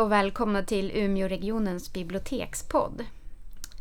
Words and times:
och 0.00 0.12
välkomna 0.12 0.62
till 0.62 0.90
Umeåregionens 0.94 1.92
bibliotekspodd. 1.92 3.04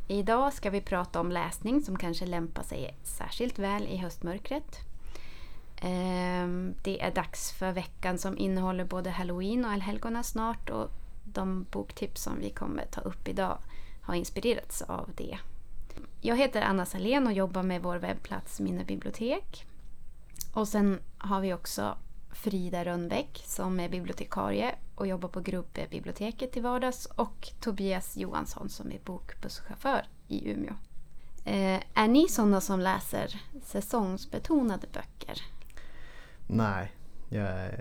Idag 0.08 0.54
ska 0.54 0.70
vi 0.70 0.82
prata 0.82 1.20
om 1.20 1.32
läsning 1.32 1.82
som 1.82 1.98
kanske 1.98 2.26
lämpar 2.26 2.64
sig 2.64 2.96
särskilt 3.04 3.60
väl 3.60 3.88
i 3.88 3.98
höstmörkret. 3.98 4.80
Ehm, 5.82 6.74
det 6.84 7.02
är 7.02 7.12
dags 7.12 7.52
för 7.52 7.72
veckan 7.72 8.18
som 8.18 8.38
innehåller 8.38 8.86
både 8.86 9.10
halloween 9.10 9.66
och 9.66 9.72
allhelgona 9.72 10.24
snart 10.24 10.70
och 10.70 10.92
de 11.24 11.66
boktips 11.72 12.24
som 12.24 12.40
vi 12.40 12.50
kommer 12.50 12.86
ta 12.86 13.02
upp 13.02 13.28
idag 13.28 13.58
har 14.02 14.16
inspirerats 14.16 14.82
av 14.82 15.10
det. 15.16 15.38
Jag 16.22 16.38
heter 16.38 16.62
Anna 16.62 16.86
Salén 16.86 17.28
och 17.28 17.34
jobbar 17.34 17.64
med 17.64 17.82
vår 17.82 17.98
webbplats 17.98 18.60
Mina 18.60 18.84
bibliotek. 18.84 19.66
Och 20.54 20.68
sen 20.68 21.00
har 21.18 21.42
vi 21.42 21.54
också 21.54 21.98
Frida 22.32 22.86
Rönnbäck 22.86 23.44
som 23.46 23.80
är 23.80 23.90
bibliotekarie 23.90 24.76
och 25.00 25.08
jobbar 25.08 25.30
på 25.30 25.42
Grubbebiblioteket 25.42 26.52
till 26.52 26.62
vardags 26.62 27.06
och 27.06 27.50
Tobias 27.60 28.18
Johansson 28.18 28.70
som 28.70 28.92
är 28.92 29.00
bokbusschaufför 29.00 30.06
i 30.28 30.52
Umeå. 30.52 30.74
Eh, 31.46 31.82
är 31.94 32.08
ni 32.08 32.30
sådana 32.30 32.62
som 32.62 32.80
läser 32.80 33.42
säsongsbetonade 33.64 34.88
böcker? 34.94 35.42
Nej, 36.48 36.92
jag, 37.30 37.72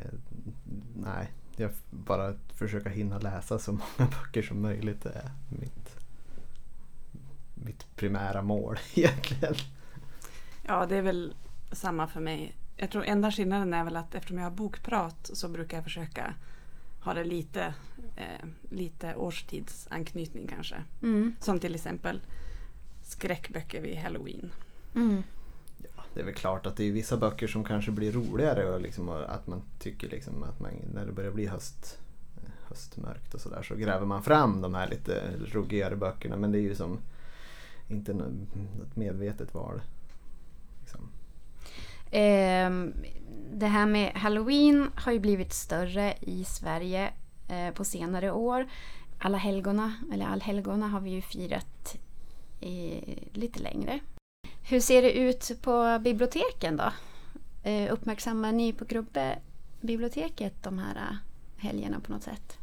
nej, 0.97 1.33
jag 1.57 1.71
bara 1.91 2.35
försöker 2.55 2.91
hinna 2.91 3.19
läsa 3.19 3.59
så 3.59 3.73
många 3.73 4.11
böcker 4.23 4.43
som 4.43 4.63
möjligt. 4.63 5.03
Det 5.03 5.11
är 5.11 5.31
mitt, 5.49 5.97
mitt 7.55 7.97
primära 7.97 8.43
mål 8.43 8.79
egentligen. 8.95 9.55
Ja, 10.63 10.87
det 10.87 10.97
är 10.97 11.03
väl 11.03 11.35
samma 11.73 12.07
för 12.07 12.21
mig. 12.21 12.57
Jag 12.77 12.91
tror 12.91 13.05
enda 13.05 13.33
skillnaden 13.33 13.75
är 13.75 13.85
väl 13.85 13.97
att 13.97 14.15
eftersom 14.15 14.39
jag 14.39 14.45
har 14.45 14.51
bokprat 14.51 15.31
så 15.33 15.49
brukar 15.49 15.77
jag 15.77 15.85
försöka 15.85 16.35
ha 17.01 17.15
det 17.15 17.25
lite, 17.25 17.75
eh, 18.17 18.49
lite 18.71 19.15
årstidsanknytning 19.15 20.47
kanske. 20.47 20.77
Mm. 21.03 21.37
Som 21.41 21.61
till 21.61 21.75
exempel 21.75 22.21
skräckböcker 23.03 23.81
vid 23.81 23.97
halloween. 23.97 24.53
Mm. 24.95 25.23
Ja, 25.79 26.05
det 26.15 26.21
är 26.21 26.25
väl 26.25 26.35
klart 26.35 26.67
att 26.67 26.77
det 26.77 26.85
är 26.85 26.93
vissa 26.93 27.17
böcker 27.17 27.47
som 27.47 27.65
kanske 27.65 27.91
blir 27.91 28.13
roligare 28.13 28.71
och 28.71 28.81
liksom, 28.81 29.09
och 29.09 29.35
att 29.35 29.47
man 29.47 29.63
tycker 29.79 30.09
liksom 30.09 30.43
att 30.43 30.61
man, 30.61 30.71
när 30.95 31.07
det 31.07 31.13
börjar 31.13 31.31
bli 31.31 31.47
höst, 31.47 31.99
höstmörkt 32.69 33.35
och 33.35 33.41
sådär 33.41 33.63
så 33.63 33.75
gräver 33.75 34.07
man 34.07 34.23
fram 34.23 34.61
de 34.61 34.75
här 34.75 34.89
lite 34.89 35.23
ruggigare 35.47 35.97
böckerna 35.97 36.37
men 36.37 36.53
det 36.53 36.59
är 36.59 36.63
ju 36.63 36.75
som 36.75 36.99
inte 37.89 38.15
något 38.15 38.97
medvetet 38.97 39.55
val. 39.55 39.81
Eh, 42.11 42.71
det 43.53 43.67
här 43.67 43.87
med 43.87 44.13
halloween 44.15 44.91
har 44.95 45.13
ju 45.13 45.19
blivit 45.19 45.53
större 45.53 46.15
i 46.21 46.45
Sverige 46.45 47.13
eh, 47.49 47.71
på 47.75 47.85
senare 47.85 48.33
år. 48.33 48.67
Alla 49.19 49.39
helgona, 49.39 49.95
eller 50.13 50.27
allhelgona 50.27 50.89
har 50.89 51.01
vi 51.01 51.11
ju 51.11 51.23
firat 51.23 51.97
i, 52.61 53.01
lite 53.33 53.63
längre. 53.63 54.01
Hur 54.63 54.81
ser 54.81 55.03
det 55.03 55.13
ut 55.13 55.63
på 55.63 55.99
biblioteken 56.05 56.77
då? 56.77 56.93
Eh, 57.63 57.93
uppmärksammar 57.93 58.53
ni 58.53 58.73
på 58.73 58.85
Grubbebiblioteket 58.85 60.63
de 60.63 60.79
här 60.79 60.97
eh, 60.97 61.17
helgerna 61.57 62.01
på 62.01 62.13
något 62.13 62.23
sätt? 62.23 62.59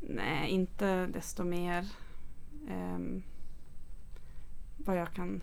Nej, 0.00 0.50
inte 0.50 1.06
desto 1.06 1.44
mer. 1.44 1.84
ehm, 2.68 3.22
vad 4.76 4.96
jag 4.96 5.12
kan... 5.12 5.42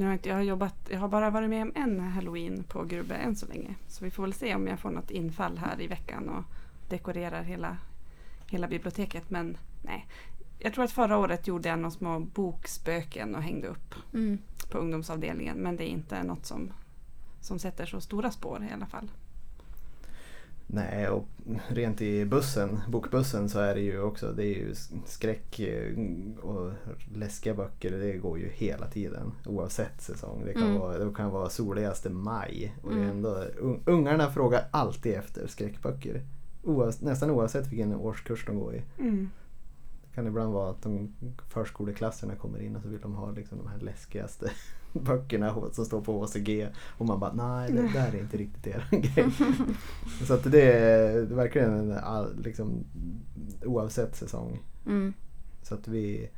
Nu 0.00 0.06
har 0.06 0.12
jag, 0.12 0.18
inte, 0.18 0.28
jag, 0.28 0.36
har 0.36 0.42
jobbat, 0.42 0.74
jag 0.90 1.00
har 1.00 1.08
bara 1.08 1.30
varit 1.30 1.50
med 1.50 1.62
om 1.62 1.72
en 1.74 2.00
halloween 2.00 2.64
på 2.64 2.84
Grubbe 2.84 3.14
än 3.14 3.36
så 3.36 3.46
länge. 3.46 3.74
Så 3.88 4.04
vi 4.04 4.10
får 4.10 4.22
väl 4.22 4.32
se 4.32 4.54
om 4.54 4.66
jag 4.66 4.78
får 4.78 4.90
något 4.90 5.10
infall 5.10 5.58
här 5.58 5.80
i 5.80 5.86
veckan 5.86 6.28
och 6.28 6.44
dekorerar 6.88 7.42
hela, 7.42 7.76
hela 8.46 8.68
biblioteket. 8.68 9.30
Men 9.30 9.56
nej, 9.82 10.06
jag 10.58 10.74
tror 10.74 10.84
att 10.84 10.92
förra 10.92 11.18
året 11.18 11.46
gjorde 11.46 11.68
jag 11.68 11.78
några 11.78 11.90
små 11.90 12.20
bokspöken 12.20 13.34
och 13.34 13.42
hängde 13.42 13.68
upp 13.68 13.94
Mm. 14.14 14.38
på 14.70 14.78
ungdomsavdelningen. 14.78 15.56
Men 15.56 15.76
det 15.76 15.84
är 15.84 15.92
inte 15.92 16.22
något 16.22 16.46
som, 16.46 16.72
som 17.40 17.58
sätter 17.58 17.86
så 17.86 18.00
stora 18.00 18.30
spår 18.30 18.66
i 18.70 18.72
alla 18.74 18.86
fall. 18.86 19.10
Nej, 20.72 21.08
och 21.08 21.28
rent 21.68 22.02
i 22.02 22.24
bussen, 22.24 22.80
bokbussen 22.88 23.48
så 23.48 23.58
är 23.58 23.74
det 23.74 23.80
ju 23.80 24.00
också, 24.02 24.32
det 24.32 24.44
är 24.44 24.54
ju 24.58 24.74
skräck 25.06 25.60
eh, 25.60 25.96
och 26.42 26.72
läskiga 27.14 27.54
böcker, 27.54 27.90
det 27.90 28.12
går 28.16 28.38
ju 28.38 28.48
hela 28.48 28.86
tiden 28.86 29.32
oavsett 29.46 30.02
säsong. 30.02 30.42
Det 30.46 30.52
kan, 30.52 30.62
Mm. 30.62 30.78
vara, 30.78 30.98
det 30.98 31.14
kan 31.14 31.30
vara 31.30 31.48
soligaste 31.50 32.10
maj 32.10 32.74
och 32.82 32.92
Mm. 32.92 33.08
ändå, 33.10 33.28
un- 33.60 33.80
ungarna 33.86 34.30
frågar 34.30 34.64
alltid 34.70 35.14
efter 35.14 35.46
skräckböcker. 35.46 36.22
Oavs, 36.64 37.00
nästan 37.00 37.30
oavsett 37.30 37.66
vilken 37.66 37.94
årskurs 37.94 38.44
de 38.46 38.58
går 38.58 38.74
i. 38.74 38.82
Det 40.02 40.14
kan 40.14 40.26
ibland 40.26 40.52
vara 40.52 40.70
att 40.70 40.82
de 40.82 41.14
förskoleklasserna 41.48 42.34
kommer 42.36 42.62
in 42.62 42.76
och 42.76 42.82
så 42.82 42.88
vill 42.88 43.00
de 43.00 43.14
ha 43.14 43.30
liksom 43.30 43.58
de 43.58 43.66
här 43.68 43.78
läskigaste 43.78 44.50
böckerna 44.92 45.54
som 45.72 45.84
står 45.84 46.00
på 46.00 46.24
HCG 46.24 46.68
och 46.98 47.06
man 47.06 47.20
bara 47.20 47.32
nej 47.32 47.72
det 47.72 47.92
där 47.92 48.14
är 48.14 48.20
inte 48.20 48.36
riktigt 48.36 48.66
er 48.66 48.88
grej. 48.90 49.30
Så 50.26 50.34
att 50.34 50.52
det 50.52 50.72
är, 50.72 51.14
det 51.14 51.34
är 51.34 51.36
verkligen 51.36 51.74
en, 51.74 51.98
all, 51.98 52.42
liksom, 52.42 52.84
oavsett 53.64 54.16
säsong. 54.16 54.60
Mm. 54.86 55.12
Så 55.62 55.74
att 55.74 55.88
vi, 55.88 56.30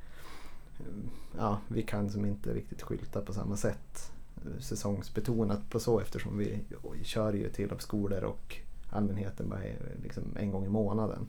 ja, 1.38 1.58
vi 1.68 1.82
kan 1.82 2.10
som 2.10 2.24
inte 2.24 2.54
riktigt 2.54 2.82
skylta 2.82 3.20
på 3.20 3.32
samma 3.32 3.56
sätt 3.56 4.12
säsongsbetonat 4.60 5.70
på 5.70 5.80
så 5.80 6.00
eftersom 6.00 6.38
vi 6.38 6.64
kör 7.02 7.32
ju 7.32 7.48
till 7.48 7.70
skolor 7.78 8.24
och 8.24 8.56
allmänheten 8.90 9.48
bara 9.48 9.64
är 9.64 9.76
liksom 10.02 10.22
en 10.36 10.50
gång 10.50 10.66
i 10.66 10.69
månaden. 10.69 11.26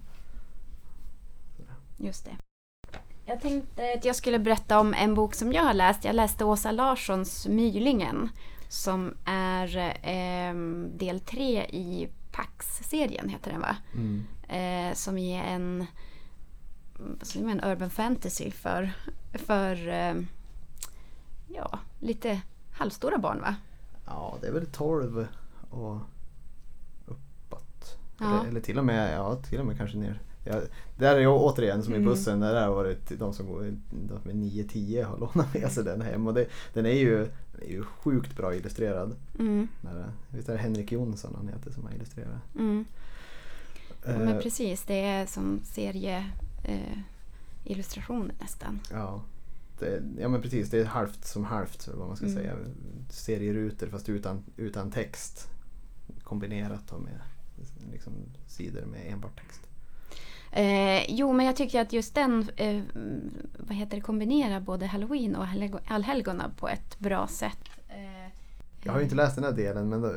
Just 1.97 2.25
det. 2.25 2.38
Jag 3.25 3.41
tänkte 3.41 3.94
att 3.97 4.06
jag 4.06 4.16
skulle 4.16 4.39
berätta 4.39 4.79
om 4.79 4.94
en 4.94 5.13
bok 5.13 5.35
som 5.35 5.53
jag 5.53 5.63
har 5.63 5.73
läst. 5.73 6.06
Jag 6.06 6.16
läste 6.16 6.45
Åsa 6.45 6.72
Larssons 6.72 7.47
Mylingen 7.47 8.29
som 8.73 9.13
är 9.25 9.78
eh, 10.01 10.56
del 10.97 11.19
tre 11.19 11.63
i 11.63 12.09
Pax-serien, 12.31 13.29
heter 13.29 13.51
den 13.51 13.61
va? 13.61 13.75
Mm. 13.94 14.23
Eh, 14.47 14.95
som 14.95 15.17
är 15.17 15.44
en, 15.44 15.85
vad 16.97 17.28
säger 17.28 17.45
man, 17.45 17.63
urban 17.63 17.89
fantasy 17.89 18.51
för, 18.51 18.91
för 19.34 19.88
eh, 19.88 20.16
ja, 21.47 21.79
lite 22.00 22.41
halvstora 22.72 23.17
barn 23.17 23.41
va? 23.41 23.55
Ja, 24.05 24.38
det 24.41 24.47
är 24.47 24.51
väl 24.51 24.66
12 24.66 25.28
och 25.69 25.97
uppåt. 27.05 27.97
Ja. 28.19 28.25
Eller, 28.25 28.50
eller 28.50 28.61
till 28.61 28.79
och 28.79 28.85
med, 28.85 29.17
ja, 29.17 29.35
till 29.35 29.59
och 29.59 29.66
med 29.66 29.78
kanske 29.78 29.97
ner. 29.97 30.22
Ja, 30.45 30.61
där 30.97 31.15
är 31.15 31.19
jag 31.19 31.41
återigen 31.41 31.83
som 31.83 31.93
i 31.93 31.97
Mm. 31.97 32.09
bussen, 32.09 32.39
där 32.39 32.67
har 32.67 32.75
varit 32.75 33.19
de 33.19 33.33
som 33.33 33.47
går 33.47 33.73
de 33.91 34.29
är 34.29 34.33
9-10 34.33 35.03
har 35.03 35.17
lånat 35.17 35.53
med 35.53 35.71
sig 35.71 35.83
den 35.83 36.01
hem. 36.01 36.27
Och 36.27 36.33
det, 36.33 36.47
den 36.73 36.85
är 36.85 36.91
ju, 36.93 37.17
den 37.51 37.61
är 37.61 37.71
ju 37.71 37.83
sjukt 37.83 38.37
bra 38.37 38.55
illustrerad. 38.55 39.15
Mm, 39.39 39.67
där- 39.81 40.11
Visst 40.29 40.49
är 40.49 40.53
det 40.53 40.59
Henrik 40.59 40.91
Jonsson 40.91 41.33
han 41.35 41.47
heter 41.47 41.71
som 41.71 41.83
har 41.85 41.91
illustrerat? 41.93 42.55
mm. 42.55 42.85
Ja, 44.05 44.11
Eh, 44.11 44.19
men 44.19 44.41
precis, 44.41 44.83
det 44.83 45.01
är 45.05 45.25
som 45.25 45.59
serie 45.63 46.25
eh, 46.63 46.97
nästan. 48.39 48.79
Ja, 48.91 49.23
det, 49.79 50.03
ja 50.19 50.27
men 50.29 50.41
precis, 50.41 50.69
det 50.69 50.79
är 50.79 50.85
halvt 50.85 51.25
som 51.25 51.43
halvt 51.43 51.87
vad 51.93 52.07
man 52.07 52.17
ska 52.17 52.25
Mm. 52.25 52.37
säga. 52.37 52.55
Serierutor 53.09 53.87
fast 53.87 54.09
utan, 54.09 54.43
utan 54.57 54.91
text. 54.91 55.49
Kombinerat 56.23 56.91
med 57.03 57.19
liksom, 57.91 58.13
sidor 58.47 58.85
med 58.85 59.01
enbart 59.13 59.35
text. 59.41 59.61
Eh, 60.56 61.06
jo, 61.12 61.34
men 61.34 61.46
jag 61.46 61.56
tycker 61.56 61.81
att 61.81 61.94
just 61.94 62.16
den 62.16 62.50
eh, 62.56 62.81
vad 63.59 63.78
heter 63.78 63.96
det, 63.97 64.02
kombinerar 64.02 64.59
både 64.59 64.86
halloween 64.86 65.36
och 65.36 65.46
allhelg- 65.46 65.80
allhelgona 65.88 66.52
på 66.59 66.68
ett 66.69 67.00
bra 67.00 67.28
sätt. 67.28 67.59
Eh, 67.90 68.30
Jag 68.84 68.91
har 68.91 69.00
ju 69.00 69.03
inte 69.03 69.16
läst 69.16 69.35
den 69.35 69.44
här 69.44 69.52
delen 69.52 69.90
men 69.90 70.02
då, 70.02 70.11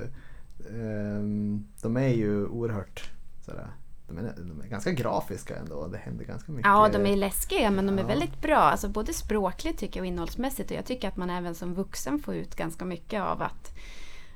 ehm, 0.71 1.65
de 1.83 1.97
är 1.97 2.09
ju 2.09 2.47
oerhört 2.47 3.11
sådär, 3.45 3.67
de, 4.09 4.19
är, 4.19 4.35
de 4.39 4.61
är 4.61 4.67
ganska 4.67 4.93
grafiska 4.93 5.57
ändå. 5.57 5.87
Det 5.87 5.99
händer 5.99 6.25
ganska 6.25 6.53
mycket. 6.53 6.67
Ja, 6.69 6.89
de 6.93 7.07
är 7.07 7.17
läskiga 7.17 7.71
men 7.71 7.87
de 7.87 7.99
är 7.99 8.03
Ja. 8.03 8.09
väldigt 8.09 8.41
bra. 8.43 8.57
Alltså 8.59 8.89
både 8.89 9.13
språkligt 9.13 9.79
tycker 9.79 10.01
jag 10.01 10.03
och 10.03 10.07
innehållsmässigt. 10.07 10.71
Och 10.71 10.77
jag 10.77 10.85
tycker 10.85 11.09
att 11.09 11.17
man 11.17 11.31
även 11.31 11.55
som 11.55 11.75
vuxen 11.75 12.19
får 12.19 12.35
ut 12.35 12.57
ganska 12.57 12.85
mycket 12.85 13.23
av 13.23 13.43
att, 13.43 13.75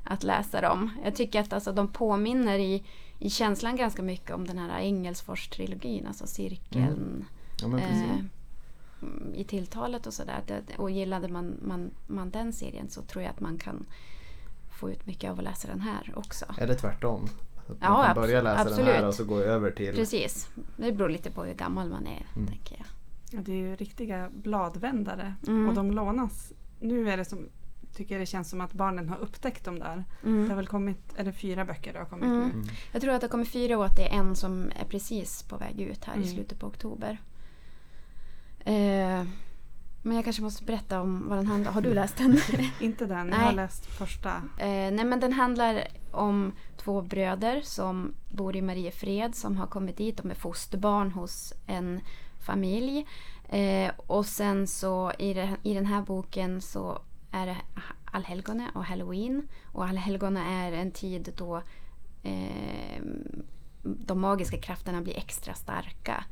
att 0.04 0.22
läsa 0.22 0.60
dem. 0.60 0.90
Jag 1.04 1.14
tycker 1.14 1.40
att 1.40 1.52
alltså, 1.52 1.72
de 1.72 1.88
påminner 1.88 2.58
i, 2.58 2.84
i 3.22 3.30
känslan 3.30 3.76
ganska 3.76 4.02
mycket 4.02 4.30
om 4.30 4.46
den 4.46 4.58
här 4.58 4.80
Engelsfors-trilogin. 4.80 6.06
Alltså 6.08 6.26
cirkeln. 6.26 7.24
ja, 7.62 7.68
men 7.68 7.80
precis. 7.80 8.02
eh, 8.02 9.40
i 9.40 9.44
tilltalet 9.44 10.06
och 10.06 10.14
sådär. 10.14 10.42
Det- 10.46 10.76
Och 10.78 10.90
gillade 10.90 11.28
man, 11.28 11.54
man, 11.62 11.90
man 12.06 12.30
den 12.30 12.52
serien 12.52 12.90
så 12.90 13.02
tror 13.02 13.22
jag 13.22 13.30
att 13.30 13.40
man 13.40 13.58
kan 13.58 13.86
få 14.80 14.90
ut 14.90 15.06
mycket 15.06 15.30
av 15.30 15.38
att 15.38 15.44
läsa 15.44 15.68
den 15.68 15.80
här 15.80 16.12
också. 16.16 16.44
Eller 16.58 16.74
tvärtom. 16.74 17.24
Att 17.68 17.76
Ja, 17.80 17.88
man 17.92 18.04
kan 18.06 18.12
abs- 18.16 18.20
börja 18.20 18.42
läsa 18.42 18.64
den 18.64 18.72
här 18.74 18.82
absolut. 18.82 19.08
och 19.08 19.14
så 19.14 19.24
gå 19.24 19.38
över 19.40 19.70
till... 19.70 19.94
Precis. 19.94 20.48
Det 20.76 20.92
beror 20.92 21.08
lite 21.08 21.30
på 21.30 21.44
hur 21.44 21.54
gammal 21.54 21.88
man 21.88 22.06
är, 22.06 22.26
Mm. 22.36 22.48
tänker 22.48 22.76
jag. 22.78 22.86
Ja, 23.32 23.42
det 23.44 23.52
är 23.52 23.56
ju 23.56 23.76
riktiga 23.76 24.30
bladvändare 24.34 25.34
Mm. 25.46 25.68
och 25.68 25.74
de 25.74 25.90
lånas. 25.90 26.52
Nu 26.80 27.10
är 27.10 27.16
det 27.16 27.24
som 27.24 27.48
tycker 27.94 28.18
det 28.18 28.26
känns 28.26 28.50
som 28.50 28.60
att 28.60 28.72
barnen 28.72 29.08
har 29.08 29.16
upptäckt 29.16 29.64
dem 29.64 29.78
där. 29.78 30.04
Mm. 30.24 30.42
Det 30.42 30.48
har 30.48 30.56
väl 30.56 30.66
kommit, 30.66 30.98
är 31.16 31.24
det 31.24 31.32
fyra 31.32 31.64
böcker 31.64 31.92
det 31.92 31.98
har 31.98 32.06
kommit 32.06 32.24
Mm. 32.24 32.38
nu? 32.38 32.44
Mm. 32.54 32.66
Jag 32.92 33.02
tror 33.02 33.14
att 33.14 33.20
det 33.20 33.28
kommer 33.28 33.44
fyra 33.44 33.78
och 33.78 33.84
att 33.86 33.96
det 33.96 34.08
är 34.08 34.18
en 34.18 34.36
som 34.36 34.72
är 34.80 34.84
precis 34.84 35.42
på 35.42 35.56
väg 35.56 35.80
ut 35.80 36.04
här 36.04 36.14
i 36.14 36.16
Mm. 36.16 36.28
slutet 36.28 36.58
på 36.60 36.66
oktober. 36.66 37.18
Eh, 38.64 39.24
men 40.02 40.16
jag 40.16 40.24
kanske 40.24 40.42
måste 40.42 40.64
berätta 40.64 41.00
om 41.00 41.28
vad 41.28 41.38
den 41.38 41.46
handlar 41.46 41.72
Har 41.72 41.80
du 41.80 41.94
läst 41.94 42.16
den? 42.16 42.38
Inte 42.80 43.06
den, 43.06 43.18
jag 43.18 43.26
Nej. 43.26 43.38
har 43.40 43.52
läst 43.52 43.86
första. 43.86 44.30
Eh, 44.58 44.66
nej 44.92 45.04
men 45.04 45.20
den 45.20 45.32
handlar 45.32 45.84
om 46.10 46.52
två 46.76 47.02
bröder 47.02 47.60
som 47.60 48.14
bor 48.28 48.56
i 48.56 48.62
Mariefred 48.62 49.34
som 49.34 49.56
har 49.56 49.66
kommit 49.66 49.96
dit. 49.96 50.16
De 50.16 50.30
är 50.30 50.34
fosterbarn 50.34 51.10
hos 51.12 51.52
en 51.66 52.00
familj. 52.46 53.06
Eh, 53.48 53.90
och 53.96 54.26
sen 54.26 54.66
så 54.66 55.12
i, 55.18 55.34
det, 55.34 55.56
i 55.62 55.74
den 55.74 55.86
här 55.86 56.02
boken 56.02 56.60
så 56.60 56.98
är 57.30 57.46
det 57.46 57.56
allhelgona 58.04 58.70
och 58.74 58.84
halloween. 58.84 59.48
Och 59.64 59.84
allhelgona 59.84 60.44
är 60.44 60.72
en 60.72 60.92
tid 60.92 61.32
då 61.36 61.62
eh, 62.22 63.02
de 63.82 64.20
magiska 64.20 64.58
krafterna 64.58 65.00
blir 65.00 65.16
extra 65.16 65.54
starka. 65.54 66.24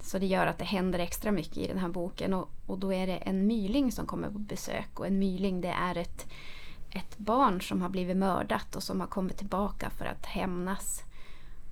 Så 0.00 0.18
det 0.18 0.26
gör 0.26 0.46
att 0.46 0.58
det 0.58 0.64
händer 0.64 0.98
extra 0.98 1.32
mycket 1.32 1.56
i 1.56 1.66
den 1.66 1.78
här 1.78 1.88
boken. 1.88 2.34
Och, 2.34 2.50
och 2.66 2.78
då 2.78 2.92
är 2.92 3.06
det 3.06 3.16
en 3.16 3.46
myling 3.46 3.92
som 3.92 4.06
kommer 4.06 4.30
på 4.30 4.38
besök. 4.38 5.00
Och 5.00 5.06
en 5.06 5.18
myling 5.18 5.60
det 5.60 5.68
är 5.68 5.96
ett, 5.96 6.26
ett 6.90 7.18
barn 7.18 7.60
som 7.60 7.82
har 7.82 7.88
blivit 7.88 8.16
mördat 8.16 8.76
och 8.76 8.82
som 8.82 9.00
har 9.00 9.06
kommit 9.06 9.36
tillbaka 9.36 9.90
för 9.90 10.04
att 10.04 10.26
hämnas. 10.26 11.02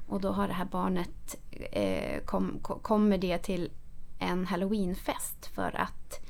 Och 0.07 0.21
då 0.21 0.33
har 0.33 0.49
det 0.49 0.55
här 0.55 0.65
barnet, 0.65 1.37
eh, 1.73 2.21
kom, 2.25 2.59
kommer 2.63 3.19
det 3.19 3.39
till 3.39 3.71
en 4.19 4.47
halloweenfest 4.47 5.47
för 5.47 5.77
att, 5.81 6.27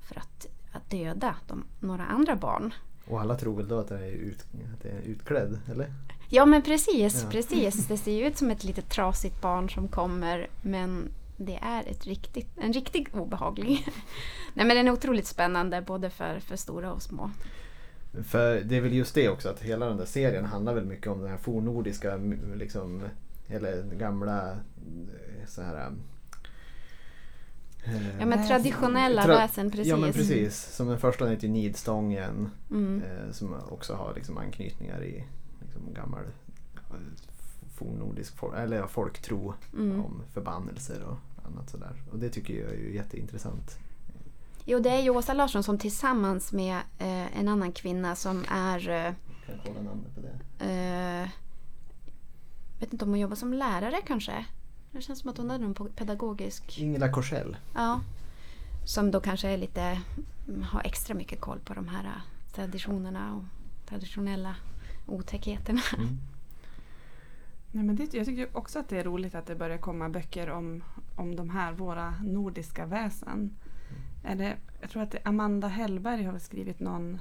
för 0.00 0.18
att, 0.18 0.46
att 0.84 0.90
döda 0.90 1.36
de, 1.46 1.64
några 1.80 2.04
andra 2.04 2.36
barn. 2.36 2.74
Och 3.06 3.20
alla 3.20 3.34
tror 3.36 3.56
väl 3.56 3.68
då 3.68 3.78
att 3.78 3.88
det 3.88 3.98
är, 4.06 4.10
ut, 4.10 4.46
att 4.74 4.82
det 4.82 4.88
är 4.88 5.00
utklädd, 5.00 5.60
eller? 5.70 5.92
Ja 6.28 6.44
men 6.46 6.62
precis, 6.62 7.22
Ja. 7.22 7.30
precis. 7.30 7.86
Det 7.88 7.96
ser 7.96 8.12
ju 8.12 8.26
ut 8.26 8.36
som 8.38 8.50
ett 8.50 8.64
litet 8.64 8.88
trasigt 8.90 9.40
barn 9.40 9.70
som 9.70 9.88
kommer 9.88 10.46
men 10.62 11.08
det 11.36 11.58
är 11.62 11.88
ett 11.88 12.06
riktigt, 12.06 12.48
en 12.56 12.72
riktigt 12.72 13.14
obehaglig. 13.14 13.86
Nej 14.54 14.66
men 14.66 14.76
den 14.76 14.86
är 14.88 14.92
otroligt 14.92 15.26
spännande 15.26 15.82
både 15.82 16.10
för, 16.10 16.40
för 16.40 16.56
stora 16.56 16.92
och 16.92 17.02
små. 17.02 17.30
För 18.24 18.60
det 18.60 18.76
är 18.76 18.80
väl 18.80 18.92
just 18.92 19.14
det 19.14 19.28
också 19.28 19.48
att 19.48 19.60
hela 19.60 19.86
den 19.86 19.96
där 19.96 20.04
serien 20.04 20.44
handlar 20.44 20.74
väl 20.74 20.84
mycket 20.84 21.06
om 21.06 21.20
den 21.20 21.30
här 21.30 21.36
fornnordiska 21.38 22.16
liksom, 22.54 23.02
eller 23.48 23.82
gamla 23.82 24.56
så 25.46 25.62
här 25.62 25.92
Ja 28.18 28.26
men 28.26 28.28
Väsen. 28.30 28.46
traditionella 28.48 29.22
Tra- 29.22 29.26
väsen 29.28 29.70
precis. 29.70 29.86
Ja 29.86 29.96
men 29.96 30.12
precis. 30.12 30.56
Som 30.76 30.88
den 30.88 30.98
första 30.98 31.26
heter 31.26 31.48
Nidstången. 31.48 32.50
Mm. 32.70 33.02
Eh, 33.02 33.32
som 33.32 33.54
också 33.68 33.94
har 33.94 34.14
liksom 34.14 34.38
anknytningar 34.38 35.04
i 35.04 35.24
liksom 35.60 35.94
gammal 35.94 36.24
eh, 36.74 36.96
fornnordisk 37.76 38.36
folk, 38.36 38.54
eller 38.56 38.76
ja, 38.76 38.88
folktro 38.88 39.54
Mm. 39.72 40.04
om 40.04 40.22
förbannelser 40.32 41.02
och 41.02 41.46
annat 41.46 41.70
sådär. 41.70 42.02
Och 42.12 42.18
det 42.18 42.28
tycker 42.28 42.54
jag 42.54 42.70
är 42.72 42.76
ju 42.78 42.94
jätteintressant. 42.94 43.78
Jo 44.64 44.78
det 44.78 44.90
är 44.90 45.00
ju 45.00 45.10
Åsa 45.10 45.32
Larsson 45.34 45.62
som 45.62 45.78
tillsammans 45.78 46.52
med 46.52 46.76
eh, 46.98 47.38
en 47.38 47.48
annan 47.48 47.72
kvinna 47.72 48.14
som 48.16 48.44
är 48.50 48.88
eh, 48.88 49.12
Kan 49.46 49.54
kolla 49.64 49.80
namnet 49.82 50.14
på 50.14 50.20
det? 50.20 50.64
eh, 51.22 51.28
vet 52.80 52.92
inte 52.92 53.04
om 53.04 53.10
hon 53.10 53.20
jobbar 53.20 53.36
som 53.36 53.52
lärare 53.54 54.00
kanske. 54.06 54.44
Det 54.94 55.00
känns 55.00 55.18
som 55.18 55.30
att 55.30 55.38
hon 55.38 55.50
är 55.50 55.58
någon 55.58 55.74
pedagogisk 55.74 56.78
Ingela 56.78 57.12
Korsell. 57.12 57.56
Ja. 57.74 58.00
Som 58.84 59.10
då 59.10 59.20
kanske 59.20 59.48
är 59.48 59.56
lite, 59.56 60.00
har 60.70 60.80
extra 60.84 61.14
mycket 61.14 61.40
koll 61.40 61.60
på 61.60 61.74
de 61.74 61.88
här 61.88 62.04
äh, 62.04 62.52
traditionerna 62.52 63.34
och 63.34 63.44
traditionella 63.88 64.56
otäckheterna. 65.06 65.80
Mm. 65.96 66.08
Nej, 67.72 67.84
men 67.84 67.96
det, 67.96 68.14
jag 68.14 68.26
tycker 68.26 68.56
också 68.56 68.78
att 68.78 68.88
det 68.88 68.98
är 68.98 69.04
roligt 69.04 69.34
att 69.34 69.46
det 69.46 69.54
börjar 69.54 69.78
komma 69.78 70.08
böcker 70.08 70.50
om, 70.50 70.84
om 71.16 71.36
de 71.36 71.50
här 71.50 71.72
våra 71.72 72.14
nordiska 72.22 72.86
väsen. 72.86 73.56
Är 74.24 74.34
det, 74.34 74.56
jag 74.80 74.90
tror 74.90 75.02
att 75.02 75.10
det, 75.10 75.18
Amanda 75.24 75.68
Hellberg 75.68 76.22
har 76.22 76.38
skrivit 76.38 76.80
någon 76.80 77.18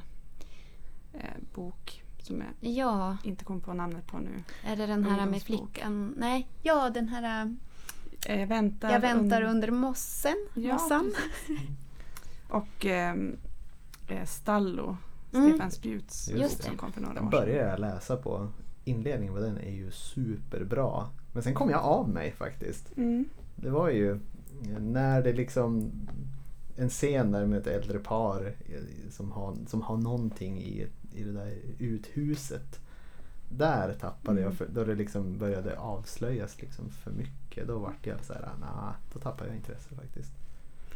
eh, 1.13 1.43
bok 1.53 2.02
som 2.25 2.41
jag 2.59 2.71
Ja, 2.73 3.17
inte 3.23 3.45
kommer 3.45 3.59
på 3.59 3.73
namnet 3.73 4.07
på 4.07 4.17
nu. 4.17 4.43
är 4.65 4.75
det 4.75 4.85
den 4.85 5.03
här 5.03 5.25
med 5.25 5.41
flickan? 5.43 6.13
Nej, 6.17 6.47
ja 6.61 6.89
den 6.89 7.07
här 7.09 7.45
äh, 7.45 7.51
Eh, 8.27 8.39
Jag 8.39 8.47
väntar, 8.47 8.91
Jag 8.91 8.99
väntar 8.99 9.41
un- 9.41 9.49
under 9.49 9.71
mossen. 9.71 10.35
Ja, 10.53 10.73
mossan. 10.73 11.13
Och 12.49 12.85
ehm, 12.85 13.37
eh, 14.07 14.25
Stallo, 14.25 14.97
Mm. 15.33 15.49
Stefan 15.49 15.71
Spjuts 15.71 16.29
Just 16.29 16.41
bok 16.57 16.63
som 16.65 16.71
det. 16.71 16.77
kom 16.77 16.91
för 16.91 17.01
några 17.01 17.13
Den 17.13 17.23
år 17.27 17.31
sedan. 17.31 17.39
började 17.39 17.69
jag 17.69 17.79
läsa 17.79 18.17
på. 18.17 18.47
Inledningen 18.83 19.33
på 19.33 19.39
den 19.39 19.57
är 19.57 19.71
ju 19.71 19.91
superbra. 19.91 21.09
Men 21.31 21.43
sen 21.43 21.53
kom 21.53 21.69
jag 21.69 21.81
av 21.83 22.09
mig 22.09 22.31
faktiskt. 22.31 22.97
Mm. 22.97 23.25
Det 23.55 23.69
var 23.69 23.89
ju 23.89 24.19
när 24.79 25.21
det 25.21 25.33
liksom 25.33 25.91
en 26.77 26.89
scen 26.89 27.31
där 27.31 27.45
med 27.45 27.59
ett 27.59 27.67
äldre 27.67 27.99
par 27.99 28.45
eh, 28.45 29.09
som 29.11 29.31
har, 29.31 29.55
som 29.67 29.81
har 29.81 29.97
någonting 29.97 30.57
i, 30.61 30.87
i 31.15 31.23
det 31.23 31.31
där 31.31 31.53
uthuset. 31.79 32.79
Där 33.49 33.93
tappade 33.93 34.41
jag, 34.41 34.53
för, 34.53 34.67
då 34.67 34.83
det 34.83 34.95
liksom 34.95 35.37
började 35.37 35.79
avslöjas 35.79 36.61
liksom 36.61 36.89
för 36.89 37.11
mycket. 37.11 37.67
Då 37.67 37.79
vart 37.79 38.07
jag 38.07 38.25
så 38.25 38.33
här, 38.33 38.49
nah, 38.59 38.93
då 39.13 39.19
tappade 39.19 39.49
jag 39.49 39.55
intresse 39.55 39.95
faktiskt. 39.95 40.31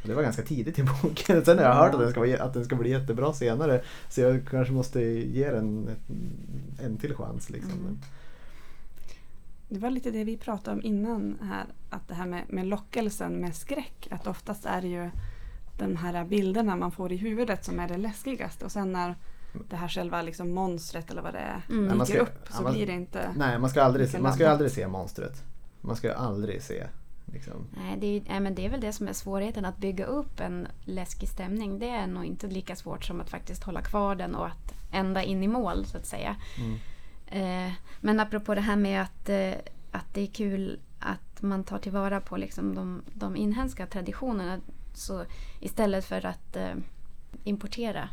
Och 0.01 0.07
det 0.07 0.13
var 0.13 0.23
ganska 0.23 0.41
tidigt 0.41 0.79
i 0.79 0.83
boken. 0.83 1.45
Sen 1.45 1.57
har 1.57 1.65
jag 1.65 1.73
hört 1.73 1.93
att 1.93 1.99
den, 1.99 2.11
ska 2.11 2.19
vara, 2.19 2.43
att 2.43 2.53
den 2.53 2.65
ska 2.65 2.75
bli 2.75 2.89
jättebra 2.89 3.33
senare. 3.33 3.81
Så 4.09 4.21
jag 4.21 4.47
kanske 4.47 4.73
måste 4.73 5.01
ge 5.01 5.51
den 5.51 5.87
en, 5.87 6.85
en 6.85 6.97
till 6.97 7.15
chans. 7.15 7.49
Liksom. 7.49 7.79
Mm. 7.79 7.99
Det 9.69 9.79
var 9.79 9.89
lite 9.89 10.11
det 10.11 10.23
vi 10.23 10.37
pratade 10.37 10.77
om 10.77 10.83
innan 10.85 11.37
här. 11.41 11.65
Att 11.89 12.07
det 12.07 12.13
här 12.13 12.25
med, 12.25 12.43
med 12.47 12.67
lockelsen 12.67 13.33
med 13.41 13.55
skräck. 13.55 14.07
Att 14.11 14.27
oftast 14.27 14.65
är 14.65 14.81
det 14.81 14.87
ju 14.87 15.09
de 15.77 15.95
här 15.95 16.25
bilderna 16.25 16.75
man 16.75 16.91
får 16.91 17.11
i 17.11 17.17
huvudet 17.17 17.65
som 17.65 17.79
är 17.79 17.87
det 17.87 17.97
läskigaste. 17.97 18.65
Och 18.65 18.71
sen 18.71 18.91
när 18.91 19.15
det 19.69 19.75
här 19.75 19.87
själva 19.87 20.21
liksom 20.21 20.53
monstret 20.53 21.11
eller 21.11 21.21
vad 21.21 21.33
det 21.33 21.39
är 21.39 21.61
Mm. 21.69 21.99
dyker 21.99 22.05
ska- 22.05 22.19
upp 22.21 22.47
så 22.49 22.63
man- 22.63 22.73
blir 22.73 22.87
det 22.87 22.93
inte... 22.93 23.33
Nej, 23.37 23.59
man 23.59 23.69
ska, 23.69 23.83
aldrig, 23.83 24.21
man 24.21 24.33
ska 24.33 24.49
aldrig 24.49 24.71
se 24.71 24.87
monstret. 24.87 25.43
Man 25.81 25.95
ska 25.95 26.07
ju 26.07 26.13
aldrig 26.13 26.61
se 26.61 26.87
liksom, 27.25 27.67
Nej, 27.77 27.97
det 27.99 28.07
är, 28.07 28.21
nej, 28.29 28.39
men 28.39 28.55
det 28.55 28.65
är 28.65 28.69
väl 28.69 28.81
det 28.81 28.93
som 28.93 29.07
är 29.07 29.13
svårigheten 29.13 29.65
att 29.65 29.77
bygga 29.77 30.05
upp 30.05 30.39
en 30.39 30.67
läskig 30.85 31.29
stämning. 31.29 31.79
Det 31.79 31.89
är 31.89 32.07
nog 32.07 32.25
inte 32.25 32.47
lika 32.47 32.75
svårt 32.75 33.05
som 33.05 33.21
att 33.21 33.29
faktiskt 33.29 33.63
hålla 33.63 33.81
kvar 33.81 34.15
den 34.15 34.35
och 34.35 34.47
att 34.47 34.73
ända 34.91 35.23
in 35.23 35.43
i 35.43 35.47
mål 35.47 35.85
så 35.85 35.97
att 35.97 36.05
säga. 36.05 36.35
Mm. 36.57 36.77
Eh, 37.67 37.73
men 38.01 38.19
apropå 38.19 38.55
det 38.55 38.61
här 38.61 38.75
med 38.75 39.01
att, 39.01 39.29
eh, 39.29 39.53
att 39.91 40.13
det 40.13 40.21
är 40.21 40.27
kul 40.27 40.79
att 40.99 41.41
man 41.41 41.63
tar 41.63 41.77
tillvara 41.79 42.21
på 42.21 42.37
liksom 42.37 42.75
de, 42.75 43.01
de 43.13 43.35
inhemska 43.35 43.85
traditionerna. 43.87 44.59
Så 44.93 45.23
istället 45.59 46.05
för 46.05 46.25
att 46.25 46.55
eh, 46.55 46.73
importera, 47.43 48.09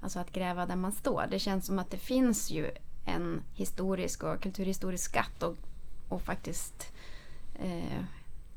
alltså 0.00 0.18
att 0.18 0.32
gräva 0.32 0.66
där 0.66 0.76
man 0.76 0.92
står. 0.92 1.26
Det 1.30 1.38
känns 1.38 1.66
som 1.66 1.78
att 1.78 1.90
det 1.90 1.96
finns 1.96 2.50
ju 2.50 2.70
en 3.04 3.42
historisk 3.54 4.22
och 4.22 4.42
kulturhistorisk 4.42 5.04
skatt 5.10 5.42
och, 5.42 5.56
och 6.08 6.22
faktiskt 6.22 6.92
eh, 7.60 8.02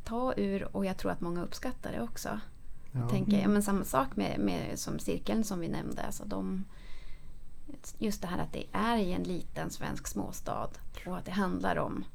ta 0.03 0.33
ur 0.37 0.75
och 0.75 0.85
jag 0.85 0.97
tror 0.97 1.11
att 1.11 1.21
många 1.21 1.43
uppskattar 1.43 1.91
det 1.91 2.01
också. 2.01 2.39
Ja. 2.91 2.99
Jag 2.99 3.09
tänker, 3.09 3.41
ja, 3.41 3.47
men 3.47 3.63
samma 3.63 3.83
sak 3.83 4.15
med, 4.15 4.39
med 4.39 4.79
som 4.79 4.99
cirkeln 4.99 5.43
som 5.43 5.59
vi 5.59 5.67
nämnde. 5.67 6.01
Alltså 6.03 6.25
de, 6.25 6.65
just 7.97 8.21
det 8.21 8.27
här 8.27 8.37
att 8.39 8.53
det 8.53 8.65
är 8.71 8.97
i 8.97 9.13
en 9.13 9.23
liten 9.23 9.69
svensk 9.69 10.07
småstad 10.07 10.69
och 11.05 11.17
att 11.17 11.25
det 11.25 11.31
handlar 11.31 11.75
om 11.75 12.05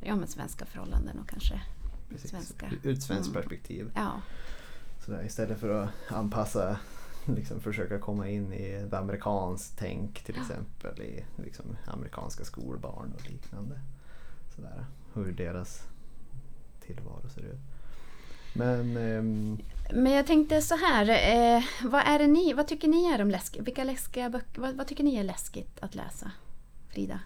ja, 0.00 0.16
men 0.16 0.28
svenska 0.28 0.66
förhållanden 0.66 1.18
och 1.18 1.28
kanske 1.28 1.62
Precis. 2.08 2.30
svenska. 2.30 2.70
Ur 2.82 2.92
ett 2.94 3.02
svenskt 3.02 3.30
Mm. 3.30 3.42
perspektiv. 3.42 3.90
Ja, 3.94 4.12
Sådär, 5.04 5.24
istället 5.26 5.60
för 5.60 5.82
att 5.82 5.90
anpassa, 6.12 6.78
liksom 7.36 7.60
försöka 7.60 7.98
komma 7.98 8.28
in 8.28 8.52
i 8.52 8.70
ett 8.70 8.92
amerikanskt 8.92 9.78
tänk 9.78 10.22
till 10.22 10.36
exempel 10.36 11.02
i 11.02 11.24
liksom, 11.36 11.76
amerikanska 11.86 12.44
skolbarn 12.44 13.12
och 13.14 13.30
liknande. 13.30 13.80
Sådär, 14.56 14.84
hur 15.14 15.32
deras 15.32 15.82
tillvaro 16.80 17.28
ser 17.28 17.42
ut. 17.42 17.60
Men 18.54 18.96
ehm, 18.96 19.58
Men 19.92 20.12
jag 20.12 20.26
tänkte 20.26 20.62
så 20.62 20.76
här, 20.76 21.08
eh, 21.08 21.62
vad, 21.82 22.02
är 22.06 22.18
det 22.18 22.26
ni, 22.26 22.52
vad 22.52 22.66
tycker 22.66 22.88
ni 22.88 23.04
är 23.04 23.22
om 23.22 23.30
läskigt? 23.30 23.66
Vilka 23.66 23.84
läskiga 23.84 24.30
böcker, 24.30 24.60
vad, 24.60 24.74
vad 24.74 24.86
tycker 24.86 25.04
ni 25.04 25.16
är 25.16 25.24
läskigt 25.24 25.78
att 25.80 25.94
läsa? 25.94 26.30
Frida? 26.88 27.20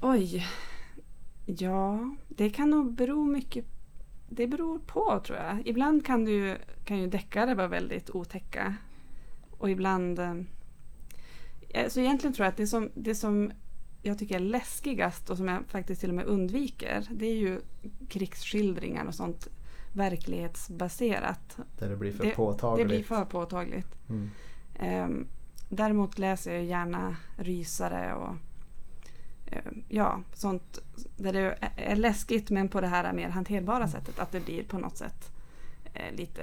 Oj. 0.00 0.46
Ja, 1.46 2.16
det 2.28 2.50
kan 2.50 2.70
nog 2.70 2.94
bero 2.94 3.24
mycket... 3.24 3.64
Det 4.36 4.46
beror 4.46 4.78
på 4.78 5.20
tror 5.26 5.38
jag. 5.38 5.62
Ibland 5.66 6.06
kan, 6.06 6.24
du, 6.24 6.56
kan 6.84 6.98
ju 6.98 7.06
deckare 7.06 7.54
vara 7.54 7.68
väldigt 7.68 8.10
otäcka. 8.10 8.74
Och 9.58 9.70
ibland... 9.70 10.18
eh, 10.18 11.88
Så 11.88 12.00
egentligen 12.00 12.34
tror 12.34 12.44
jag 12.44 12.50
att 12.50 12.56
det 12.56 12.66
som, 12.66 12.90
det 12.94 13.14
som 13.14 13.52
jag 14.02 14.18
tycker 14.18 14.34
är 14.34 14.38
läskigast 14.40 15.30
och 15.30 15.36
som 15.36 15.48
jag 15.48 15.62
faktiskt 15.68 16.00
till 16.00 16.10
och 16.10 16.16
med 16.16 16.24
undviker. 16.24 17.06
Det 17.10 17.26
är 17.26 17.34
ju 17.36 17.60
krigsskildringar 18.08 19.04
och 19.06 19.14
sånt 19.14 19.48
verklighetsbaserat. 19.92 21.56
där 21.78 21.88
det 21.88 21.96
blir 21.96 22.12
för 22.12 22.24
Det- 22.24 22.30
påtagligt. 22.30 22.88
Det 22.88 22.94
blir 22.94 23.04
för 23.04 23.24
påtagligt. 23.24 23.88
Mm. 24.08 24.30
Ehm, 24.78 25.26
däremot 25.68 26.18
läser 26.18 26.54
jag 26.54 26.64
gärna 26.64 27.16
rysare 27.38 28.14
och 28.14 28.34
ja, 29.88 30.20
sånt 30.34 30.78
där 31.16 31.32
det 31.32 31.58
är 31.76 31.96
läskigt 31.96 32.50
men 32.50 32.68
på 32.68 32.80
det 32.80 32.86
här 32.86 33.12
mer 33.12 33.28
hanterbara 33.28 33.88
sättet. 33.88 34.18
Att 34.18 34.32
det 34.32 34.40
blir 34.44 34.62
på 34.64 34.78
något 34.78 34.96
sätt 34.96 35.30
eh, 35.94 36.14
lite 36.16 36.42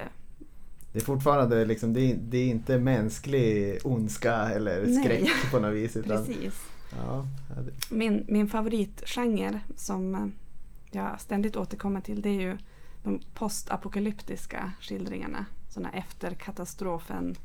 Det 0.94 1.00
är 1.00 1.04
fortfarande 1.04 1.66
liksom, 1.66 1.94
det 1.94 2.02
är, 2.02 2.16
det 2.16 2.38
är 2.38 2.48
inte 2.48 2.78
mänsklig 2.80 3.80
ondska 3.84 4.34
eller 4.36 4.86
Nej. 4.86 5.04
skräck 5.04 5.52
på 5.52 5.60
något 5.60 5.74
vis. 5.74 5.96
Utan, 5.96 6.26
precis. 6.26 6.54
ja, 6.98 7.26
det- 7.66 7.96
Min, 7.96 8.26
min 8.30 8.48
favoritgenre 8.48 9.60
som 9.76 10.16
eh, 10.16 10.26
jag 10.92 11.22
ständigt 11.22 11.56
återkommer 11.56 12.02
till 12.02 12.22
det 12.22 12.30
är 12.30 12.42
ju 12.42 12.58
de 13.04 13.20
postapokalyptiska 13.34 14.72
skildringarna. 14.82 15.46
Sådana 15.70 15.92
efter 15.92 16.32
katastrofen 16.32 17.36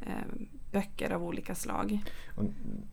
eh, 0.00 0.06
böcker 0.72 1.10
av 1.12 1.24
olika 1.24 1.54
slag. 1.54 1.98
Och, 2.36 2.44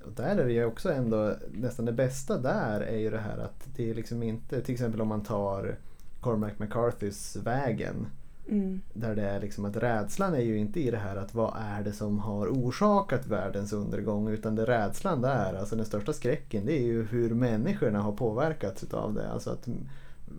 och 0.06 0.12
där 0.16 0.38
är 0.38 0.46
det 0.46 0.54
ju 0.54 0.66
också 0.66 0.92
ändå 0.94 1.34
nästan 1.52 1.86
det 1.86 1.92
bästa 1.92 2.38
där 2.38 2.82
är 2.82 2.98
ju 2.98 3.10
det 3.10 3.20
här 3.20 3.38
att 3.38 3.68
det 3.76 3.90
är 3.90 3.94
liksom 3.96 4.24
inte, 4.24 4.62
till 4.62 4.74
exempel 4.74 5.02
om 5.02 5.08
man 5.08 5.24
tar 5.24 5.76
Cormac 6.20 6.52
McCarthys 6.58 7.36
Vägen. 7.36 8.08
Mm. 8.50 8.82
Där 8.94 9.16
det 9.16 9.30
är 9.30 9.40
liksom 9.42 9.66
att 9.66 9.78
rädslan 9.78 10.34
är 10.34 10.42
ju 10.42 10.58
inte 10.58 10.80
i 10.80 10.92
det 10.92 10.98
här 10.98 11.16
att 11.16 11.34
vad 11.36 11.54
är 11.60 11.84
det 11.84 11.94
som 11.94 12.20
har 12.20 12.48
orsakat 12.48 13.28
världens 13.28 13.74
undergång 13.74 14.28
utan 14.30 14.56
det 14.56 14.66
rädslan 14.66 15.22
där, 15.22 15.54
alltså 15.54 15.76
den 15.76 15.86
största 15.86 16.14
skräcken 16.14 16.66
det 16.66 16.78
är 16.80 16.84
ju 16.84 17.04
hur 17.04 17.30
människorna 17.34 18.02
har 18.02 18.12
påverkats 18.12 18.84
utav 18.84 19.14
det. 19.14 19.32
Alltså 19.32 19.50
att 19.50 19.68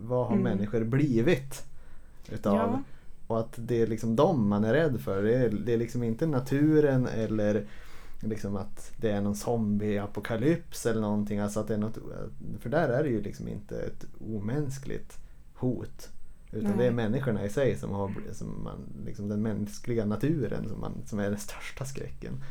vad 0.03 0.27
har 0.27 0.35
Mm. 0.35 0.43
människor 0.43 0.83
blivit 0.83 1.65
utav 2.31 2.55
Ja. 2.55 2.83
Och 3.29 3.39
att 3.39 3.53
det 3.55 3.81
är 3.81 3.87
liksom 3.87 4.15
dem 4.15 4.49
man 4.49 4.63
är 4.63 4.73
rädd 4.73 5.01
för. 5.01 5.23
Det 5.23 5.35
är, 5.35 5.49
det 5.49 5.73
är 5.73 5.77
liksom 5.77 6.03
inte 6.03 6.25
naturen 6.25 7.07
eller 7.07 7.67
liksom 8.19 8.55
att 8.55 8.91
det 8.97 9.11
är 9.11 9.21
någon 9.21 9.35
zombieapokalyps 9.35 10.85
eller 10.85 11.01
någonting. 11.01 11.39
Alltså 11.39 11.59
att 11.59 11.67
det 11.67 11.73
är 11.73 11.77
något, 11.77 11.97
för 12.59 12.69
där 12.69 12.89
är 12.89 13.03
det 13.03 13.09
ju 13.09 13.21
liksom 13.21 13.47
inte 13.47 13.81
ett 13.81 14.05
omänskligt 14.19 15.17
hot. 15.53 16.09
Utan 16.51 16.69
Nej. 16.69 16.77
det 16.77 16.85
är 16.85 16.91
människorna 16.91 17.45
i 17.45 17.49
sig 17.49 17.75
som 17.77 17.91
har 17.91 18.11
som 18.31 18.63
man, 18.63 18.77
liksom 19.05 19.29
den 19.29 19.41
mänskliga 19.41 20.05
naturen 20.05 20.69
som, 20.69 20.79
man, 20.79 20.93
som 21.05 21.19
är 21.19 21.29
den 21.29 21.39
största 21.39 21.85
skräcken. 21.85 22.43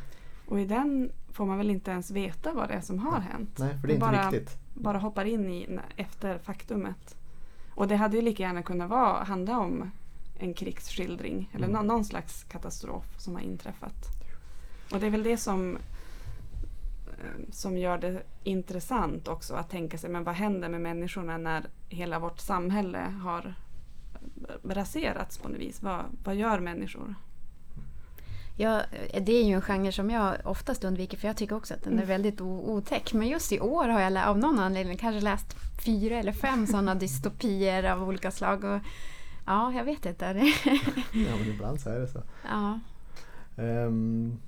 Och 0.49 0.61
i 0.61 0.65
den 0.65 1.13
får 1.33 1.47
man 1.47 1.59
väl 1.59 1.71
inte 1.71 1.91
ens 1.91 2.11
veta 2.11 2.53
vad 2.53 2.69
det 2.69 2.75
är 2.75 2.81
som 2.81 2.99
har 2.99 3.21
hänt. 3.21 3.59
Nej, 3.59 3.79
för 3.79 3.87
det 3.89 3.93
är 3.93 3.95
inte 3.95 4.07
bara, 4.07 4.31
riktigt. 4.31 4.57
bara 4.75 4.99
hoppar 4.99 5.25
in 5.25 5.51
i 5.51 5.79
efter 5.97 6.39
faktumet. 6.39 7.17
Och 7.71 7.89
det 7.89 7.97
hade 7.97 8.17
ju 8.17 8.23
lika 8.23 8.43
gärna 8.43 8.63
kunnat 8.63 8.91
vara, 8.91 9.25
handla 9.25 9.59
om 9.59 9.91
en 10.39 10.55
krigsskildring 10.55 11.51
eller 11.55 11.69
Mm. 11.69 11.87
nå- 11.87 11.95
någon 11.95 12.05
slags 12.05 12.45
katastrof 12.45 13.05
som 13.19 13.35
har 13.35 13.43
inträffat. 13.43 14.07
Och 14.93 15.01
det 15.01 15.07
är 15.07 15.11
väl 15.11 15.23
det 15.23 15.37
som, 15.37 15.77
eh, 17.07 17.51
som 17.53 17.77
gör 17.79 17.99
det 17.99 18.23
intressant 18.45 19.29
också 19.29 19.55
att 19.55 19.71
tänka 19.71 19.99
sig 19.99 20.11
men 20.11 20.25
vad 20.25 20.35
händer 20.35 20.69
med 20.69 20.81
människorna 20.81 21.39
när 21.39 21.65
hela 21.89 22.19
vårt 22.19 22.39
samhälle 22.41 22.99
har 23.23 23.55
raserats 24.65 25.39
på 25.39 25.49
något 25.49 25.59
vis. 25.61 25.83
Vad, 25.83 26.05
vad 26.25 26.37
gör 26.37 26.61
människor? 26.61 27.15
Ja, 28.61 28.83
det 29.21 29.33
är 29.33 29.45
ju 29.45 29.53
en 29.55 29.63
genre 29.63 29.93
som 29.93 30.11
jag 30.11 30.35
oftast 30.45 30.85
undviker 30.85 31.17
för 31.19 31.27
jag 31.29 31.37
tycker 31.37 31.57
också 31.57 31.75
att 31.75 31.83
den 31.85 31.93
är 31.93 31.97
Mm. 31.97 32.09
väldigt 32.09 32.41
otäck. 32.41 33.13
Men 33.13 33.29
just 33.29 33.53
i 33.53 33.61
år 33.61 33.89
har 33.89 34.01
jag 34.01 34.17
av 34.17 34.39
någon 34.39 34.59
anledning 34.59 34.97
kanske 34.97 35.21
läst 35.21 35.57
fyra 35.85 36.17
eller 36.19 36.33
fem 36.33 36.67
sådana 36.67 36.95
dystopier 37.05 37.85
av 37.93 38.03
olika 38.09 38.31
slag. 38.31 38.65
Och, 38.65 38.81
ja, 39.49 39.73
jag 39.73 39.85
vet 39.85 40.07
inte. 40.07 40.25
Ja, 41.13 41.37
men 41.39 41.49
ibland 41.49 41.81
så 41.81 41.91
är 41.91 41.99
det 42.01 42.09
så. 42.09 42.23
ja. 42.49 42.79
Ehm, 43.57 44.39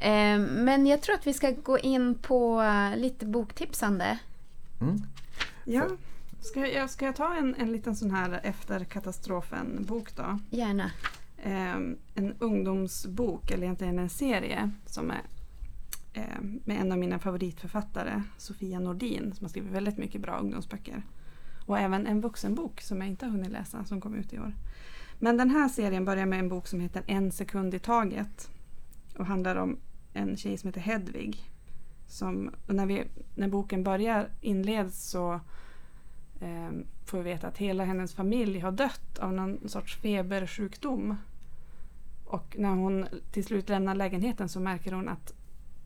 Eh, 0.00 0.38
Men 0.38 0.86
jag 0.86 1.02
tror 1.02 1.14
att 1.14 1.26
vi 1.26 1.32
ska 1.32 1.50
gå 1.50 1.78
in 1.78 2.14
på 2.14 2.62
eh, 2.62 2.96
lite 2.96 3.26
boktipsande. 3.26 4.18
mm. 4.80 4.96
Ja. 5.64 5.84
Ska 6.40 6.66
jag, 6.66 6.90
ska 6.90 7.04
jag 7.06 7.16
ta 7.16 7.34
en, 7.36 7.54
en 7.54 7.72
liten 7.72 7.96
sån 7.96 8.10
här 8.10 8.40
efter 8.42 8.84
katastrofen-bok 8.84 10.16
då? 10.16 10.38
Gärna. 10.50 10.90
Ehm, 11.42 11.96
en 12.14 12.34
ungdomsbok, 12.38 13.50
eller 13.50 13.62
egentligen 13.62 13.98
en 13.98 14.08
serie 14.10 14.70
som 14.86 15.10
är 15.10 15.20
med 16.64 16.80
en 16.80 16.92
av 16.92 16.98
mina 16.98 17.18
favoritförfattare, 17.18 18.22
Sofia 18.38 18.78
Nordin, 18.80 19.32
som 19.36 19.44
har 19.44 19.48
skrivit 19.48 19.72
väldigt 19.72 19.98
mycket 19.98 20.20
bra 20.20 20.38
ungdomsböcker. 20.38 21.02
Och 21.66 21.78
även 21.78 22.06
en 22.06 22.20
vuxenbok 22.20 22.80
som 22.80 23.00
jag 23.00 23.08
inte 23.08 23.26
har 23.26 23.32
hunnit 23.32 23.50
läsa, 23.50 23.84
som 23.84 24.00
kom 24.00 24.14
ut 24.14 24.32
i 24.32 24.38
år. 24.38 24.52
Men 25.18 25.36
den 25.36 25.50
här 25.50 25.68
serien 25.68 26.04
börjar 26.04 26.26
med 26.26 26.38
en 26.38 26.48
bok 26.48 26.66
som 26.66 26.80
heter 26.80 27.02
En 27.06 27.32
sekund 27.32 27.74
i 27.74 27.78
taget 27.78 28.50
och 29.18 29.26
handlar 29.26 29.56
om 29.56 29.78
en 30.12 30.36
tjej 30.36 30.58
som 30.58 30.68
heter 30.68 30.80
Hedvig. 30.80 31.50
Som, 32.08 32.50
när, 32.66 32.86
vi, 32.86 33.04
när 33.34 33.48
boken 33.48 33.84
börjar 33.84 34.28
inleds 34.40 35.10
så 35.10 35.32
eh, 36.40 36.70
får 37.04 37.18
vi 37.18 37.24
veta 37.24 37.48
att 37.48 37.58
hela 37.58 37.84
hennes 37.84 38.14
familj 38.14 38.58
har 38.58 38.72
dött 38.72 39.18
av 39.18 39.32
någon 39.32 39.68
sorts 39.68 39.96
febersjukdom. 39.96 41.16
Och 42.24 42.56
när 42.58 42.68
hon 42.68 43.06
till 43.32 43.44
slut 43.44 43.68
lämnar 43.68 43.94
lägenheten 43.94 44.48
så 44.48 44.60
märker 44.60 44.92
hon 44.92 45.08
att, 45.08 45.34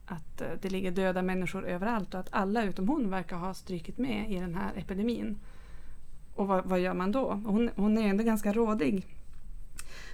att 0.05 0.41
eh, 0.41 0.47
det 0.61 0.69
ligger 0.69 0.91
döda 0.91 1.21
människor 1.21 1.65
överallt 1.65 2.13
och 2.13 2.19
att 2.19 2.29
alla 2.31 2.63
utom 2.63 2.87
hon 2.87 3.09
verkar 3.09 3.37
ha 3.37 3.53
strykit 3.53 3.97
med 3.97 4.31
i 4.31 4.35
den 4.35 4.55
här 4.55 4.73
epidemin. 4.75 5.39
Och 6.35 6.47
vad, 6.47 6.65
vad 6.65 6.79
gör 6.79 6.93
man 6.93 7.11
då? 7.11 7.33
Hon, 7.45 7.69
hon 7.75 7.97
är 7.97 8.07
ändå 8.07 8.23
ganska 8.23 8.53
rådig. 8.53 9.07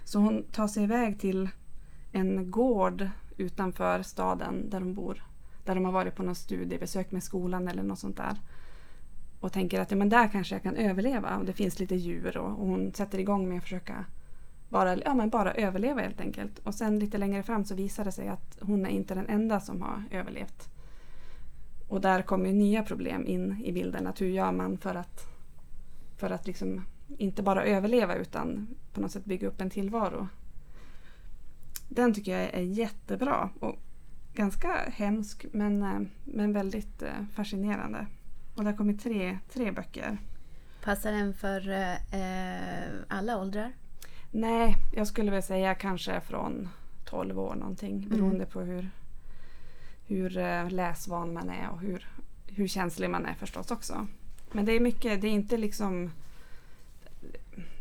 Så 0.04 0.20
hon 0.20 0.44
tar 0.44 0.68
sig 0.68 0.84
iväg 0.84 1.20
till 1.20 1.50
en 2.12 2.52
gård 2.52 3.10
utanför 3.38 4.02
staden 4.02 4.70
där 4.70 4.80
de 4.80 4.94
bor. 4.94 5.24
Där 5.66 5.76
de 5.76 5.86
har 5.86 5.92
varit 5.92 6.16
på 6.16 6.24
någon 6.24 6.36
studiebesök 6.36 7.12
med 7.12 7.24
skolan 7.24 7.68
eller 7.68 7.84
något 7.84 8.00
sånt 8.00 8.18
där. 8.18 8.38
Och 9.40 9.54
tänker 9.54 9.80
att 9.80 9.92
ja, 9.92 9.98
men 9.98 10.10
där 10.10 10.28
kanske 10.28 10.56
jag 10.56 10.64
kan 10.64 10.76
överleva 10.76 11.38
och 11.38 11.46
det 11.46 11.54
finns 11.54 11.80
lite 11.80 11.96
djur 11.96 12.38
och, 12.38 12.60
och 12.60 12.68
hon 12.68 12.94
sätter 12.94 13.20
igång 13.20 13.50
med 13.50 13.58
att 13.58 13.64
försöka 13.64 14.06
bara, 14.70 14.98
ja, 14.98 15.14
men 15.14 15.30
bara 15.30 15.54
överleva 15.54 16.02
helt 16.02 16.22
enkelt. 16.22 16.60
Och 16.60 16.76
sen 16.76 17.00
lite 17.00 17.18
längre 17.18 17.44
fram 17.44 17.66
så 17.66 17.76
visar 17.76 18.06
det 18.06 18.12
sig 18.12 18.28
att 18.28 18.58
hon 18.62 18.86
är 18.86 18.90
inte 18.90 19.16
den 19.16 19.28
enda 19.30 19.60
som 19.60 19.82
har 19.82 20.04
överlevt. 20.12 20.70
Och 21.88 22.02
där 22.02 22.22
kommer 22.22 22.54
nya 22.54 22.84
problem 22.84 23.26
in 23.26 23.62
i 23.64 23.72
bilden. 23.72 24.08
Att 24.08 24.22
hur 24.22 24.28
gör 24.28 24.52
man 24.52 24.78
för 24.78 24.96
att, 24.96 25.26
för 26.18 26.30
att 26.30 26.48
liksom 26.48 26.86
inte 27.18 27.44
bara 27.44 27.64
överleva 27.66 28.16
utan 28.16 28.68
på 28.94 29.02
något 29.02 29.12
sätt 29.12 29.26
bygga 29.26 29.48
upp 29.48 29.62
en 29.62 29.70
tillvaro. 29.70 30.28
Den 31.90 32.14
tycker 32.14 32.32
jag 32.40 32.54
är 32.54 32.62
jättebra 32.62 33.50
och 33.60 33.76
ganska 34.34 34.74
hemsk 34.94 35.46
men, 35.52 35.84
eh, 35.84 36.00
men 36.26 36.54
väldigt 36.54 37.02
eh, 37.02 37.26
fascinerande. 37.34 38.08
Och 38.56 38.64
det 38.64 38.70
har 38.70 38.78
kommit 38.78 39.04
tre, 39.04 39.40
tre 39.54 39.72
böcker. 39.72 40.18
Passar 40.84 41.12
den 41.12 41.34
för 41.34 41.70
eh, 41.70 42.88
alla 43.08 43.38
åldrar? 43.42 43.72
Nej, 44.32 44.76
jag 44.96 45.08
skulle 45.08 45.32
väl 45.32 45.44
säga 45.44 45.76
kanske 45.76 46.22
från 46.22 46.70
12 47.06 47.40
år 47.40 47.56
någonting 47.56 47.96
Mm. 47.98 48.10
beroende 48.10 48.46
på 48.46 48.62
hur, 48.62 48.90
hur 50.06 50.38
eh, 50.38 50.70
läsvan 50.70 51.34
man 51.34 51.50
är 51.50 51.70
och 51.70 51.80
hur, 51.82 52.08
hur 52.48 52.68
känslig 52.68 53.10
man 53.10 53.26
är 53.26 53.34
förstås 53.34 53.72
också. 53.72 54.08
Men 54.52 54.66
det 54.66 54.72
är 54.72 54.80
mycket, 54.80 55.22
det 55.22 55.28
är 55.28 55.32
inte 55.32 55.58
liksom 55.58 56.12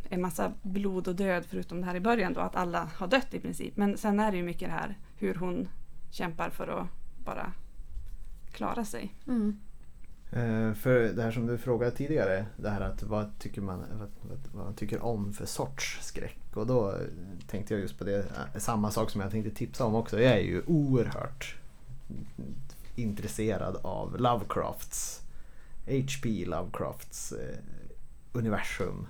en 0.09 0.21
massa 0.21 0.53
blod 0.63 1.09
och 1.09 1.15
död 1.15 1.45
förutom 1.49 1.81
det 1.81 1.87
här 1.87 1.95
i 1.95 2.01
början 2.01 2.33
då 2.33 2.41
att 2.41 2.57
alla 2.57 2.91
har 2.97 3.07
dött 3.07 3.35
i 3.35 3.41
princip. 3.41 3.77
Men 3.77 3.99
sen 3.99 4.21
är 4.21 4.31
det 4.31 4.37
ju 4.37 4.43
mycket 4.43 4.69
det 4.69 4.73
här 4.73 4.99
hur 5.17 5.35
hon 5.35 5.69
kämpar 6.11 6.51
för 6.51 6.69
att 6.69 6.87
bara 7.25 7.53
klara 8.53 8.85
sig. 8.85 9.15
Mm. 9.27 9.61
Eh, 10.33 10.75
för 10.75 11.01
det 11.01 11.23
här 11.23 11.31
som 11.31 11.47
du 11.47 11.59
frågade 11.59 11.91
tidigare, 11.91 12.47
det 12.57 12.71
här 12.71 12.81
att 12.81 13.03
vad 13.03 13.39
tycker 13.39 13.61
man 13.61 13.85
vad, 13.93 14.11
vad, 14.53 14.65
man 14.65 14.75
tycker 14.75 15.05
om 15.05 15.33
för 15.33 15.47
sorts 15.47 15.99
skräck. 16.03 16.39
Och 16.55 16.67
då 16.67 16.95
tänkte 17.47 17.75
jag 17.75 17.81
just 17.81 17.99
på 17.99 18.05
det, 18.05 18.19
eh, 18.19 18.59
samma 18.61 18.91
sak 18.91 19.11
som 19.11 19.21
jag 19.21 19.31
tänkte 19.31 19.51
tipsa 19.51 19.85
om 19.85 19.95
också. 19.95 20.21
Jag 20.21 20.33
är 20.33 20.43
ju 20.43 20.63
oerhört 20.67 21.57
intresserad 22.97 23.77
av 23.83 24.21
Lovecrafts, 24.21 25.23
H.P. 25.87 26.45
Lovecrafts 26.47 27.33
eh, 27.33 27.59
universum. 28.33 29.07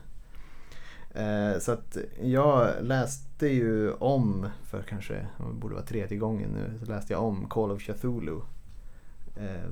Eh, 1.14 1.58
så 1.58 1.72
att 1.72 1.96
jag 2.22 2.74
läste 2.80 3.46
ju 3.46 3.92
om, 3.92 4.48
för 4.64 4.82
kanske, 4.82 5.14
det 5.14 5.54
borde 5.60 5.74
vara 5.74 5.84
tredje 5.86 6.18
gången 6.18 6.50
nu, 6.50 6.78
så 6.78 6.92
läste 6.92 7.12
jag 7.12 7.22
om 7.22 7.48
Call 7.48 7.70
of 7.70 7.82
Cthulhu. 7.82 8.40
Eh, 9.36 9.70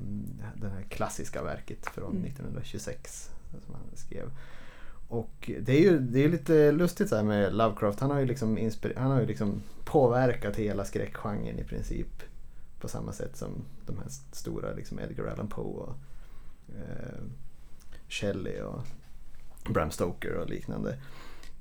det 0.54 0.68
här 0.68 0.82
klassiska 0.88 1.42
verket 1.42 1.86
från 1.86 2.10
Mm. 2.10 2.24
1926 2.24 3.30
som 3.66 3.74
han 3.74 3.96
skrev. 3.96 4.30
Och 5.08 5.50
det 5.60 5.72
är 5.72 5.80
ju 5.80 5.98
det 5.98 6.24
är 6.24 6.28
lite 6.28 6.72
lustigt 6.72 7.08
så 7.08 7.16
här 7.16 7.22
med 7.22 7.54
Lovecraft. 7.54 8.00
Han 8.00 8.10
har 8.10 8.18
ju 8.20 8.26
liksom, 8.26 8.70
han 8.96 9.10
har 9.10 9.20
ju 9.20 9.26
liksom 9.26 9.62
påverkat 9.84 10.56
hela 10.56 10.84
skräckgenren 10.84 11.58
i 11.58 11.64
princip. 11.64 12.22
På 12.80 12.88
samma 12.88 13.12
sätt 13.12 13.36
som 13.36 13.50
de 13.86 13.98
här 13.98 14.06
stora 14.32 14.72
liksom 14.72 14.98
Edgar 15.00 15.26
Allan 15.26 15.48
Poe 15.48 15.64
och 15.64 15.94
eh, 16.68 17.22
Shelley 18.08 18.60
och 18.60 18.82
Bram 19.68 19.90
Stoker 19.90 20.34
och 20.34 20.48
liknande. 20.48 20.96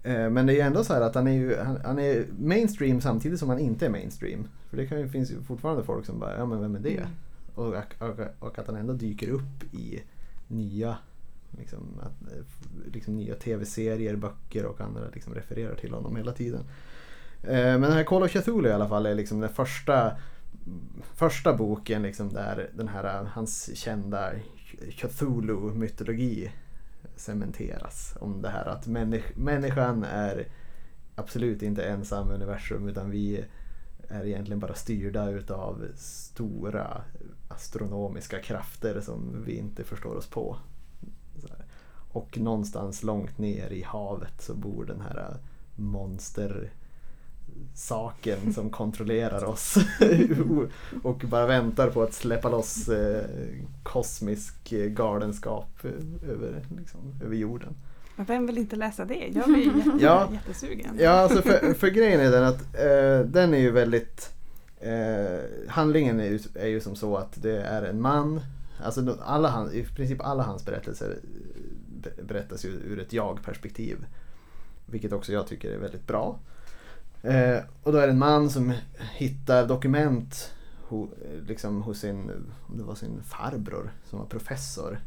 Eh, 0.04 0.30
men 0.30 0.46
det 0.46 0.54
är 0.54 0.56
ju 0.56 0.62
ändå 0.62 0.84
så 0.84 0.94
här 0.94 1.02
att 1.02 1.16
han 1.16 1.28
är, 1.28 1.32
ju, 1.32 1.58
han, 1.58 1.80
han, 1.86 2.00
är 2.00 2.26
mainstream 2.40 3.02
samtidigt 3.02 3.40
som 3.40 3.50
han 3.50 3.60
inte 3.60 3.86
är 3.86 3.90
mainstream. 3.90 4.48
För 4.70 4.78
det 4.78 4.88
kan 4.88 5.00
ju, 5.00 5.10
finns 5.10 5.32
ju 5.32 5.42
fortfarande 5.42 5.84
folk 5.84 6.06
som 6.06 6.20
bara, 6.20 6.38
ja 6.38 6.46
men 6.46 6.62
vem 6.62 6.76
är 6.76 6.80
det? 6.80 6.98
Mm. 6.98 7.10
Och, 7.56 7.76
och, 8.00 8.20
och 8.40 8.60
att 8.60 8.68
han 8.68 8.76
ändå 8.76 8.94
dyker 8.94 9.30
upp 9.30 9.74
i 9.74 10.04
nya 10.48 10.98
liksom, 11.58 11.80
att, 12.02 12.34
liksom 12.94 13.16
nya 13.16 13.36
tv-serier, 13.36 14.16
böcker 14.16 14.66
och 14.66 14.82
andra 14.82 15.02
liksom 15.14 15.34
refererar 15.34 15.76
till 15.76 15.94
honom 15.94 16.16
hela 16.16 16.32
tiden. 16.32 16.64
Eh, 17.44 17.54
men 17.54 17.82
den 17.82 17.92
här 17.92 18.04
Call 18.04 18.24
of 18.24 18.32
Cthulhu 18.32 18.70
i 18.70 18.74
alla 18.74 18.90
fall 18.90 19.06
är 19.06 19.16
liksom 19.16 19.40
den 19.40 19.50
första 19.50 20.18
första 21.16 21.54
boken 21.54 22.02
liksom 22.02 22.34
där 22.34 22.70
den 22.74 22.88
här, 22.88 23.24
hans 23.34 23.78
kända 23.78 24.32
Cthulhu-mytologi 24.92 26.52
cementeras. 27.16 28.16
Om 28.20 28.42
det 28.42 28.50
här 28.50 28.66
att 28.66 28.88
människ 28.88 29.36
människan 29.36 30.04
är 30.04 30.48
absolut 31.16 31.62
inte 31.62 31.84
ensam 31.86 32.32
i 32.32 32.34
universum 32.34 32.88
utan 32.88 33.10
vi 33.10 33.46
är 34.08 34.26
egentligen 34.26 34.60
bara 34.60 34.74
styrda 34.74 35.30
utav 35.30 35.88
stora 35.96 37.04
astronomiska 37.48 38.40
krafter 38.40 39.02
som 39.02 39.44
vi 39.46 39.58
inte 39.58 39.84
förstår 39.84 40.16
oss 40.16 40.28
på. 40.28 40.58
Och 42.12 42.38
någonstans 42.38 43.04
långt 43.04 43.38
ner 43.38 43.70
i 43.70 43.84
havet 43.84 44.42
så 44.42 44.56
bor 44.56 44.86
den 44.86 45.02
här 45.02 45.38
monster 45.76 46.72
saken 47.76 48.54
som 48.54 48.70
kontrollerar 48.70 49.44
oss 49.44 49.78
och 51.04 51.18
bara 51.18 51.46
väntar 51.46 51.90
på 51.90 52.04
att 52.04 52.14
släppa 52.14 52.50
loss 52.50 52.90
eh, 52.90 53.26
kosmisk 53.84 54.70
galenskap 54.70 55.86
över, 56.30 56.66
liksom, 56.78 57.00
över 57.26 57.36
jorden. 57.36 57.76
Men 58.16 58.26
vem 58.26 58.46
vill 58.46 58.58
inte 58.58 58.76
läsa 58.76 59.06
det? 59.06 59.32
Jag 59.34 59.46
blir 59.46 59.66
jätte, 59.78 59.98
ja, 60.00 60.30
jättesugen. 60.34 60.98
Ja, 61.00 61.12
alltså 61.12 61.42
för, 61.42 61.74
för 61.74 61.88
grejen 61.88 62.20
är 62.20 62.32
den 62.32 62.44
att 62.44 62.62
eh, 62.62 63.28
den 63.32 63.54
är 63.54 63.60
ju 63.60 63.72
väldigt 63.72 64.30
eh, 64.80 65.40
handlingen 65.68 66.20
är 66.20 66.30
ju, 66.30 66.40
är 66.56 66.68
ju 66.68 66.82
som 66.82 66.96
så 66.96 67.18
att 67.18 67.42
det 67.42 67.62
är 67.62 67.84
en 67.84 68.02
man 68.02 68.42
Alltså 68.84 69.18
alla 69.22 69.50
han, 69.50 69.74
i 69.74 69.84
princip 69.84 70.22
alla 70.22 70.44
hans 70.44 70.66
berättelser 70.66 71.20
berättas 72.24 72.66
ju 72.66 72.70
ur 72.70 73.00
ett 73.00 73.14
jag-perspektiv. 73.14 74.06
Vilket 74.86 75.14
också 75.14 75.34
jag 75.34 75.48
tycker 75.48 75.72
är 75.72 75.78
väldigt 75.78 76.08
bra. 76.08 76.40
Eh, 77.24 77.64
och 77.84 77.92
då 77.92 77.98
är 77.98 78.08
det 78.08 78.14
en 78.14 78.20
man 78.20 78.50
som 78.50 78.74
hittar 79.14 79.68
dokument 79.68 80.54
ho, 80.88 81.08
liksom 81.48 81.82
hos 81.82 82.00
sin, 82.00 82.32
det 82.76 82.84
var 82.84 82.96
sin 82.96 83.24
farbror 83.24 83.92
som 84.10 84.20
var 84.20 84.26
professor. 84.26 85.00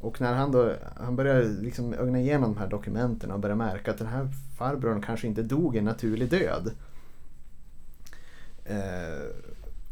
Och 0.00 0.20
när 0.20 0.34
han 0.34 0.52
då 0.52 0.72
han 0.96 1.16
börjar 1.16 1.42
liksom 1.42 1.94
ögna 1.94 2.20
igenom 2.20 2.54
de 2.54 2.60
här 2.60 2.68
dokumenten 2.68 3.30
och 3.30 3.40
börjar 3.40 3.56
märka 3.56 3.90
att 3.90 3.98
den 3.98 4.06
här 4.06 4.28
farbrorn 4.58 5.02
kanske 5.02 5.26
inte 5.26 5.42
dog 5.42 5.76
en 5.76 5.84
naturlig 5.84 6.30
död. 6.30 6.70
Eh, 8.64 9.24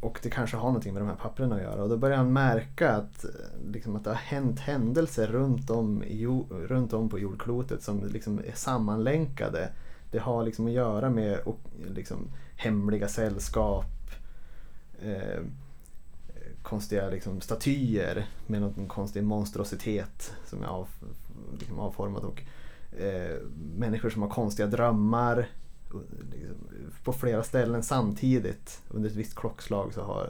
och 0.01 0.19
det 0.23 0.31
kanske 0.31 0.57
har 0.57 0.69
någonting 0.69 0.93
med 0.93 1.03
de 1.03 1.09
här 1.09 1.17
papperna 1.17 1.55
att 1.55 1.63
göra. 1.63 1.83
Och 1.83 1.89
då 1.89 1.97
börjar 1.97 2.17
han 2.17 2.33
märka 2.33 2.93
att, 2.93 3.25
liksom, 3.67 3.97
att 3.97 4.05
det 4.05 4.11
har 4.11 4.17
hänt 4.17 4.61
händelser 4.61 5.27
runt 5.27 5.71
om, 5.71 6.03
i, 6.03 6.27
runt 6.51 6.93
om 6.93 7.09
på 7.09 7.19
jordklotet 7.19 7.83
som 7.83 8.07
liksom 8.07 8.39
är 8.39 8.55
sammanlänkade 8.55 9.69
det 10.13 10.19
har 10.19 10.45
liksom 10.45 10.67
att 10.67 10.73
göra 10.73 11.11
med 11.11 11.39
och, 11.39 11.59
liksom, 11.89 12.29
hemliga 12.57 13.09
sällskap, 13.09 14.11
eh, 15.03 15.41
konstiga 16.63 17.09
liksom, 17.09 17.41
statyer 17.41 18.27
med 18.47 18.61
någon 18.61 18.89
konstig 18.89 19.25
monstrositet 19.25 20.33
som 20.47 20.63
är 20.63 20.67
av, 20.67 20.89
liksom, 21.59 21.79
avformad 21.79 22.25
och 22.25 22.43
eh, 23.01 23.39
människor 23.77 24.11
som 24.11 24.23
har 24.23 24.29
konstiga 24.29 24.67
drömmar 24.69 25.49
liksom, 26.33 26.57
på 27.05 27.13
flera 27.13 27.43
ställen 27.43 27.83
samtidigt 27.83 28.83
under 28.89 29.11
ett 29.11 29.17
visst 29.17 29.35
klockslag 29.35 29.95
så 29.95 30.03
har 30.03 30.25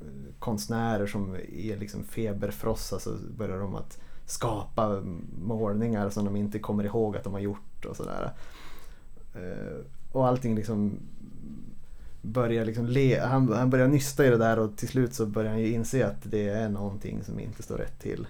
eh, 0.00 0.34
konstnärer 0.38 1.06
som 1.06 1.34
är 1.34 1.76
liksom 1.76 2.04
feberfrossa 2.04 2.98
så 2.98 3.16
börjar 3.36 3.58
de 3.58 3.74
att 3.74 3.98
skapa 4.26 5.02
målningar 5.42 6.10
som 6.10 6.24
de 6.24 6.36
inte 6.36 6.58
kommer 6.58 6.84
ihåg 6.84 7.16
att 7.16 7.24
de 7.24 7.32
har 7.32 7.40
gjort 7.40 7.84
och 7.84 7.96
sådär. 7.96 8.32
Eh, 9.34 9.84
och 10.12 10.26
allting 10.26 10.54
liksom 10.54 10.98
börjar 12.22 12.64
liksom 12.64 12.86
le, 12.86 13.20
han, 13.20 13.52
han 13.52 13.70
börjar 13.70 13.88
nysta 13.88 14.26
i 14.26 14.30
det 14.30 14.36
där 14.36 14.58
och 14.58 14.76
till 14.76 14.88
slut 14.88 15.14
så 15.14 15.26
börjar 15.26 15.50
han 15.50 15.60
ju 15.60 15.72
inse 15.72 16.06
att 16.06 16.22
det 16.22 16.48
är 16.48 16.68
någonting 16.68 17.24
som 17.24 17.40
inte 17.40 17.62
står 17.62 17.78
rätt 17.78 17.98
till 17.98 18.26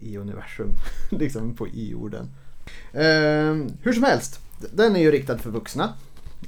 i 0.00 0.16
universum, 0.16 0.70
liksom 1.10 1.54
på 1.54 1.68
i 1.68 1.90
jorden. 1.90 2.30
Eh, 2.92 3.74
hur 3.82 3.92
som 3.92 4.02
helst, 4.02 4.40
den 4.72 4.96
är 4.96 5.00
ju 5.00 5.10
riktad 5.10 5.38
för 5.38 5.50
vuxna, 5.50 5.94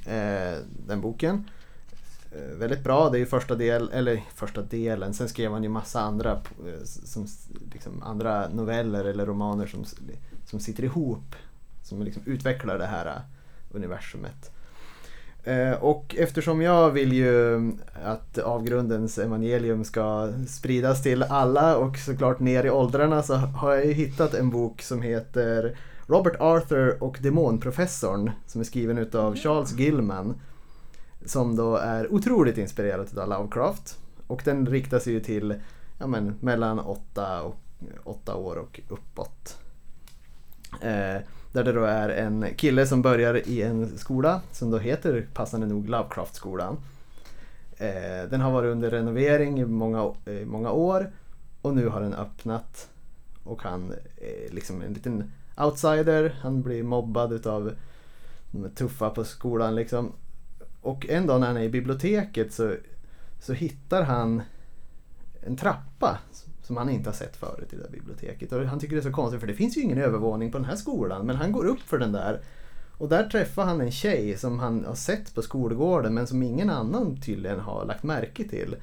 eh, 0.05 0.57
den 0.87 1.01
boken. 1.01 1.49
Eh, 2.31 2.57
väldigt 2.57 2.83
bra, 2.83 3.09
det 3.09 3.17
är 3.17 3.19
ju 3.19 3.25
första, 3.25 3.55
del, 3.55 3.89
eller 3.93 4.23
första 4.35 4.61
delen, 4.61 5.13
sen 5.13 5.29
skrev 5.29 5.51
han 5.51 5.63
ju 5.63 5.69
massa 5.69 6.01
andra, 6.01 6.31
eh, 6.31 6.83
som, 6.83 7.27
liksom, 7.73 8.03
andra 8.03 8.49
noveller 8.49 9.05
eller 9.05 9.25
romaner 9.25 9.67
som, 9.67 9.85
som 10.45 10.59
sitter 10.59 10.83
ihop 10.83 11.35
som 11.87 12.03
liksom 12.03 12.21
utvecklar 12.25 12.77
det 12.77 12.85
här 12.85 13.05
äh, 13.05 13.21
universumet. 13.71 14.51
Eh, 15.43 15.71
och 15.71 16.15
eftersom 16.17 16.61
jag 16.61 16.91
vill 16.91 17.13
ju 17.13 17.71
att 18.03 18.37
avgrundens 18.37 19.17
evangelium 19.17 19.83
ska 19.83 20.33
spridas 20.47 21.03
till 21.03 21.23
alla 21.23 21.77
och 21.77 21.97
såklart 21.97 22.39
ner 22.39 22.63
i 22.63 22.69
åldrarna 22.69 23.23
så 23.23 23.33
har 23.33 23.73
jag 23.73 23.85
ju 23.85 23.93
hittat 23.93 24.33
en 24.33 24.49
bok 24.49 24.81
som 24.81 25.01
heter 25.01 25.77
Robert 26.07 26.35
Arthur 26.39 27.03
och 27.03 27.17
demonprofessorn 27.21 28.31
som 28.47 28.61
är 28.61 28.65
skriven 28.65 28.97
utav 28.97 29.35
Charles 29.35 29.71
Gillman. 29.71 30.41
Som 31.25 31.55
då 31.55 31.75
är 31.75 32.13
otroligt 32.13 32.57
inspirerad 32.57 33.17
av 33.17 33.29
Lovecraft. 33.29 33.99
Och 34.27 34.41
den 34.45 34.65
riktar 34.65 34.99
sig 34.99 35.13
ju 35.13 35.19
till 35.19 35.55
ja, 35.97 36.07
men, 36.07 36.35
mellan 36.39 36.79
8 36.79 37.41
och 37.41 37.55
8 38.03 38.35
år 38.35 38.55
och 38.55 38.81
uppåt. 38.89 39.57
Eh, 40.81 41.21
där 41.57 41.63
det 41.63 41.79
då 41.79 41.83
är 41.83 42.09
en 42.09 42.45
kille 42.55 42.87
som 42.87 43.01
börjar 43.01 43.47
i 43.47 43.61
en 43.61 43.97
skola 43.97 44.41
som 44.51 44.71
då 44.71 44.77
heter 44.77 45.27
passande 45.33 45.67
nog 45.67 45.89
Lovecraft-skolan. 45.89 46.77
Eh, 47.77 48.29
den 48.29 48.41
har 48.41 48.51
varit 48.51 48.71
under 48.71 48.91
renovering 48.91 49.59
i 49.59 49.65
många, 49.65 50.13
eh, 50.25 50.45
många 50.45 50.71
år 50.71 51.11
och 51.61 51.75
nu 51.75 51.87
har 51.87 52.01
den 52.01 52.13
öppnat. 52.13 52.89
Och 53.43 53.63
han 53.63 53.93
är 54.17 54.53
liksom 54.53 54.81
en 54.81 54.93
liten 54.93 55.31
outsider, 55.57 56.35
han 56.41 56.61
blir 56.61 56.83
mobbad 56.83 57.33
utav 57.33 57.71
de 58.51 58.69
tuffa 58.69 59.09
på 59.09 59.23
skolan 59.23 59.75
liksom. 59.75 60.11
Och 60.81 61.09
en 61.09 61.27
dag 61.27 61.39
när 61.39 61.47
han 61.47 61.57
är 61.57 61.63
i 61.63 61.69
biblioteket 61.69 62.53
så, 62.53 62.75
så 63.39 63.53
hittar 63.53 64.03
han 64.03 64.41
en 65.41 65.57
trappa 65.57 66.19
som 66.67 66.77
han 66.77 66.89
inte 66.89 67.09
har 67.09 67.15
sett 67.15 67.35
förut 67.35 67.73
i 67.73 67.75
det 67.75 67.81
där 67.81 67.89
biblioteket. 67.89 68.51
Och 68.51 68.65
han 68.65 68.79
tycker 68.79 68.95
det 68.95 68.99
är 68.99 69.09
så 69.09 69.11
konstigt 69.11 69.39
för 69.39 69.47
det 69.47 69.53
finns 69.53 69.77
ju 69.77 69.81
ingen 69.81 69.97
övervåning 69.97 70.51
på 70.51 70.57
den 70.57 70.65
här 70.65 70.75
skolan. 70.75 71.25
Men 71.25 71.35
han 71.35 71.51
går 71.51 71.65
upp 71.65 71.79
för 71.79 71.97
den 71.97 72.11
där. 72.11 72.41
Och 72.97 73.09
där 73.09 73.29
träffar 73.29 73.65
han 73.65 73.81
en 73.81 73.91
tjej 73.91 74.37
som 74.37 74.59
han 74.59 74.85
har 74.85 74.95
sett 74.95 75.35
på 75.35 75.41
skolgården 75.41 76.13
men 76.13 76.27
som 76.27 76.43
ingen 76.43 76.69
annan 76.69 77.21
tydligen 77.21 77.59
har 77.59 77.85
lagt 77.85 78.03
märke 78.03 78.43
till. 78.43 78.75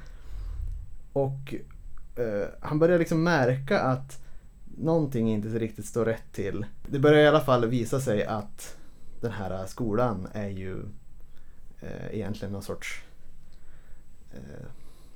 Och 1.12 1.54
eh, 2.16 2.48
han 2.60 2.78
börjar 2.78 2.98
liksom 2.98 3.22
märka 3.22 3.80
att 3.80 4.22
någonting 4.76 5.30
inte 5.30 5.48
riktigt 5.48 5.86
står 5.86 6.04
rätt 6.04 6.32
till. 6.32 6.66
Det 6.86 6.98
börjar 6.98 7.22
i 7.22 7.28
alla 7.28 7.40
fall 7.40 7.66
visa 7.66 8.00
sig 8.00 8.24
att 8.24 8.76
den 9.20 9.32
här 9.32 9.66
skolan 9.66 10.28
är 10.32 10.48
ju 10.48 10.78
eh, 11.80 12.14
egentligen 12.14 12.52
någon 12.52 12.62
sorts 12.62 13.02
eh, 14.32 14.66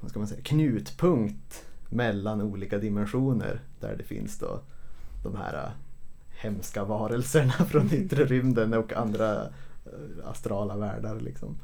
vad 0.01 0.11
ska 0.11 0.19
man 0.19 0.29
säga, 0.29 0.43
knutpunkt 0.43 1.68
mellan 1.89 2.43
olika 2.43 2.79
dimensioner 2.79 3.61
där 3.81 3.97
det 3.97 4.05
finns 4.05 4.39
då 4.39 4.61
de 5.23 5.37
här 5.37 5.55
äh, 5.55 5.71
hemska 6.31 6.85
varelserna 6.85 7.53
från 7.69 7.93
yttre 7.93 8.25
rymden 8.25 8.75
och 8.75 8.93
andra 8.93 9.35
äh, 9.35 10.29
astrala 10.31 10.77
världar. 10.77 11.21
Liksom. 11.21 11.59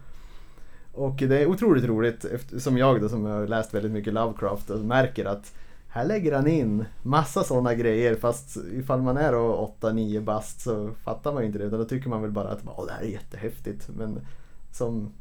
Och 0.93 1.17
det 1.17 1.43
är 1.43 1.47
otroligt 1.47 1.85
roligt, 1.85 2.25
som 2.59 2.79
jag 2.79 3.01
då 3.01 3.09
som 3.09 3.25
har 3.25 3.47
läst 3.47 3.75
väldigt 3.75 3.93
mycket 3.93 4.15
Lovecraft 4.15 4.71
och 4.71 4.85
märker 4.85 5.25
att 5.25 5.53
här 5.89 6.05
lägger 6.05 6.33
han 6.33 6.47
in 6.47 6.85
massa 7.03 7.45
sådana 7.45 7.75
grejer 7.75 8.15
fast 8.15 8.57
ifall 8.73 9.03
man 9.03 9.17
är 9.17 9.33
8-9 9.33 10.21
bast 10.21 10.61
så 10.61 10.91
fattar 11.05 11.33
man 11.33 11.43
ju 11.43 11.47
inte 11.47 11.59
det 11.59 11.65
utan 11.65 11.79
då 11.79 11.85
tycker 11.85 12.09
man 12.09 12.23
väl 12.23 12.31
bara 12.31 12.49
att 12.49 12.65
det 12.65 12.93
här 12.93 13.03
är 13.03 13.07
jättehäftigt. 13.07 13.89
Men 13.97 14.21
som, 14.73 15.13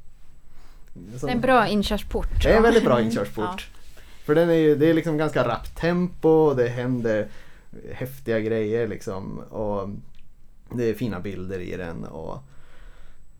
som, 0.93 1.27
det 1.27 1.31
är 1.31 1.35
en 1.35 1.41
bra 1.41 1.67
inkörsport. 1.67 2.43
Det 2.43 2.51
är 2.51 2.57
en 2.57 2.63
väldigt 2.63 2.83
bra 2.83 3.01
inkörsport. 3.01 3.69
ja. 3.73 3.82
För 4.23 4.35
den 4.35 4.49
är 4.49 4.53
ju, 4.53 4.75
det 4.75 4.89
är 4.89 4.93
liksom 4.93 5.17
ganska 5.17 5.47
rappt 5.47 5.77
tempo, 5.77 6.53
det 6.53 6.67
händer 6.67 7.27
häftiga 7.91 8.39
grejer 8.39 8.87
liksom. 8.87 9.39
Och 9.39 9.89
det 10.77 10.89
är 10.89 10.93
fina 10.93 11.19
bilder 11.19 11.59
i 11.59 11.77
den. 11.77 12.03
Och, 12.03 12.43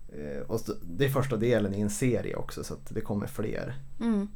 eh, 0.09 0.41
och 0.47 0.59
det 0.81 1.05
är 1.05 1.09
första 1.09 1.37
delen 1.37 1.73
i 1.73 1.81
en 1.81 1.89
serie 1.89 2.35
också 2.35 2.63
så 2.63 2.73
att 2.73 2.89
det 2.89 3.01
kommer 3.01 3.27
fler. 3.27 3.75
Mm. 3.99 4.27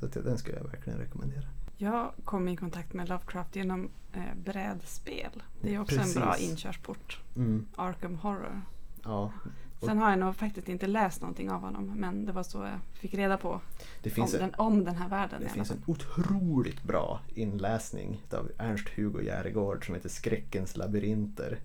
Så 0.00 0.06
att 0.06 0.12
den 0.12 0.38
skulle 0.38 0.56
jag 0.56 0.64
verkligen 0.64 0.98
rekommendera. 0.98 1.44
Jag 1.76 2.12
kom 2.24 2.48
i 2.48 2.56
kontakt 2.56 2.92
med 2.92 3.08
Lovecraft 3.08 3.56
genom 3.56 3.90
eh, 4.12 4.20
brädspel. 4.44 5.42
Det 5.62 5.74
är 5.74 5.80
också 5.80 5.96
Precis. 5.96 6.16
en 6.16 6.22
bra 6.22 6.36
inkörsport. 6.38 7.20
Mm, 7.36 7.66
Arkham 7.76 8.18
Horror. 8.18 8.62
ja. 9.04 9.32
Sen 9.80 9.98
har 9.98 10.10
jag 10.10 10.18
nog 10.18 10.36
faktiskt 10.36 10.68
inte 10.68 10.86
läst 10.86 11.20
någonting 11.20 11.50
av 11.50 11.60
honom 11.60 11.92
men 11.96 12.26
det 12.26 12.32
var 12.32 12.42
så 12.42 12.58
jag 12.58 12.80
fick 12.92 13.14
reda 13.14 13.36
på 13.36 13.60
Det 14.02 14.18
om 14.18 14.24
en, 14.24 14.30
den, 14.30 14.54
om 14.54 14.84
den 14.84 14.96
här 14.96 15.08
världen. 15.08 15.42
det 15.42 15.48
finns 15.48 15.70
en 15.70 15.82
otroligt 15.86 16.82
bra 16.82 17.20
inläsning 17.34 18.22
av 18.32 18.50
Ernst-Hugo 18.58 19.22
Järegård 19.22 19.86
som 19.86 19.94
heter 19.94 20.08
Skräckens 20.08 20.76
labyrinter. 20.76 21.58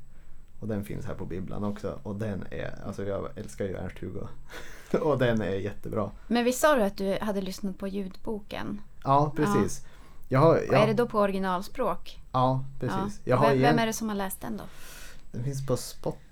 Och 0.59 0.67
den 0.67 0.85
finns 0.85 1.05
här 1.05 1.15
på 1.15 1.25
bibblan 1.25 1.63
också. 1.63 1.99
Och 2.03 2.15
den 2.15 2.45
är, 2.51 2.79
alltså 2.85 3.03
jag 3.03 3.29
älskar 3.35 3.65
ju 3.65 3.75
Ernst-Hugo. 3.75 4.27
och 5.01 5.17
den 5.17 5.41
är 5.41 5.49
jättebra. 5.55 6.11
Men 6.27 6.43
visst 6.45 6.59
sa 6.59 6.75
du 6.75 6.81
att 6.83 6.97
du 6.97 7.17
hade 7.21 7.41
lyssnat 7.41 7.77
på 7.77 7.87
ljudboken? 7.87 8.81
Ja, 9.03 9.33
precis. 9.35 9.85
Jag 10.27 10.39
har, 10.39 10.55
Och 10.55 10.73
är 10.73 10.81
det 10.81 10.87
jag, 10.87 10.95
då 10.95 11.07
på 11.07 11.19
originalspråk? 11.19 12.19
ja, 12.31 12.65
precis. 12.79 13.21
Ja. 13.23 13.29
Jag 13.31 13.37
har 13.37 13.47
vem, 13.49 13.57
igen, 13.57 13.69
vem 13.75 13.79
är 13.79 13.85
det 13.85 13.93
som 13.93 14.09
har 14.09 14.15
läst 14.15 14.41
den 14.41 14.57
då? 14.57 14.63
Den 15.31 15.43
finns 15.43 15.67
på 15.67 15.77
Spotify, 15.77 16.25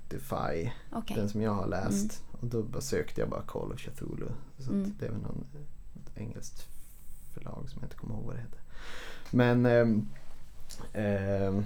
Okej. 0.92 1.16
den 1.18 1.30
som 1.30 1.42
jag 1.42 1.52
har 1.54 1.68
läst. 1.68 2.24
Och 2.32 2.48
då 2.48 2.64
bara 2.64 2.82
sökte 2.82 3.22
jag 3.22 3.30
bara 3.30 3.42
Call 3.42 3.72
of 3.72 3.80
Cthulhu. 3.80 4.28
Så 4.60 4.72
Mm. 4.72 4.94
det 5.00 5.06
är 5.06 5.10
väl 5.10 5.22
någon 5.22 5.46
engelskt 6.16 6.68
förlag 7.34 7.66
som 7.70 7.80
jag 7.82 7.86
inte 7.86 7.96
kommer 7.96 8.16
ihåg 8.16 8.24
vad 8.26 8.36
det 8.36 8.42
heter. 8.42 8.60
Men, 9.32 9.66
ehm, 9.66 10.08
ehm, 10.94 11.66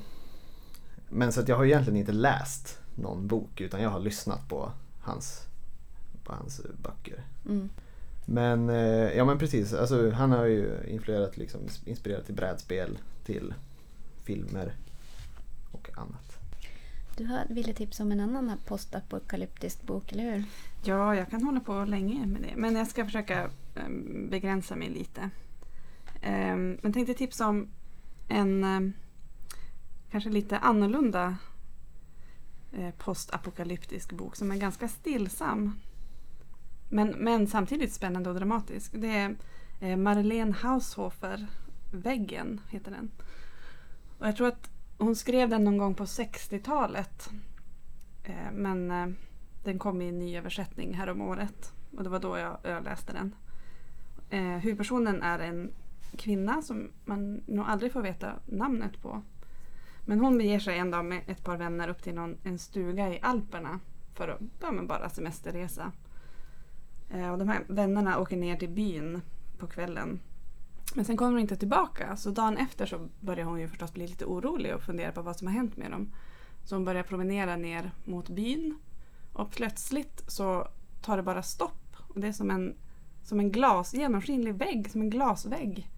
men 1.10 1.32
så 1.32 1.39
att 1.41 1.47
jag 1.47 1.58
har 1.58 1.65
egentligen 1.65 1.97
inte 1.99 2.12
läst 2.12 2.80
någon 2.95 3.27
bok 3.27 3.62
utan 3.62 3.82
jag 3.82 3.89
har 3.89 3.99
lyssnat 3.99 4.49
på 4.49 4.71
hans, 5.01 5.41
på 6.23 6.34
hans 6.34 6.60
eh, 6.60 6.71
böcker. 6.84 7.23
Mm. 7.45 7.69
Men, 8.25 8.69
eh, 8.69 9.12
ja 9.17 9.25
men 9.25 9.39
precis, 9.39 9.73
alltså, 9.73 10.12
han 10.12 10.32
har 10.32 10.45
ju 10.45 10.77
influerat, 10.88 11.38
liksom, 11.38 11.62
inspirerat 11.86 12.25
till 12.25 12.36
brädspel, 12.36 12.97
till 13.25 13.54
filmer 14.23 14.75
och 15.71 15.89
annat. 15.97 16.31
Du 17.17 17.43
ville 17.50 17.74
tipsa 17.74 18.04
om 18.04 18.12
en 18.12 18.19
annan 18.19 18.58
postapokalyptisk 18.65 19.84
bok, 19.84 20.12
eller 20.12 20.24
hur? 20.24 20.43
Ja, 20.84 21.15
jag 21.15 21.30
kan 21.30 21.43
hålla 21.43 21.60
på 21.60 21.86
länge 21.86 22.26
med 22.26 22.41
det. 22.41 22.56
Men 22.56 22.76
jag 22.76 22.88
ska 22.88 23.06
försöka 23.06 23.50
ehm, 23.76 24.30
begränsa 24.30 24.76
mig 24.76 24.89
lite. 24.89 25.30
Um, 26.24 26.78
men 26.82 26.93
tänkte 26.93 27.13
tipsa 27.13 27.47
om 27.47 27.67
en 28.28 28.63
ehm, 28.63 28.93
kanske 30.12 30.30
lite 30.30 30.58
annorlunda 30.58 31.38
eh, 32.71 32.91
postapokalyptisk 32.97 34.12
bok 34.12 34.36
som 34.36 34.52
är 34.52 34.58
ganska 34.58 34.88
stillsam. 34.88 35.80
Men, 36.89 37.10
men 37.10 37.47
samtidigt 37.47 37.93
spännande 37.93 38.30
och 38.30 38.36
dramatisk. 38.36 38.91
Det 38.95 39.08
är 39.08 39.36
eh, 39.80 39.97
Marlene 39.97 40.56
Haushofer, 40.62 41.47
Väggen 41.91 42.62
heter 42.69 42.91
den. 42.91 43.12
Och 44.19 44.28
jag 44.28 44.36
tror 44.36 44.47
att 44.47 44.69
hon 45.02 45.16
skrev 45.16 45.50
den 45.50 45.64
någon 45.64 45.78
gång 45.78 45.96
på 45.96 46.06
60-talet. 46.06 47.30
Eh, 48.24 48.52
men 48.54 48.92
eh, 48.92 49.08
den 49.64 49.80
kom 49.80 50.02
i 50.02 50.10
en 50.10 50.20
ny 50.20 50.38
översättning 50.38 50.94
här 50.94 51.10
om 51.10 51.22
året. 51.22 51.74
Och 51.98 52.04
det 52.04 52.10
var 52.10 52.20
då 52.20 52.38
jag, 52.38 52.58
jag 52.64 52.84
läste 52.84 53.14
den. 53.14 53.36
Eh, 54.30 54.58
huvudpersonen 54.58 55.22
är 55.22 55.40
en 55.40 55.72
kvinna 56.18 56.62
som 56.62 56.92
man 57.06 57.44
nog 57.46 57.66
aldrig 57.66 57.92
får 57.92 58.02
veta 58.02 58.34
namnet 58.46 59.02
på. 59.02 59.22
Men 60.06 60.20
hon 60.20 60.38
beger 60.38 60.60
sig 60.60 60.78
en 60.78 60.92
dag 60.92 61.06
med 61.06 61.22
ett 61.28 61.44
par 61.44 61.58
vänner 61.58 61.88
upp 61.88 62.04
till 62.04 62.16
någon, 62.16 62.38
en 62.44 62.60
stuga 62.60 63.10
i 63.10 63.20
Alperna 63.22 63.80
för 64.14 64.28
att 64.28 64.42
ja, 64.62 64.72
men 64.72 64.88
bara 64.88 65.10
semesterresa. 65.10 65.92
Eh, 67.10 67.32
och 67.32 67.38
de 67.38 67.48
här 67.48 67.64
vännerna 67.68 68.20
åker 68.20 68.38
ner 68.38 68.56
till 68.56 68.70
byn 68.70 69.22
på 69.58 69.68
kvällen. 69.68 70.20
Men 70.95 71.06
sen 71.06 71.17
kommer 71.17 71.32
de 71.32 71.41
inte 71.41 71.56
tillbaka 71.56 72.15
så 72.15 72.30
dagen 72.30 72.58
efter 72.58 72.86
så 72.86 73.10
börjar 73.19 73.45
hon 73.45 73.60
ju 73.60 73.67
förstås 73.67 73.93
bli 73.93 74.08
lite 74.08 74.25
orolig 74.25 74.75
och 74.75 74.82
fundera 74.82 75.12
på 75.12 75.21
vad 75.21 75.38
som 75.38 75.47
har 75.47 75.54
hänt 75.54 75.77
med 75.77 75.91
dem. 75.91 76.13
Så 76.63 76.75
hon 76.75 76.86
börjar 76.86 77.04
promenera 77.04 77.56
ner 77.56 77.91
mot 78.06 78.30
byn 78.30 78.80
och 79.34 79.51
plötsligt 79.51 80.23
så 80.27 80.67
tar 81.01 81.17
det 81.17 81.23
bara 81.23 81.43
stopp. 81.43 81.95
Och 81.97 82.19
det 82.19 82.27
är 82.27 82.32
som 82.32 82.51
en, 82.51 82.75
som 83.23 83.39
en 83.39 83.51
glas, 83.51 83.93
genomskinlig 83.93 84.56
vägg, 84.56 84.91
som 84.91 85.01
en 85.01 85.10
glasvägg. 85.10 85.89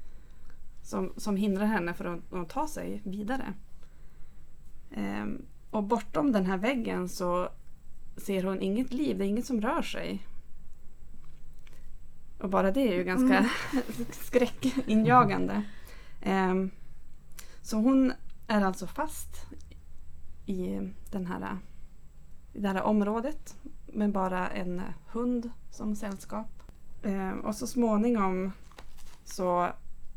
Som, 0.84 1.14
som 1.18 1.36
hindrar 1.36 1.66
henne 1.66 1.94
från 1.94 2.14
att, 2.14 2.34
att 2.34 2.50
ta 2.50 2.68
sig 2.68 3.02
vidare. 3.04 3.54
Ehm, 4.92 5.46
och 5.72 5.84
bortom 5.84 6.32
den 6.32 6.46
här 6.46 6.58
väggen 6.58 7.10
så 7.10 7.50
ser 8.18 8.44
hon 8.44 8.62
inget 8.62 8.94
liv, 8.94 9.18
det 9.18 9.26
är 9.26 9.28
inget 9.28 9.46
som 9.46 9.62
rör 9.62 9.82
sig. 9.82 10.28
Och 12.44 12.50
bara 12.50 12.72
det 12.72 12.82
är 12.82 12.94
ju 12.96 13.04
ganska 13.04 13.50
skräckinjagande. 14.12 15.64
Ehm, 16.22 16.72
så 17.62 17.78
hon 17.78 18.14
är 18.48 18.62
alltså 18.62 18.88
fast 18.88 19.46
i 20.46 20.80
den 21.12 21.26
här 21.26 21.58
i 22.54 22.60
det 22.60 22.68
här 22.68 22.82
området 22.82 23.56
med 23.88 24.12
bara 24.12 24.50
en 24.50 24.82
hund 25.08 25.50
som 25.72 25.96
sällskap. 25.96 26.64
Eh, 27.04 27.32
och 27.32 27.56
så 27.56 27.68
småningom 27.68 28.52
så 29.26 29.70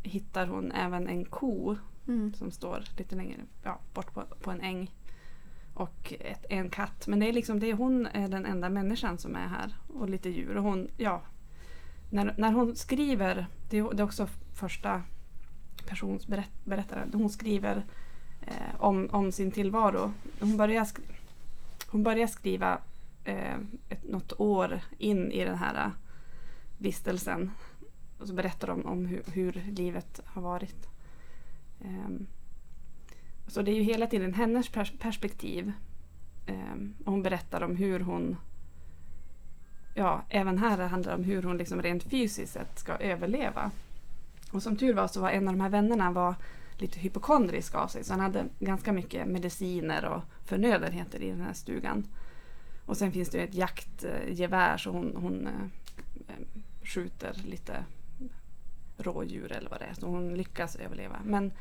hittar 0.02 0.46
hon 0.46 0.72
även 0.72 1.08
en 1.08 1.24
ko 1.24 1.76
Mm. 2.08 2.34
som 2.34 2.50
står 2.50 2.84
lite 2.96 3.16
längre 3.16 3.40
ja, 3.62 3.78
bort 3.94 4.14
på, 4.14 4.22
på 4.40 4.50
en 4.50 4.60
äng. 4.60 4.94
Och 5.74 6.14
ett, 6.20 6.44
en 6.48 6.70
katt. 6.70 7.06
Men 7.06 7.18
det 7.18 7.28
är 7.28 7.32
liksom 7.32 7.60
det 7.60 7.72
hon 7.72 8.06
är 8.06 8.28
den 8.28 8.46
enda 8.46 8.68
människan 8.68 9.18
som 9.18 9.36
är 9.36 9.46
här. 9.46 9.76
Och 9.88 10.08
lite 10.08 10.28
djur. 10.28 10.56
Och 10.56 10.62
hon, 10.62 10.88
ja, 10.96 11.22
när, 12.10 12.34
när 12.38 12.52
hon 12.52 12.76
skriver, 12.76 13.46
det 13.70 13.78
är, 13.78 13.94
det 13.94 14.02
är 14.02 14.04
också 14.04 14.28
första 14.54 15.02
persons 15.86 16.26
berätt, 16.26 16.64
berättare. 16.64 17.08
Hon 17.12 17.30
skriver 17.30 17.84
eh, 18.46 18.74
om, 18.78 19.08
om 19.12 19.32
sin 19.32 19.50
tillvaro. 19.50 20.12
Hon 20.40 20.56
börjar, 20.56 20.84
sk- 20.84 21.12
hon 21.86 22.02
börjar 22.02 22.26
skriva 22.26 22.78
eh, 23.24 23.54
ett, 23.88 24.04
något 24.08 24.40
år 24.40 24.80
in 24.98 25.32
i 25.32 25.44
den 25.44 25.58
här 25.58 25.84
eh, 25.86 25.90
vistelsen. 26.78 27.50
Och 28.18 28.28
så 28.28 28.34
berättar 28.34 28.68
de 28.68 28.86
om 28.86 29.06
hur, 29.06 29.22
hur 29.32 29.52
livet 29.52 30.20
har 30.24 30.42
varit. 30.42 30.86
Ehm, 31.84 32.26
så 33.46 33.62
det 33.62 33.70
är 33.70 33.74
ju 33.74 33.82
hela 33.82 34.06
tiden 34.06 34.34
hennes 34.34 34.70
pers- 34.70 34.98
perspektiv. 34.98 35.72
Ehm, 36.46 36.94
och 37.04 37.12
hon 37.12 37.22
berättar 37.22 37.60
om 37.62 37.76
hur 37.76 38.00
hon 38.00 38.36
Ja, 39.98 40.22
även 40.28 40.58
här 40.58 40.78
handlar 40.78 41.12
det 41.12 41.18
om 41.18 41.24
hur 41.24 41.42
hon 41.42 41.56
liksom 41.56 41.82
rent 41.82 42.02
fysiskt 42.02 42.52
sett 42.52 42.78
ska 42.78 42.96
överleva. 42.96 43.70
Och 44.52 44.62
som 44.62 44.76
tur 44.76 44.94
var 44.94 45.08
så 45.08 45.20
var 45.20 45.30
en 45.30 45.48
av 45.48 45.54
de 45.54 45.60
här 45.60 45.68
vännerna 45.68 46.10
var 46.10 46.34
lite 46.78 47.00
hypokondrisk 47.00 47.74
av 47.74 47.88
sig 47.88 48.04
så 48.04 48.12
han 48.12 48.20
hade 48.20 48.44
ganska 48.58 48.92
mycket 48.92 49.26
mediciner 49.26 50.04
och 50.04 50.22
förnödenheter 50.44 51.22
i 51.22 51.30
den 51.30 51.40
här 51.40 51.52
stugan. 51.52 52.06
Och 52.86 52.96
sen 52.96 53.12
finns 53.12 53.28
det 53.28 53.42
ett 53.42 53.54
jaktgevär 53.54 54.76
så 54.76 54.90
hon, 54.90 55.16
hon 55.16 55.46
eh, 55.46 55.62
eh, 56.28 56.46
skjuter 56.82 57.34
lite 57.44 57.84
rådjur 58.98 59.52
eller 59.52 59.70
vad 59.70 59.80
det 59.80 59.84
är. 59.84 59.94
Så 59.94 60.06
hon 60.06 60.34
lyckas 60.34 60.76
överleva. 60.76 61.16
Men 61.24 61.52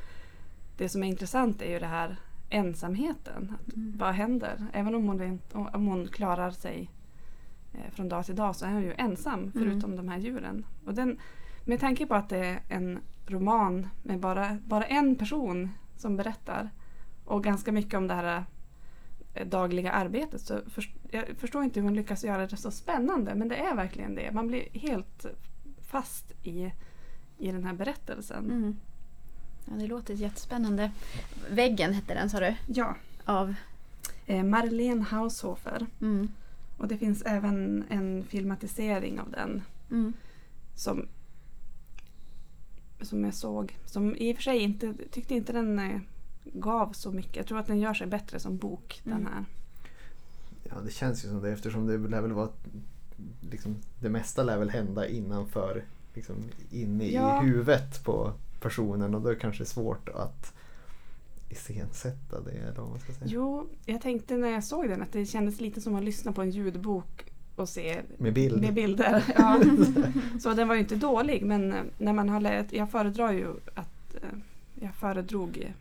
det 0.77 0.89
som 0.89 1.03
är 1.03 1.07
intressant 1.07 1.61
är 1.61 1.69
ju 1.69 1.79
det 1.79 1.85
här 1.85 2.17
ensamheten. 2.49 3.53
Att 3.53 3.73
Vad 3.75 4.13
händer? 4.13 4.67
Även 4.73 4.95
om 4.95 5.07
hon, 5.07 5.39
om 5.51 5.87
hon 5.87 6.07
klarar 6.07 6.51
sig 6.51 6.89
från 7.91 8.09
dag 8.09 8.25
till 8.25 8.35
dag 8.35 8.55
så 8.55 8.65
är 8.65 8.71
hon 8.71 8.83
ju 8.83 8.93
ensam 8.97 9.51
förutom 9.51 9.95
de 9.95 10.09
här 10.09 10.17
djuren. 10.17 10.65
Och 10.85 10.93
den, 10.93 11.19
med 11.65 11.79
tanke 11.79 12.05
på 12.05 12.15
att 12.15 12.29
det 12.29 12.37
är 12.45 12.59
en 12.69 12.99
roman 13.27 13.87
med 14.03 14.19
bara, 14.19 14.57
bara 14.65 14.83
en 14.85 15.15
person 15.15 15.69
som 15.97 16.17
berättar 16.17 16.69
och 17.25 17.43
ganska 17.43 17.71
mycket 17.71 17.93
om 17.93 18.07
det 18.07 18.13
här 18.13 18.43
eh, 19.33 19.47
dagliga 19.47 19.91
arbetet 19.91 20.41
så 20.41 20.59
först, 20.67 20.91
jag 21.11 21.25
förstår 21.37 21.63
inte 21.63 21.79
hur 21.79 21.85
hon 21.87 21.95
lyckas 21.95 22.23
göra 22.23 22.47
det 22.47 22.57
så 22.57 22.71
spännande 22.71 23.35
men 23.35 23.47
det 23.47 23.55
är 23.55 23.75
verkligen 23.75 24.15
det. 24.15 24.31
Man 24.31 24.47
blir 24.47 24.79
helt 24.79 25.25
fast 25.81 26.31
i, 26.43 26.71
i 27.37 27.51
den 27.51 27.63
här 27.63 27.73
berättelsen. 27.73 28.45
Mm. 28.45 28.75
Ja, 29.65 29.73
det 29.73 29.87
låter 29.87 30.13
jättespännande. 30.13 30.91
Väggen 31.49 31.93
hette 31.93 32.13
den 32.13 32.29
sa 32.29 32.39
du? 32.39 32.55
Ja, 32.67 32.95
Av? 33.25 33.55
eh, 34.25 34.43
Marlene 34.43 35.03
Haushofer. 35.03 35.85
Mm. 36.01 36.27
Och 36.77 36.87
det 36.87 36.97
finns 36.97 37.21
även 37.21 37.83
en 37.89 38.23
filmatisering 38.23 39.19
av 39.19 39.31
den 39.31 39.61
Mm. 39.91 40.13
som, 40.75 41.07
som 43.01 43.23
jag 43.25 43.33
såg. 43.33 43.77
Som 43.85 44.15
i 44.15 44.31
och 44.33 44.35
för 44.35 44.43
sig 44.43 44.57
inte, 44.59 44.93
tyckte 45.11 45.35
inte 45.35 45.53
den 45.53 45.79
eh, 45.79 45.99
gav 46.43 46.93
så 46.93 47.11
mycket. 47.11 47.35
Jag 47.35 47.47
tror 47.47 47.59
att 47.59 47.67
den 47.67 47.79
gör 47.79 47.93
sig 47.93 48.07
bättre 48.07 48.39
som 48.39 48.57
bok 48.57 49.01
den 49.03 49.13
Mm. 49.13 49.25
här. 49.33 49.45
Ja, 50.63 50.75
det 50.85 50.91
känns 50.91 51.25
ju 51.25 51.29
som 51.29 51.41
det 51.41 51.51
eftersom 51.51 51.87
det 51.87 51.97
lär 51.97 52.21
väl 52.21 52.31
vara 52.33 52.49
liksom, 53.51 53.75
det 54.01 54.09
mesta 54.09 54.43
lär 54.43 54.57
väl 54.57 54.69
hända 54.69 55.07
innanför, 55.07 55.83
liksom, 56.13 56.35
inne 56.71 57.07
Ja. 57.11 57.43
i 57.43 57.45
huvudet 57.45 58.03
på 58.03 58.33
personen 58.61 59.15
och 59.15 59.21
då 59.21 59.29
är 59.29 59.33
det 59.33 59.39
kanske 59.39 59.65
svårt 59.65 60.09
att 60.09 60.53
iscensätta 61.55 62.41
det 62.41 62.51
eller 62.51 62.81
vad 62.81 62.89
man 62.89 62.99
ska 62.99 63.13
säga. 63.13 63.25
Jo, 63.29 63.69
jag 63.85 64.01
tänkte 64.01 64.37
när 64.37 64.49
jag 64.49 64.63
såg 64.63 64.89
den 64.89 65.01
att 65.01 65.11
det 65.11 65.25
kändes 65.25 65.61
lite 65.61 65.81
som 65.81 65.95
att 65.95 66.03
lyssna 66.03 66.31
på 66.31 66.41
en 66.41 66.49
ljudbok 66.49 67.31
och 67.55 67.69
se 67.69 68.01
Med 68.17 68.33
bild. 68.33 68.61
med 68.61 68.73
bilder. 68.73 69.23
Ja. 69.37 69.59
Så 70.41 70.53
den 70.53 70.67
var 70.67 70.75
ju 70.75 70.81
inte 70.81 70.95
dålig 70.95 71.41
men 71.45 71.73
eh, 71.73 71.83
när 71.97 72.13
man 72.13 72.29
har 72.29 72.39
läst, 72.39 72.73
jag 72.73 72.91
föredrar 72.91 73.31
ju 73.31 73.47
att 73.75 74.15
eh, 74.15 74.29
jag 74.81 74.95
föredrog 74.95 75.73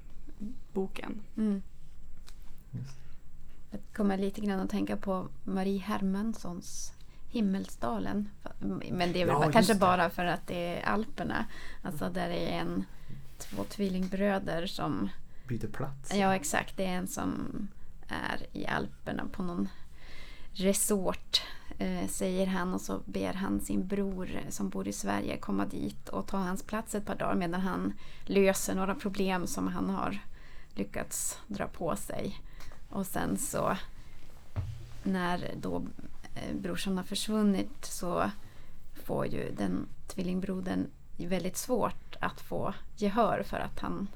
boken. 0.73 1.21
Mm. 1.37 1.63
Jag 3.71 3.81
kommer 3.97 4.19
lite 4.19 4.41
grann 4.41 4.61
att 4.61 4.71
tänka 4.71 4.97
på 4.97 5.29
Marie 5.45 5.79
Hermanssons 5.79 6.93
Himmelsdalen. 7.31 8.29
Men 8.93 9.13
det 9.13 9.23
är 9.23 9.27
väl 9.27 9.35
Ja, 9.41 9.51
kanske 9.53 9.75
bara 9.75 10.11
för 10.11 10.25
att 10.25 10.47
det 10.47 10.77
är 10.79 10.83
Alperna. 10.83 11.47
Alltså 11.83 12.11
där 12.11 12.29
är 12.31 12.47
en 12.61 12.85
två 13.39 13.65
tvillingbröder 13.65 14.67
som 14.67 15.09
Byter 15.49 15.69
plats. 15.69 16.15
Ja 16.15 16.35
exakt, 16.35 16.77
det 16.77 16.85
är 16.85 16.97
en 16.97 17.09
som 17.09 17.69
är 18.09 18.47
i 18.53 18.67
Alperna 18.67 19.25
på 19.33 19.43
någon 19.43 19.69
resort 20.53 21.43
eh, 21.79 22.09
säger 22.09 22.47
han 22.47 22.75
och 22.75 22.81
så 22.81 23.01
ber 23.05 23.33
han 23.33 23.61
sin 23.61 23.87
bror 23.87 24.31
eh, 24.37 24.51
som 24.51 24.69
bor 24.69 24.89
i 24.89 24.93
Sverige 24.93 25.37
komma 25.37 25.67
dit 25.67 26.09
och 26.09 26.27
ta 26.27 26.37
hans 26.37 26.63
plats 26.63 26.95
ett 26.95 27.07
par 27.07 27.15
dagar 27.15 27.35
medan 27.35 27.61
han 27.61 27.93
löser 28.25 28.75
några 28.75 28.95
problem 28.95 29.47
som 29.47 29.69
han 29.69 29.91
har 29.91 30.19
lyckats 30.75 31.39
dra 31.47 31.67
på 31.67 31.97
sig. 31.97 32.41
Och 32.91 33.07
sen 33.07 33.39
så 33.39 33.77
när 35.03 35.55
då 35.61 35.87
eh, 36.35 36.57
brorsan 36.57 36.97
har 36.97 37.05
försvunnit 37.05 37.85
så 37.85 38.31
får 39.05 39.27
ju 39.27 39.55
den 39.57 39.87
tvillingbrodern 40.07 40.87
väldigt 41.17 41.57
svårt 41.57 42.17
att 42.21 42.41
få 42.41 42.75
gehör 42.97 43.43
för 43.43 43.57
att 43.57 43.81
han 43.81 44.09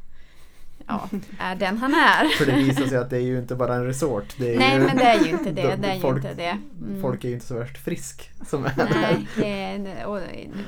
ja, 0.88 1.08
är 1.38 1.54
den 1.56 1.78
han 1.78 1.94
är. 1.94 2.28
För 2.38 2.46
det 2.46 2.52
visar 2.56 2.86
sig 2.86 2.98
att 2.98 3.10
det 3.10 3.16
är 3.16 3.20
ju 3.22 3.38
inte 3.38 3.54
bara 3.54 3.74
en 3.74 3.84
resort. 3.84 4.34
Det 4.38 4.54
är 4.54 4.58
Nej 4.58 4.78
ju, 4.78 4.84
men 4.86 4.96
det 4.96 5.02
är 5.04 5.24
ju 5.24 5.30
inte 5.30 5.52
det. 5.52 5.62
de- 5.76 5.76
det, 5.82 5.88
är 5.88 5.94
ju 5.94 6.00
folk, 6.00 6.16
inte 6.16 6.34
det. 6.34 6.58
Mm. 6.86 7.02
folk 7.02 7.24
är 7.24 7.28
ju 7.28 7.34
inte 7.34 7.46
så 7.46 7.54
värst 7.58 7.78
frisk 7.78 8.30
som 8.46 8.64
är 8.64 8.72
Nej, 9.00 9.26
det 9.36 9.60
är, 9.62 10.06
och, 10.06 10.20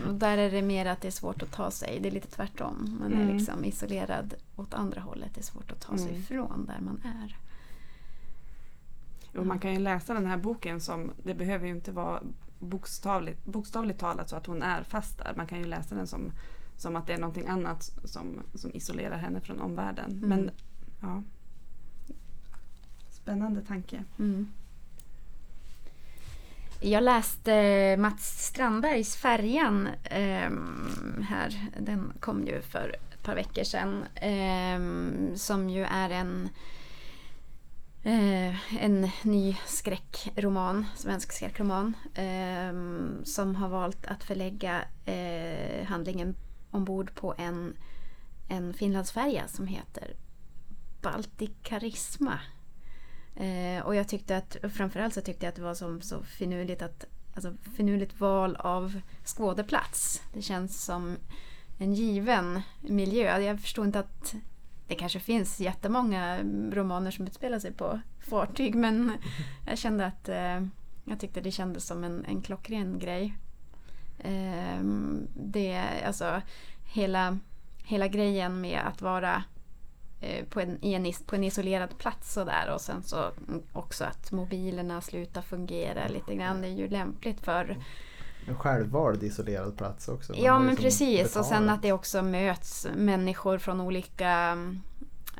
och 0.09 0.15
där 0.15 0.39
är 0.39 0.51
det 0.51 0.63
mer 0.63 0.87
att 0.87 1.01
det 1.01 1.09
är 1.09 1.13
svårt 1.13 1.43
att 1.43 1.53
ta 1.53 1.71
sig. 1.71 1.99
Det 2.03 2.09
är 2.09 2.13
lite 2.13 2.31
tvärtom. 2.31 2.97
Man 3.01 3.13
är 3.13 3.17
Mm. 3.23 3.37
liksom 3.37 3.65
isolerad 3.65 4.35
åt 4.57 4.75
andra 4.75 5.01
hållet. 5.01 5.31
Det 5.35 5.41
är 5.41 5.45
svårt 5.45 5.73
att 5.73 5.81
ta 5.81 5.97
sig 5.99 6.09
Mm. 6.09 6.21
ifrån 6.21 6.67
där 6.67 6.81
man 6.81 7.03
är. 7.05 7.37
Och 9.41 9.47
man 9.47 9.59
kan 9.59 9.73
ju 9.73 9.79
läsa 9.79 10.15
den 10.15 10.27
här 10.27 10.37
boken 10.37 10.81
som, 10.81 11.11
det 11.23 11.35
behöver 11.35 11.67
ju 11.67 11.73
inte 11.73 11.93
vara 11.93 12.21
bokstavligt, 12.59 13.45
bokstavligt 13.45 14.01
talat 14.01 14.29
så 14.29 14.37
att 14.37 14.47
hon 14.47 14.63
är 14.63 14.83
fast 14.83 15.19
där. 15.19 15.33
Man 15.37 15.47
kan 15.47 15.59
ju 15.59 15.65
läsa 15.65 15.95
den 15.95 16.07
som, 16.07 16.33
som 16.81 16.97
att 16.97 17.07
det 17.07 17.13
är 17.13 17.19
någonting 17.19 17.49
annat 17.49 17.93
som, 18.05 18.43
som 18.55 18.71
isolerar 18.75 19.17
henne 19.19 19.41
från 19.41 19.61
omvärlden. 19.61 20.11
Mm. 20.11 20.29
Men 20.29 20.51
ja. 21.01 21.23
Spännande 23.11 23.63
tanke. 23.63 24.05
Mm. 24.19 24.49
Jag 26.81 27.03
läste 27.03 27.97
Mats 27.97 28.47
Strandbergs 28.47 29.17
Färjan 29.17 29.89
ehm, 30.05 31.25
här. 31.29 31.67
Den 31.81 32.13
kom 32.21 32.47
ju 32.47 32.63
för 32.63 32.97
ett 33.13 33.23
par 33.23 33.35
veckor 33.35 33.65
sedan. 33.65 34.05
ehm, 34.15 35.31
som 35.37 35.71
ju 35.71 35.83
är 35.85 36.11
en, 36.11 36.49
eh, 38.03 38.83
en 38.85 39.11
ny 39.23 39.57
skräckroman, 39.67 40.87
svensk 40.97 41.33
skräckroman. 41.33 41.95
ehm, 42.15 43.21
som 43.25 43.57
har 43.57 43.69
valt 43.69 44.07
att 44.07 44.25
förlägga 44.25 44.85
eh, 45.05 45.87
handlingen 45.87 46.35
ombord 46.71 47.15
på 47.15 47.35
en, 47.39 47.77
en 48.49 48.75
Finlandsfärja 48.75 49.49
som 49.49 49.67
heter 49.67 50.17
Baltikarisma. 51.03 52.41
Eh, 53.37 53.83
och 53.85 53.95
jag 53.95 54.09
tyckte 54.09 54.37
att, 54.37 54.57
framförallt 54.73 55.15
så 55.15 55.21
tyckte 55.21 55.47
jag 55.47 55.49
att 55.49 55.57
det 55.57 55.63
var 55.63 55.75
som, 55.75 56.01
så 56.01 56.23
finurligt 56.23 56.83
att, 56.83 57.05
alltså 57.35 57.55
finurligt 57.77 58.21
val 58.21 58.57
av 58.57 59.01
skådeplats. 59.25 60.23
Det 60.33 60.43
känns 60.43 60.85
som 60.85 61.17
en 61.79 61.95
given 61.95 62.61
miljö. 62.81 63.39
Jag 63.39 63.61
förstår 63.61 63.87
inte 63.87 64.01
att 64.01 64.35
det 64.89 64.95
kanske 64.95 65.21
finns 65.21 65.61
jättemånga 65.61 66.39
romaner 66.73 67.11
som 67.11 67.27
utspelar 67.27 67.59
sig 67.59 67.73
på 67.73 68.01
fartyg 68.21 68.75
men 68.75 69.13
jag 69.67 69.79
kände 69.79 70.07
att 70.07 70.29
eh, 70.29 70.61
jag 71.05 71.21
tyckte 71.21 71.41
det 71.41 71.51
kändes 71.51 71.87
som 71.87 72.05
en, 72.05 72.25
en 72.25 72.43
klockren 72.43 72.99
grej. 72.99 73.37
Eh, 74.25 74.81
det, 75.35 75.83
alltså 76.07 76.43
hela, 76.85 77.39
hela 77.85 78.09
grejen 78.09 78.61
med 78.61 78.81
att 78.87 79.03
vara 79.03 79.43
eh, 80.21 80.45
på 80.45 80.61
en, 80.61 80.85
en, 80.85 81.13
på 81.27 81.37
en 81.37 81.45
isolerad 81.45 81.99
plats 81.99 82.37
och 82.37 82.47
där 82.47 82.75
och 82.75 82.81
sen 82.81 83.03
så 83.03 83.17
mm, 83.49 83.63
också 83.73 84.05
att 84.05 84.33
mobilerna 84.33 85.01
slutar 85.01 85.43
fungera 85.43 86.09
lite 86.09 86.35
grann. 86.35 86.61
Det 86.61 86.69
är 86.69 86.73
ju 86.73 86.89
lämpligt 86.89 87.41
för 87.41 87.77
En 88.49 88.59
självvald 88.59 89.23
isolerad 89.23 89.77
plats 89.77 90.09
också. 90.09 90.33
Man 90.33 90.43
Ja 90.43 90.59
men 90.59 90.77
precis 90.77 91.37
och 91.37 91.45
sen 91.45 91.63
betalat. 91.63 91.77
att 91.77 91.83
det 91.83 91.93
också 91.93 92.23
möts 92.23 92.87
människor 92.97 93.59
från 93.59 93.81
olika 93.81 94.29
mm, 94.31 94.81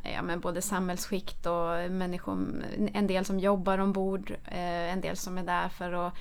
Ja, 0.03 0.23
men 0.23 0.41
både 0.41 0.63
samhällsskikt 0.63 1.47
och 1.47 1.91
människor, 1.91 2.65
en 2.93 3.07
del 3.07 3.25
som 3.25 3.41
jobbar 3.41 3.79
ombord, 3.79 4.31
eh, 4.31 4.93
en 4.93 5.01
del 5.01 5.17
som 5.17 5.39
är 5.39 5.43
där 5.43 5.69
för 5.69 5.93
att 5.93 6.15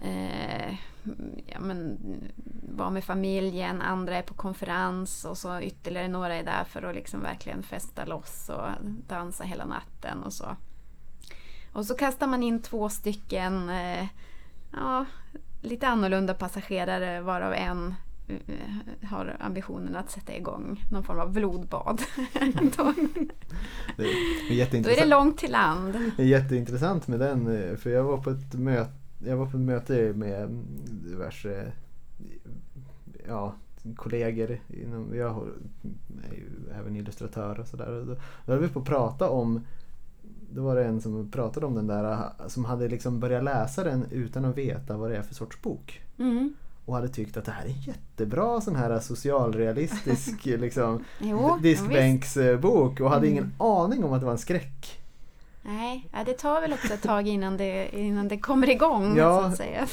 eh, 0.00 0.74
ja, 1.46 1.60
men, 1.60 1.98
vara 2.76 2.90
med 2.90 3.04
familjen, 3.04 3.82
andra 3.82 4.16
är 4.16 4.22
på 4.22 4.34
konferens 4.34 5.24
och 5.24 5.38
så 5.38 5.60
ytterligare 5.60 6.08
några 6.08 6.34
är 6.34 6.44
där 6.44 6.64
för 6.64 6.82
att 6.82 6.94
liksom 6.94 7.22
verkligen 7.22 7.62
festa 7.62 8.04
loss 8.04 8.48
och 8.48 8.68
dansa 9.08 9.44
hela 9.44 9.64
natten 9.64 10.22
och 10.22 10.32
så. 10.32 10.56
Och 11.72 11.86
så 11.86 11.96
kastar 11.96 12.26
man 12.26 12.42
in 12.42 12.62
två 12.62 12.88
stycken 12.88 13.68
eh, 13.68 14.06
ja, 14.72 15.04
lite 15.62 15.88
annorlunda 15.88 16.34
passagerare 16.34 17.20
varav 17.20 17.52
en 17.52 17.94
eh, 18.28 19.08
har 19.08 19.36
ambitionen 19.40 19.96
att 19.96 20.10
sätta 20.10 20.36
igång 20.36 20.84
någon 20.90 21.04
form 21.04 21.20
av 21.20 21.32
blodbad. 21.32 22.02
då, 22.76 22.92
Det 23.96 24.02
är 24.02 24.48
då 24.48 24.52
är 24.52 24.54
jätteintressant. 24.54 24.98
det 24.98 25.04
långt 25.06 25.38
till 25.38 25.52
land. 25.52 26.12
Det 26.16 26.22
är 26.22 26.26
jätteintressant 26.26 27.08
med 27.08 27.20
den 27.20 27.70
eh, 27.70 27.76
för 27.76 27.90
jag 27.90 28.04
var 28.04 28.18
på 28.18 28.30
ett 28.30 28.54
möte, 28.54 28.92
jag 29.26 29.36
var 29.36 29.46
på 29.46 29.56
ett 29.56 29.62
möte 29.62 30.12
med 30.16 30.48
diverse 31.10 31.72
ja, 33.28 33.54
kollegor. 33.96 34.58
Inom, 34.68 35.16
jag 35.16 35.48
är 36.30 36.34
ju 36.34 36.50
även 36.80 36.96
illustratör 36.96 37.60
och 37.60 37.66
sådär. 37.68 38.04
Då, 38.06 38.14
då 38.46 38.52
höll 38.52 38.62
vi 38.62 38.68
på 38.68 38.78
att 38.80 38.86
prata 38.86 39.30
om 39.30 39.60
då 40.50 40.62
var 40.62 40.76
det 40.76 40.84
en 40.84 41.00
som 41.00 41.30
pratade 41.30 41.66
om 41.66 41.74
den 41.74 41.86
där 41.86 42.28
som 42.48 42.64
hade 42.64 42.88
liksom 42.88 43.20
börjat 43.20 43.44
läsa 43.44 43.84
den 43.84 44.06
utan 44.10 44.44
att 44.44 44.56
veta 44.58 44.96
vad 44.96 45.10
det 45.10 45.16
är 45.16 45.22
för 45.22 45.34
sorts 45.34 45.62
bok. 45.62 46.02
Mm. 46.18 46.54
Och 46.84 46.94
hade 46.94 47.08
tyckt 47.08 47.36
att 47.36 47.44
det 47.44 47.52
här 47.52 47.64
är 47.64 47.68
en 47.68 47.80
jättebra 47.80 48.60
sån 48.60 48.76
här 48.76 49.00
socialrealistisk 49.00 50.44
liksom, 50.44 51.04
Jo, 51.20 51.58
diskbänksbok 51.62 53.00
och 53.00 53.10
hade 53.10 53.26
Mm. 53.26 53.32
ingen 53.32 53.52
aning 53.58 54.04
om 54.04 54.12
att 54.12 54.20
det 54.20 54.24
var 54.26 54.32
en 54.32 54.38
skräck. 54.38 55.00
Nej, 55.68 56.08
det 56.26 56.32
tar 56.32 56.60
väl 56.60 56.72
också 56.72 56.94
ett 56.94 57.02
tag 57.02 57.28
innan 57.28 57.56
det, 57.56 57.98
innan 57.98 58.28
det 58.28 58.38
kommer 58.38 58.70
igång 58.70 59.16
Ja. 59.16 59.40
så 59.40 59.46
att 59.46 59.56
säga. 59.56 59.86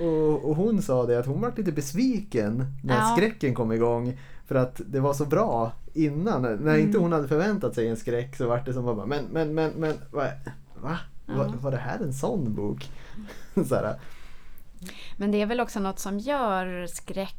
Och, 0.00 0.44
och 0.50 0.56
hon 0.56 0.82
sa 0.82 1.06
det 1.06 1.18
att 1.18 1.26
hon 1.26 1.40
var 1.40 1.52
lite 1.56 1.72
besviken 1.72 2.64
när 2.84 2.96
Ja. 2.98 3.14
skräcken 3.16 3.54
kom 3.54 3.72
igång. 3.72 4.18
För 4.46 4.54
att 4.54 4.80
det 4.86 5.00
var 5.00 5.14
så 5.14 5.24
bra 5.24 5.72
innan. 5.94 6.42
När 6.42 6.50
Mm. 6.56 6.80
inte 6.80 6.98
hon 6.98 7.12
hade 7.12 7.28
förväntat 7.28 7.74
sig 7.74 7.88
en 7.88 7.96
skräck 7.96 8.36
så 8.36 8.48
var 8.48 8.62
det 8.66 8.72
som 8.72 8.84
bara 8.84 9.06
men, 9.06 9.24
men, 9.24 9.54
men, 9.54 9.70
men, 9.76 9.94
va? 10.10 10.24
va? 10.82 10.98
Ja. 11.26 11.34
Var, 11.36 11.46
var 11.62 11.70
det 11.70 11.76
här 11.76 11.98
en 11.98 12.12
sån 12.12 12.54
bok? 12.54 12.90
så 13.68 13.74
här, 13.74 14.00
Men 15.16 15.30
det 15.30 15.42
är 15.42 15.46
väl 15.46 15.60
också 15.60 15.80
något 15.80 15.98
som 15.98 16.18
gör 16.18 16.86
skräck 16.86 17.36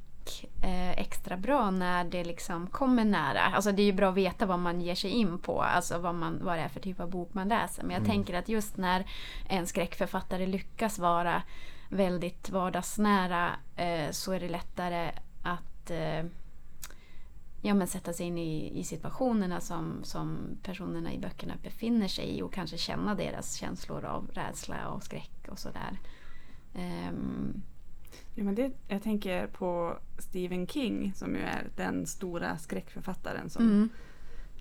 eh, 0.62 0.92
extra 0.92 1.38
bra 1.38 1.72
när 1.72 2.04
det 2.04 2.24
liksom 2.24 2.68
kommer 2.68 3.06
nära. 3.06 3.42
Alltså 3.42 3.72
det 3.72 3.82
är 3.82 3.86
ju 3.86 3.94
bra 3.94 4.10
att 4.10 4.16
veta 4.16 4.46
vad 4.46 4.60
man 4.60 4.82
ger 4.82 4.96
sig 4.96 5.10
in 5.10 5.38
på, 5.38 5.62
alltså 5.62 5.98
vad, 5.98 6.16
man, 6.16 6.40
vad 6.44 6.58
det 6.58 6.62
är 6.62 6.70
för 6.70 6.80
typ 6.80 7.00
av 7.00 7.10
bok 7.10 7.34
man 7.34 7.48
läser. 7.48 7.84
Men 7.84 7.96
jag 7.96 8.06
tänker 8.06 8.34
att 8.34 8.50
just 8.50 8.78
när 8.78 9.06
en 9.50 9.68
skräckförfattare 9.68 10.46
lyckas 10.46 11.00
vara 11.00 11.44
väldigt 11.90 12.50
vardagsnära 12.50 13.50
eh, 13.76 14.12
så 14.12 14.32
är 14.32 14.40
det 14.40 14.50
lättare 14.50 15.12
att 15.44 15.92
eh, 15.92 16.24
ja, 17.62 17.74
men 17.74 17.88
sätta 17.88 18.14
sig 18.14 18.26
in 18.26 18.38
i, 18.38 18.80
i 18.80 18.84
situationerna 18.84 19.60
som, 19.60 20.00
som 20.04 20.38
personerna 20.64 21.14
i 21.14 21.20
böckerna 21.20 21.54
befinner 21.64 22.08
sig 22.08 22.38
i 22.38 22.42
och 22.42 22.54
kanske 22.54 22.78
känna 22.78 23.16
deras 23.16 23.56
känslor 23.56 24.06
av 24.06 24.30
rädsla 24.34 24.88
och 24.88 25.04
skräck 25.04 25.48
och 25.48 25.60
sådär. 25.60 26.00
Ehm, 26.76 27.62
Ja, 28.36 28.44
men 28.44 28.56
det, 28.56 28.72
jag 28.88 29.04
tänker 29.04 29.48
på 29.48 29.98
Stephen 30.18 30.68
King 30.68 31.14
som 31.16 31.36
ju 31.36 31.42
är 31.42 31.68
den 31.76 32.08
stora 32.08 32.58
skräckförfattaren 32.58 33.50
som, 33.50 33.64
mm. 33.64 33.90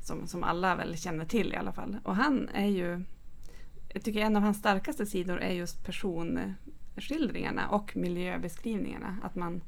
som, 0.02 0.26
som 0.26 0.44
alla 0.44 0.76
väl 0.76 0.96
känner 0.96 1.24
till 1.24 1.52
i 1.52 1.56
alla 1.56 1.72
fall. 1.72 1.96
Och 2.04 2.16
han 2.16 2.48
är 2.48 2.66
ju, 2.66 3.04
jag 3.88 4.02
tycker 4.02 4.20
en 4.20 4.37
av 4.37 4.42
hans 4.42 4.59
starkaste 4.59 5.06
sidor 5.06 5.38
är 5.38 5.52
just 5.52 5.85
personskildringarna 5.85 7.68
och 7.68 7.96
miljöbeskrivningarna. 7.96 9.16
Att, 9.22 9.35
man, 9.35 9.61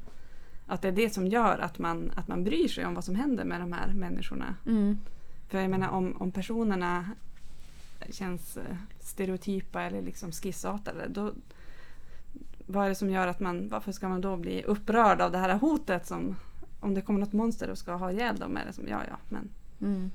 att 0.67 0.83
det 0.83 0.89
är 0.89 0.93
det 0.93 1.11
som 1.11 1.27
gör 1.27 1.59
att 1.59 1.79
man, 1.79 2.11
att 2.17 2.29
man 2.29 2.45
bryr 2.45 2.69
sig 2.69 2.87
om 2.87 2.95
vad 2.95 3.05
som 3.05 3.15
händer 3.15 3.45
med 3.45 3.61
de 3.61 3.73
här 3.73 3.93
människorna. 3.95 4.55
Mm. 4.67 4.99
För 5.49 5.61
jag 5.61 5.71
menar 5.71 5.89
om, 5.89 6.17
om 6.17 6.33
personerna 6.33 7.11
känns 8.11 8.57
eh, 8.57 8.77
stereotypa 9.01 9.83
eller 9.83 10.03
liksom 10.03 10.33
skissartade 10.33 11.09
då 11.09 11.33
vad 12.73 12.85
är 12.85 12.89
det 12.89 12.95
som 12.95 13.11
gör 13.11 13.27
att 13.27 13.41
man, 13.41 13.69
varför 13.69 13.93
ska 13.93 14.09
man 14.09 14.21
då 14.21 14.37
bli 14.37 14.63
upprörd 14.63 15.21
av 15.21 15.33
det 15.33 15.39
här 15.39 15.59
hotet 15.59 16.07
som 16.07 16.37
om 16.81 16.95
det 16.95 17.01
kommer 17.01 17.21
något 17.21 17.33
monster 17.33 17.71
och 17.71 17.79
ska 17.79 17.93
ha 17.93 18.13
ihjäl 18.13 18.37
dem 18.37 18.57
är 18.57 18.65
det 18.67 18.73
som, 18.73 18.89
ja 18.89 19.01
ja 19.09 19.17
men 19.29 19.49
Mm. 19.83 20.11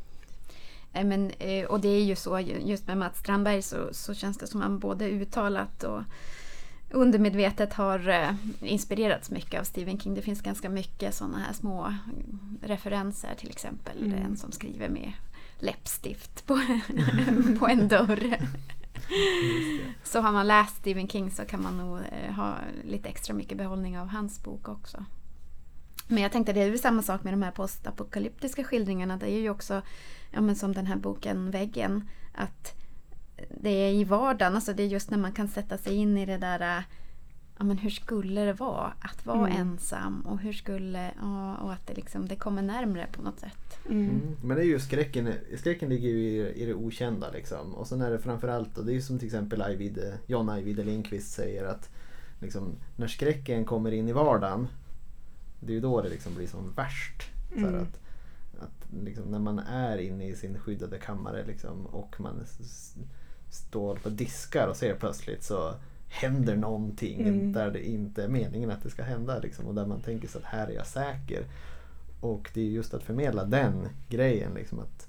Men, 0.92 1.32
eh, 1.40 1.66
och 1.66 1.80
det 1.80 1.88
är 1.88 2.04
ju 2.04 2.16
så, 2.16 2.40
just 2.40 2.88
med 2.88 2.98
Mats 2.98 3.20
Strandberg 3.20 3.62
så, 3.62 3.78
så 3.92 4.14
känns 4.14 4.38
det 4.38 4.48
som 4.48 4.62
han 4.62 4.80
både 4.80 5.10
uttalat 5.10 5.84
och 5.84 6.02
undermedvetet 6.92 7.74
har 7.74 8.10
eh, 8.10 8.36
inspirerats 8.62 9.32
mycket 9.32 9.60
av 9.60 9.64
Stephen 9.64 10.00
King. 10.00 10.14
Det 10.14 10.22
finns 10.22 10.42
ganska 10.42 10.70
mycket 10.70 11.16
sådana 11.16 11.38
här 11.38 11.54
små 11.54 11.94
referenser 12.62 13.36
till 13.38 13.50
exempel. 13.50 14.04
Mm. 14.04 14.26
En 14.26 14.38
som 14.38 14.52
skriver 14.52 14.90
med 14.90 15.14
läppstift 15.60 16.46
på, 16.46 16.60
på 17.60 17.68
en 17.68 17.88
dörr. 17.88 18.38
Så 20.04 20.22
har 20.22 20.32
man 20.32 20.48
läst 20.48 20.78
Stephen 20.78 21.08
King 21.08 21.32
så 21.32 21.46
kan 21.46 21.64
man 21.64 21.78
nog 21.78 21.98
eh, 21.98 22.34
ha 22.34 22.56
lite 22.84 23.10
extra 23.10 23.34
mycket 23.34 23.58
behållning 23.58 24.00
av 24.00 24.08
hans 24.08 24.44
bok 24.44 24.70
också. 24.70 25.06
Men 26.08 26.24
jag 26.24 26.32
tänkte 26.32 26.54
det 26.54 26.62
är 26.62 26.68
ju 26.68 26.78
samma 26.78 27.02
sak 27.02 27.24
med 27.24 27.34
de 27.34 27.42
här 27.42 27.52
postapokalyptiska 27.52 28.64
skildringarna. 28.64 29.18
Det 29.18 29.32
är 29.32 29.40
ju 29.40 29.50
också 29.50 29.82
ja, 30.32 30.42
men 30.42 30.56
som 30.56 30.74
den 30.74 30.86
här 30.86 30.96
boken 30.96 31.52
Väggen. 31.52 32.10
Att 32.34 32.74
det 33.62 33.70
är 33.70 33.92
i 33.92 34.04
vardagen, 34.04 34.56
alltså 34.56 34.74
det 34.74 34.84
är 34.84 34.88
just 34.88 35.12
när 35.12 35.18
man 35.18 35.32
kan 35.32 35.48
sätta 35.48 35.78
sig 35.78 35.96
in 35.96 36.18
i 36.18 36.26
det 36.26 36.38
där 36.38 36.78
eh, 36.78 36.84
ja, 37.60 37.66
men 37.66 37.78
hur 37.78 37.90
skulle 37.90 38.46
det 38.46 38.54
vara 38.54 38.94
att 39.00 39.26
vara 39.26 39.48
mm. 39.48 39.62
ensam 39.62 40.22
och 40.22 40.40
hur 40.40 40.54
skulle, 40.54 41.12
ja, 41.22 41.56
och 41.56 41.74
att 41.74 41.88
det, 41.88 41.94
liksom, 41.94 42.28
det 42.28 42.36
kommer 42.36 42.62
närmre 42.62 43.08
på 43.12 43.22
något 43.22 43.40
sätt. 43.40 43.80
Mm. 43.86 44.10
Mm. 44.10 44.38
Men 44.44 44.58
det 44.58 44.64
är 44.64 44.68
ju 44.68 44.80
skräcken, 44.80 45.34
skräcken 45.58 45.90
ligger 45.90 46.10
ju 46.10 46.20
i, 46.20 46.62
i 46.62 46.66
det 46.66 46.74
okända 46.74 47.32
liksom. 47.32 47.76
Och 47.76 47.88
sen 47.88 48.02
är 48.02 48.12
det 48.12 48.20
framförallt, 48.20 48.78
och 48.78 48.86
det 48.86 48.92
är 48.92 48.96
ju 48.96 49.02
som 49.02 49.20
till 49.20 49.28
exempel 49.28 49.62
Ajvid, 49.62 50.14
John 50.28 50.50
Ajvide 50.50 50.84
Lindqvist 50.84 51.34
säger 51.34 51.66
att 51.66 51.90
liksom, 52.40 52.76
när 52.96 53.08
skräcken 53.08 53.66
kommer 53.66 53.92
in 53.92 54.10
i 54.10 54.14
vardagen 54.14 54.68
det 55.60 55.72
är 55.72 55.76
ju 55.76 55.82
då 55.82 56.02
det 56.02 56.10
liksom 56.10 56.36
blir 56.36 56.48
som 56.48 56.72
värst. 56.72 57.30
Mm. 57.56 57.72
Så 57.72 57.78
att, 57.78 58.00
att 58.60 59.04
liksom 59.04 59.24
när 59.32 59.40
man 59.40 59.60
är 59.60 59.98
inne 59.98 60.28
i 60.28 60.36
sin 60.36 60.60
skyddade 60.60 60.98
kammare 60.98 61.46
liksom, 61.46 61.86
och 61.86 62.16
man 62.20 62.46
står 63.50 63.96
på 63.96 64.10
diskar 64.10 64.68
och 64.68 64.76
ser 64.76 64.96
plötsligt 64.96 65.44
så 65.44 65.74
händer 66.10 66.56
någonting 66.56 67.22
mm. 67.22 67.54
där 67.54 67.72
det 67.72 67.88
inte 67.88 68.24
är 68.24 68.28
meningen 68.28 68.72
att 68.72 68.84
det 68.84 68.90
ska 68.90 69.04
hända. 69.04 69.40
Liksom, 69.40 69.66
och 69.66 69.76
där 69.76 69.86
man 69.86 70.02
tänker 70.02 70.28
sig 70.28 70.40
att 70.40 70.48
här 70.48 70.68
är 70.68 70.72
jag 70.72 70.88
säker. 70.88 71.46
Och 72.22 72.52
det 72.54 72.62
är 72.62 72.66
just 72.66 72.94
att 72.94 73.04
förmedla 73.04 73.46
den 73.46 73.90
grejen. 74.10 74.54
Liksom, 74.54 74.80
att 74.80 75.08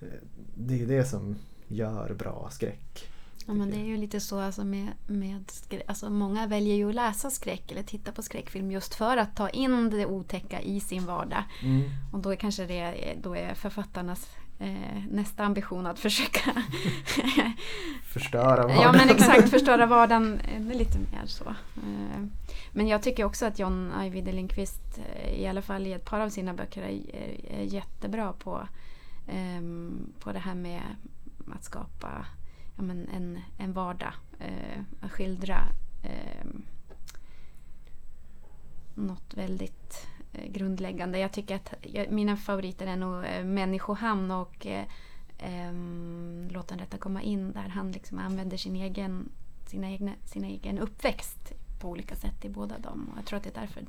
eh, 0.00 0.08
Det 0.54 0.82
är 0.82 0.86
det 0.86 1.04
som 1.04 1.36
gör 1.68 2.14
bra 2.14 2.48
skräck. 2.52 3.10
Ja, 3.46 3.54
men 3.54 3.70
det 3.70 3.76
är 3.76 3.84
ju 3.84 3.96
lite 3.96 4.20
så 4.20 4.38
alltså 4.38 4.64
med, 4.64 4.88
med 5.06 5.52
alltså 5.86 6.10
många 6.10 6.46
väljer 6.46 6.74
ju 6.74 6.88
att 6.88 6.94
läsa 6.94 7.30
skräck 7.30 7.72
eller 7.72 7.82
titta 7.82 8.12
på 8.12 8.22
skräckfilm 8.22 8.70
just 8.70 8.94
för 8.94 9.16
att 9.16 9.36
ta 9.36 9.48
in 9.48 9.90
det 9.90 10.06
otäcka 10.06 10.60
i 10.60 10.80
sin 10.80 11.06
vardag. 11.06 11.44
Mm. 11.62 11.82
Och 12.12 12.18
då 12.18 12.30
är 12.30 12.36
kanske 12.36 12.66
det 12.66 13.14
då 13.22 13.36
är 13.36 13.54
författarnas 13.54 14.28
eh, 14.60 15.02
nästa 15.10 15.44
ambition 15.44 15.86
att 15.86 15.98
försöka 15.98 16.40
förstöra 18.04 18.66
vardagen. 18.66 18.82
Ja 18.82 18.92
men 18.92 19.10
exakt, 19.10 19.50
förstöra 19.50 19.86
vardagen. 19.96 20.40
Är 20.40 20.74
lite 20.74 20.98
mer 20.98 21.26
så. 21.26 21.44
Eh, 21.76 22.24
men 22.72 22.88
jag 22.88 23.02
tycker 23.02 23.24
också 23.24 23.46
att 23.46 23.58
John 23.58 23.92
Ajvide 23.92 24.32
Lindqvist 24.32 24.98
eh, 24.98 25.40
i 25.40 25.46
alla 25.46 25.62
fall 25.62 25.86
i 25.86 25.92
ett 25.92 26.04
par 26.04 26.20
av 26.20 26.28
sina 26.28 26.54
böcker 26.54 26.82
är, 26.82 27.00
är 27.50 27.62
jättebra 27.62 28.32
på, 28.32 28.68
eh, 29.28 29.62
på 30.20 30.32
det 30.32 30.38
här 30.38 30.54
med 30.54 30.82
att 31.54 31.64
skapa 31.64 32.26
ja, 32.76 32.82
men 32.82 33.08
en, 33.08 33.38
en 33.58 33.72
vardag. 33.72 34.12
Eh, 34.38 34.80
att 35.00 35.12
skildra 35.12 35.64
eh, 36.02 36.46
något 38.94 39.34
väldigt 39.34 40.06
eh, 40.18 40.19
grundläggande. 40.32 41.18
Jag 41.18 41.32
tycker 41.32 41.54
att 41.54 41.74
mina 42.10 42.36
favoriter 42.36 42.86
är 42.86 42.96
nog 42.96 43.24
eh, 43.24 43.44
Människohamn 43.44 44.30
och 44.30 44.66
eh, 44.66 44.84
eh, 45.38 45.72
Låt 46.50 46.68
den 46.68 46.78
rätta 46.78 46.98
komma 46.98 47.22
in 47.22 47.52
där 47.52 47.68
han 47.68 47.92
liksom 47.92 48.18
använder 48.18 48.56
sin 48.56 48.76
egen, 48.76 49.28
sina 49.66 49.90
egna, 49.90 50.12
sin 50.24 50.44
egen 50.44 50.78
uppväxt 50.78 51.52
på 51.80 51.88
olika 51.88 52.16
sätt 52.16 52.44
i 52.44 52.48
båda 52.48 52.78
dem. 52.78 53.10
Och 53.12 53.18
jag 53.18 53.26
tror 53.26 53.36
att 53.36 53.42
det 53.42 53.56
är 53.56 53.60
därför 53.60 53.82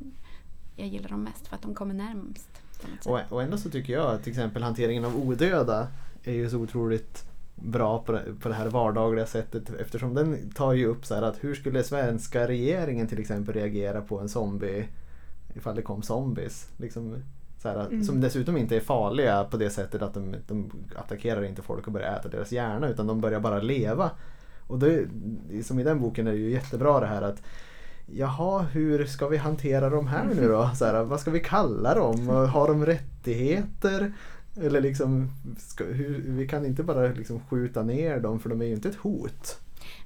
jag 0.76 0.88
gillar 0.88 1.10
dem 1.10 1.24
mest, 1.24 1.48
för 1.48 1.56
att 1.56 1.62
de 1.62 1.76
kommer 1.76 1.94
närmst. 1.94 2.50
Och, 3.06 3.20
och 3.30 3.44
ändå 3.44 3.58
så 3.58 3.70
tycker 3.70 3.94
jag 3.94 4.14
att 4.14 4.24
till 4.24 4.32
exempel 4.32 4.64
hanteringen 4.64 5.06
av 5.06 5.18
odöda 5.18 5.88
är 6.24 6.34
ju 6.34 6.50
så 6.50 6.58
otroligt 6.58 7.26
bra 7.56 8.04
på 8.04 8.12
det, 8.12 8.34
på 8.42 8.50
det 8.50 8.56
här 8.56 8.68
vardagliga 8.68 9.26
sättet 9.26 9.70
eftersom 9.70 10.14
den 10.14 10.52
tar 10.52 10.74
ju 10.74 10.86
upp 10.86 11.06
så 11.06 11.16
här 11.16 11.22
att 11.22 11.44
hur 11.44 11.56
skulle 11.56 11.84
svenska 11.84 12.48
regeringen 12.48 13.08
till 13.08 13.20
exempel 13.20 13.54
reagera 13.54 14.02
på 14.02 14.20
en 14.20 14.30
zombie 14.30 14.88
ifall 15.56 15.76
det 15.76 15.82
kom 15.82 16.02
zombies. 16.02 16.68
Liksom, 16.78 17.18
så 17.62 17.68
här, 17.68 17.86
mm. 17.86 18.04
Som 18.04 18.22
dessutom 18.22 18.58
inte 18.58 18.76
är 18.76 18.80
farliga 18.80 19.44
på 19.44 19.58
det 19.58 19.70
sättet 19.70 20.02
att 20.02 20.14
de, 20.14 20.36
de 20.48 20.72
attackerar 20.96 21.44
inte 21.44 21.62
folk 21.62 21.88
och 21.88 21.94
börjar 21.94 22.20
äta 22.20 22.30
deras 22.30 22.52
hjärna 22.52 22.90
utan 22.90 23.08
de 23.08 23.22
börjar 23.22 23.40
bara 23.40 23.60
leva. 23.60 24.12
Och 24.68 24.80
det, 24.80 25.08
som 25.64 25.80
i 25.80 25.84
den 25.84 26.00
boken 26.00 26.28
är 26.28 26.32
det 26.32 26.38
ju 26.38 26.52
jättebra 26.52 27.00
det 27.00 27.08
här 27.08 27.22
att 27.22 27.44
Jaha, 28.06 28.62
hur 28.62 29.06
ska 29.06 29.28
vi 29.28 29.38
hantera 29.38 29.90
de 29.90 30.08
här 30.08 30.26
nu 30.36 30.48
då? 30.48 30.70
Så 30.76 30.86
här, 30.86 31.04
vad 31.04 31.20
ska 31.20 31.32
vi 31.32 31.40
kalla 31.40 31.96
dem? 31.96 32.28
Har 32.28 32.68
de 32.68 32.86
rättigheter? 32.86 34.14
Eller 34.62 34.82
liksom, 34.82 35.30
ska, 35.58 35.84
hur, 35.84 36.24
vi 36.28 36.48
kan 36.48 36.66
inte 36.66 36.84
bara 36.84 37.08
liksom 37.08 37.40
skjuta 37.40 37.84
ner 37.84 38.20
dem 38.20 38.40
för 38.40 38.50
de 38.50 38.62
är 38.62 38.66
ju 38.66 38.74
inte 38.74 38.90
ett 38.90 38.96
hot. 38.96 39.60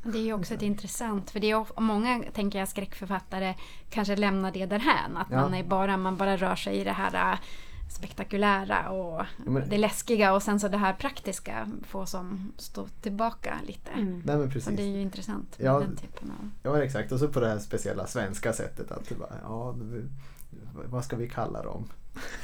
Det 0.06 0.18
är 0.18 0.24
ju 0.24 0.34
också 0.34 0.54
ett 0.54 0.62
intressant, 0.62 1.32
för 1.32 1.40
det 1.40 1.52
är 1.52 1.82
många 1.82 2.24
tänker 2.34 2.60
jag 2.60 2.68
skräckförfattare 2.68 3.56
kanske 3.90 4.16
lämnar 4.16 4.52
det 4.52 4.66
därhän. 4.66 5.18
Att 5.18 5.28
ja. 5.32 5.42
man, 5.42 5.54
är 5.54 5.64
bara, 5.64 5.98
man 5.98 6.18
bara 6.18 6.38
rör 6.38 6.56
sig 6.56 6.78
i 6.78 6.84
det 6.84 6.92
här 6.92 7.32
äh, 7.34 7.40
spektakulära 7.90 8.90
och 8.90 9.26
men, 9.38 9.70
det 9.70 9.78
läskiga 9.78 10.34
och 10.34 10.44
sen 10.44 10.60
så 10.60 10.68
det 10.68 10.78
här 10.78 10.94
praktiska 10.94 11.68
får 11.88 12.06
som 12.06 12.54
stå 12.58 12.88
tillbaka 13.02 13.56
lite. 13.68 13.92
Mm. 13.92 14.22
Nej, 14.26 14.38
men 14.38 14.50
precis. 14.50 14.66
Så 14.66 14.72
det 14.72 14.84
är 14.84 14.88
ju 14.88 15.02
intressant 15.02 15.60
med 15.60 15.68
ja, 15.68 15.80
den 15.80 15.96
typen 15.96 16.32
av... 16.32 16.50
Ja 16.64 16.84
exakt 16.84 17.12
och 17.12 17.20
så 17.20 17.28
på 17.28 17.40
det 17.40 17.48
här 17.48 17.60
speciella 17.60 18.08
svenska 18.08 18.54
sättet 18.54 18.92
att 18.92 19.12
ja, 19.44 19.76
vad 20.86 21.06
ska 21.06 21.16
vi 21.16 21.30
kalla 21.30 21.64
dem? 21.64 21.90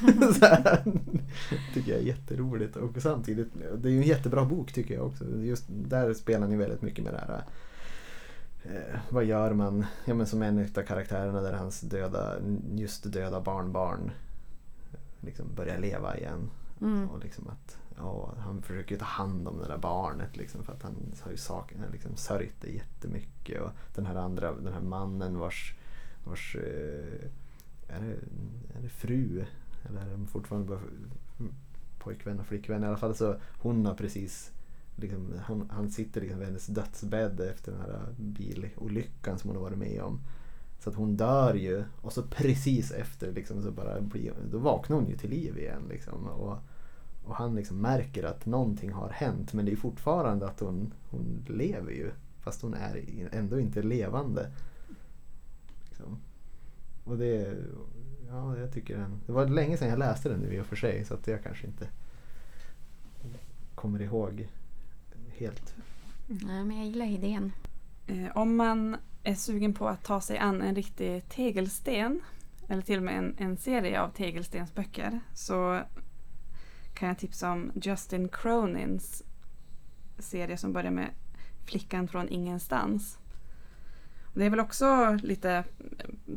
tycker 1.74 1.92
jag 1.92 2.00
är 2.00 2.06
jätteroligt 2.06 2.76
och 2.76 3.02
samtidigt, 3.02 3.48
det 3.76 3.88
är 3.88 3.92
ju 3.92 3.98
en 3.98 4.08
jättebra 4.08 4.44
bok 4.44 4.72
tycker 4.72 4.94
jag 4.94 5.06
också. 5.06 5.24
Just 5.40 5.64
där 5.68 6.14
spelar 6.14 6.46
ni 6.46 6.56
väldigt 6.56 6.82
mycket 6.82 7.04
med 7.04 7.12
det 7.12 7.18
här 7.18 7.44
eh, 8.62 8.98
vad 9.08 9.24
gör 9.24 9.52
man? 9.52 9.86
Ja, 10.04 10.14
men 10.14 10.26
som 10.26 10.42
en 10.42 10.58
av 10.58 10.82
karaktärerna 10.82 11.40
där 11.40 11.52
hans 11.52 11.80
döda, 11.80 12.34
just 12.74 13.12
döda 13.12 13.40
barnbarn 13.40 14.10
liksom 15.20 15.54
börjar 15.54 15.78
leva 15.78 16.16
igen. 16.16 16.50
Mm. 16.80 17.08
Och 17.10 17.18
liksom 17.18 17.48
att, 17.48 17.78
ja, 17.96 18.34
han 18.38 18.62
försöker 18.62 18.98
ta 18.98 19.04
hand 19.04 19.48
om 19.48 19.58
det 19.58 19.68
där 19.68 19.78
barnet 19.78 20.36
liksom, 20.36 20.64
för 20.64 20.72
att 20.72 20.82
han 20.82 20.94
har 21.22 21.30
ju 21.30 21.36
saken, 21.36 21.84
liksom, 21.92 22.16
sörjt 22.16 22.60
det 22.60 22.70
jättemycket. 22.70 23.62
Och 23.62 23.70
den 23.94 24.06
här 24.06 24.14
andra, 24.14 24.52
den 24.52 24.72
här 24.72 24.80
mannen 24.80 25.38
vars, 25.38 25.74
vars 26.24 26.56
eh, 26.56 27.28
är, 27.88 28.00
det, 28.00 28.12
är 28.78 28.82
det 28.82 28.88
fru 28.88 29.44
eller 29.88 30.00
är 30.00 30.10
de 30.10 30.26
fortfarande 30.26 30.68
bara 30.68 30.80
pojkvän 31.98 32.40
och 32.40 32.46
flickvän? 32.46 32.82
I 32.82 32.86
alla 32.86 32.96
fall 32.96 33.14
så 33.14 33.36
hon 33.58 33.86
har 33.86 33.94
precis 33.94 34.52
liksom, 34.96 35.34
han, 35.44 35.70
han 35.70 35.90
sitter 35.90 36.20
liksom 36.20 36.38
vid 36.38 36.48
hennes 36.48 36.66
dödsbädd 36.66 37.40
efter 37.40 37.72
den 37.72 37.80
här 37.80 38.06
bilolyckan 38.16 39.38
som 39.38 39.50
hon 39.50 39.56
har 39.56 39.64
varit 39.64 39.78
med 39.78 40.02
om. 40.02 40.20
Så 40.78 40.90
att 40.90 40.96
hon 40.96 41.16
dör 41.16 41.54
ju 41.54 41.84
och 42.00 42.12
så 42.12 42.22
precis 42.22 42.90
efter 42.90 43.32
liksom, 43.32 43.62
så 43.62 43.70
bara 43.70 44.00
blir, 44.00 44.32
då 44.50 44.58
vaknar 44.58 44.96
hon 44.96 45.08
ju 45.08 45.16
till 45.16 45.30
liv 45.30 45.58
igen. 45.58 45.82
Liksom, 45.88 46.26
och, 46.26 46.58
och 47.24 47.34
han 47.34 47.54
liksom 47.54 47.80
märker 47.80 48.24
att 48.24 48.46
någonting 48.46 48.92
har 48.92 49.08
hänt 49.08 49.52
men 49.52 49.64
det 49.64 49.72
är 49.72 49.76
fortfarande 49.76 50.46
att 50.46 50.60
hon, 50.60 50.94
hon 51.10 51.44
lever 51.48 51.92
ju. 51.92 52.10
Fast 52.40 52.62
hon 52.62 52.74
är 52.74 53.28
ändå 53.32 53.60
inte 53.60 53.82
levande. 53.82 54.50
Liksom. 55.88 56.18
Och 57.04 57.18
det, 57.18 57.56
ja, 58.32 58.58
jag 58.58 58.72
tycker 58.72 58.96
den, 58.96 59.20
det 59.26 59.32
var 59.32 59.46
länge 59.46 59.76
sedan 59.76 59.88
jag 59.88 59.98
läste 59.98 60.28
den 60.28 60.40
nu 60.40 60.54
i 60.54 60.60
och 60.60 60.66
för 60.66 60.76
sig 60.76 61.04
så 61.04 61.14
att 61.14 61.26
jag 61.26 61.42
kanske 61.42 61.66
inte 61.66 61.88
kommer 63.74 64.02
ihåg 64.02 64.48
helt. 65.36 65.74
Nej, 66.26 66.64
men 66.64 66.76
jag 66.76 66.86
gillar 66.86 67.06
idén. 67.06 67.52
Eh, 68.06 68.36
om 68.36 68.56
man 68.56 68.96
är 69.22 69.34
sugen 69.34 69.74
på 69.74 69.88
att 69.88 70.04
ta 70.04 70.20
sig 70.20 70.38
an 70.38 70.62
en 70.62 70.74
riktig 70.74 71.28
tegelsten 71.28 72.20
eller 72.68 72.82
till 72.82 72.98
och 72.98 73.04
med 73.04 73.18
en, 73.18 73.34
en 73.38 73.56
serie 73.56 74.00
av 74.00 74.08
tegelstensböcker 74.08 75.20
så 75.34 75.80
kan 76.94 77.08
jag 77.08 77.18
tipsa 77.18 77.52
om 77.52 77.72
Justin 77.74 78.28
Cronins 78.28 79.22
serie 80.18 80.56
som 80.56 80.72
börjar 80.72 80.90
med 80.90 81.10
Flickan 81.64 82.08
från 82.08 82.28
ingenstans. 82.28 83.18
Det 84.34 84.46
är 84.46 84.50
väl 84.50 84.60
också 84.60 85.18
lite 85.22 85.64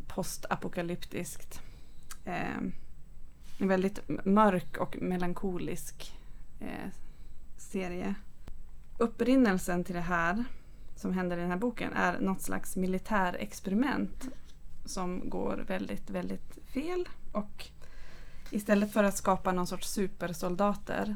postapokalyptiskt 0.08 1.62
en 2.26 2.74
väldigt 3.58 4.00
mörk 4.26 4.78
och 4.78 4.98
melankolisk 5.02 6.14
eh, 6.60 6.90
serie. 7.58 8.16
Upprinnelsen 8.98 9.84
till 9.84 9.96
det 9.96 10.02
här 10.02 10.44
som 10.96 11.14
händer 11.14 11.38
i 11.38 11.42
den 11.42 11.52
här 11.52 11.58
boken 11.58 11.94
är 11.94 12.20
något 12.20 12.42
slags 12.42 12.76
militärexperiment 12.76 14.30
som 14.86 15.30
går 15.30 15.64
väldigt, 15.68 16.10
väldigt 16.10 16.58
fel. 16.66 17.10
Och 17.32 17.68
istället 18.50 18.94
för 18.94 19.04
att 19.04 19.18
skapa 19.18 19.52
någon 19.52 19.68
sorts 19.68 19.90
supersoldater 19.90 21.16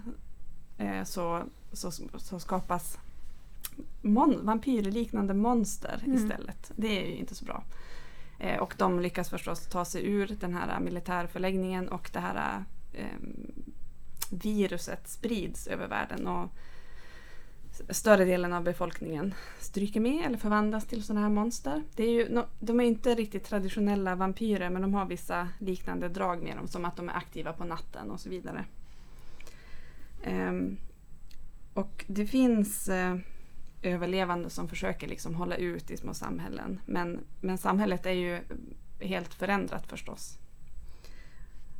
eh, 0.77 1.03
så, 1.03 1.43
så, 1.71 1.91
så 2.17 2.39
skapas 2.39 2.97
mon, 4.01 4.45
vampyrliknande 4.45 5.33
monster 5.33 6.01
Mm. 6.05 6.17
istället. 6.17 6.71
Det 6.75 7.03
är 7.03 7.07
ju 7.07 7.15
inte 7.15 7.35
så 7.35 7.45
bra. 7.45 7.63
Eh, 8.39 8.59
och 8.59 8.73
de 8.77 8.99
lyckas 8.99 9.29
förstås 9.29 9.67
ta 9.67 9.85
sig 9.85 10.05
ur 10.05 10.27
den 10.27 10.53
här 10.53 10.79
militärförläggningen 10.79 11.89
och 11.89 12.09
det 12.13 12.19
här 12.19 12.63
eh, 12.93 13.05
viruset 14.31 15.07
sprids 15.07 15.67
över 15.67 15.87
världen. 15.87 16.27
Och 16.27 16.49
större 17.89 18.25
delen 18.25 18.53
av 18.53 18.63
befolkningen 18.63 19.33
stryker 19.59 19.99
med 19.99 20.25
eller 20.25 20.37
förvandlas 20.37 20.85
till 20.85 21.03
sådana 21.03 21.21
här 21.21 21.29
monster. 21.33 21.83
Det 21.95 22.03
är 22.03 22.11
ju, 22.11 22.43
de 22.59 22.79
är 22.79 22.83
inte 22.83 23.15
riktigt 23.15 23.43
traditionella 23.43 24.15
vampyrer 24.15 24.69
men 24.69 24.81
de 24.81 24.93
har 24.93 25.05
vissa 25.05 25.49
liknande 25.59 26.09
drag 26.09 26.43
med 26.43 26.57
dem 26.57 26.67
som 26.67 26.85
att 26.85 26.95
de 26.95 27.09
är 27.09 27.13
aktiva 27.13 27.53
på 27.53 27.63
natten 27.63 28.11
och 28.11 28.19
så 28.19 28.29
vidare. 28.29 28.65
Ehm, 30.23 30.77
och 31.73 32.05
det 32.07 32.25
finns 32.25 32.89
eh, 32.89 33.17
överlevande 33.81 34.49
som 34.49 34.67
försöker 34.67 35.07
liksom 35.07 35.35
hålla 35.35 35.55
ut 35.55 35.91
i 35.91 35.97
små 35.97 36.13
samhällen 36.13 36.81
men, 36.85 37.19
men 37.41 37.57
samhället 37.57 38.05
är 38.05 38.11
ju 38.11 38.39
helt 38.99 39.33
förändrat 39.33 39.87
förstås. 39.87 40.37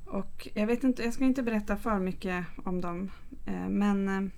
Och 0.06 0.47
jag 0.54 0.68
vet 0.68 0.84
inte, 0.84 1.04
jag 1.04 1.14
ska 1.14 1.24
inte 1.24 1.43
berätta 1.43 1.78
för 1.78 2.00
mycket 2.00 2.45
om 2.66 2.82
dem 2.82 3.12
eh, 3.45 3.70
men 3.70 4.10
eh, 4.10 4.32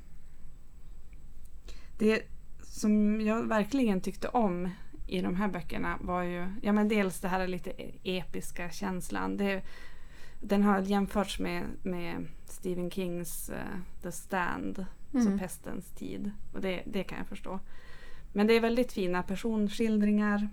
det 1.97 2.23
som 2.63 3.21
jag 3.21 3.43
verkligen 3.43 4.01
tyckte 4.01 4.27
om 4.27 4.69
i 5.07 5.21
de 5.21 5.35
här 5.35 5.47
böckerna 5.47 5.97
var 6.01 6.23
ju 6.23 6.47
ja, 6.61 6.71
men 6.71 6.87
dels 6.87 7.19
det 7.19 7.27
här 7.27 7.47
lite 7.47 7.69
e-, 7.69 7.99
episka 8.03 8.69
känslan. 8.69 9.37
Det, 9.37 9.63
den 10.41 10.63
har 10.63 10.79
jämförts 10.79 11.39
med, 11.39 11.63
med 11.83 12.27
Stephen 12.45 12.91
Kings 12.91 13.49
uh, 13.49 13.79
The 14.01 14.11
Stand, 14.11 14.85
Mm. 15.13 15.25
så 15.25 15.37
Pestens 15.37 15.91
tid. 15.91 16.31
Och 16.53 16.61
det, 16.61 16.83
det 16.85 17.03
kan 17.03 17.17
jag 17.17 17.27
förstå. 17.27 17.59
Men 18.33 18.47
det 18.47 18.53
är 18.53 18.61
väldigt 18.61 18.91
fina 18.91 19.23
personskildringar 19.23 20.49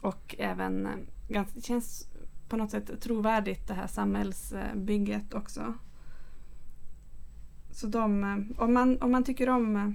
och 0.00 0.34
även 0.38 0.86
eh, 0.86 0.92
ganska, 1.28 1.54
det 1.54 1.64
känns 1.66 2.08
på 2.48 2.56
något 2.56 2.70
sätt 2.70 3.00
trovärdigt 3.00 3.68
det 3.68 3.74
här 3.74 3.86
samhällsbygget 3.86 5.34
också. 5.34 5.74
Så 7.70 7.86
de, 7.86 8.24
eh, 8.24 8.62
om, 8.62 8.74
man, 8.74 9.02
om 9.02 9.10
man 9.10 9.24
tycker 9.24 9.48
om 9.48 9.76
eh, 9.76 9.90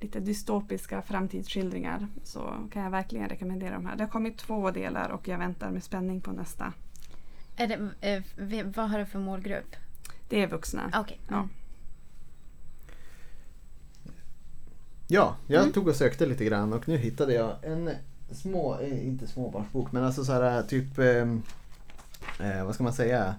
lite 0.00 0.20
dystopiska 0.20 1.02
framtidsskildringar 1.02 2.08
så 2.24 2.68
kan 2.72 2.82
jag 2.82 2.90
verkligen 2.90 3.28
rekommendera 3.28 3.74
de 3.74 3.86
här. 3.86 3.96
Det 3.96 4.04
har 4.04 4.10
kommit 4.10 4.38
två 4.38 4.70
delar 4.70 5.08
och 5.08 5.28
jag 5.28 5.38
väntar 5.38 5.70
med 5.70 5.84
spänning 5.84 6.20
på 6.20 6.32
nästa. 6.32 6.72
Är 7.56 7.66
det, 7.66 8.62
vad 8.76 8.90
har 8.90 8.98
du 8.98 9.06
för 9.06 9.18
målgrupp? 9.18 9.76
Det 10.28 10.42
är 10.42 10.46
vuxna. 10.46 10.90
Okej. 10.94 11.20
Ja. 11.28 11.48
Ja, 15.10 15.36
jag 15.46 15.60
Mm. 15.62 15.72
tog 15.72 15.88
och 15.88 15.96
sökte 15.96 16.26
lite 16.26 16.44
grann 16.44 16.72
och 16.72 16.88
nu 16.88 16.96
hittade 16.96 17.34
jag 17.34 17.56
en 17.62 17.90
små, 18.30 18.78
eh, 18.80 19.06
inte 19.06 19.26
småbarnsbok 19.26 19.92
men 19.92 20.04
alltså 20.04 20.24
så 20.24 20.32
här 20.32 20.62
typ, 20.62 20.98
eh, 20.98 21.28
eh, 22.50 22.64
vad 22.64 22.74
ska 22.74 22.84
man 22.84 22.92
säga? 22.92 23.34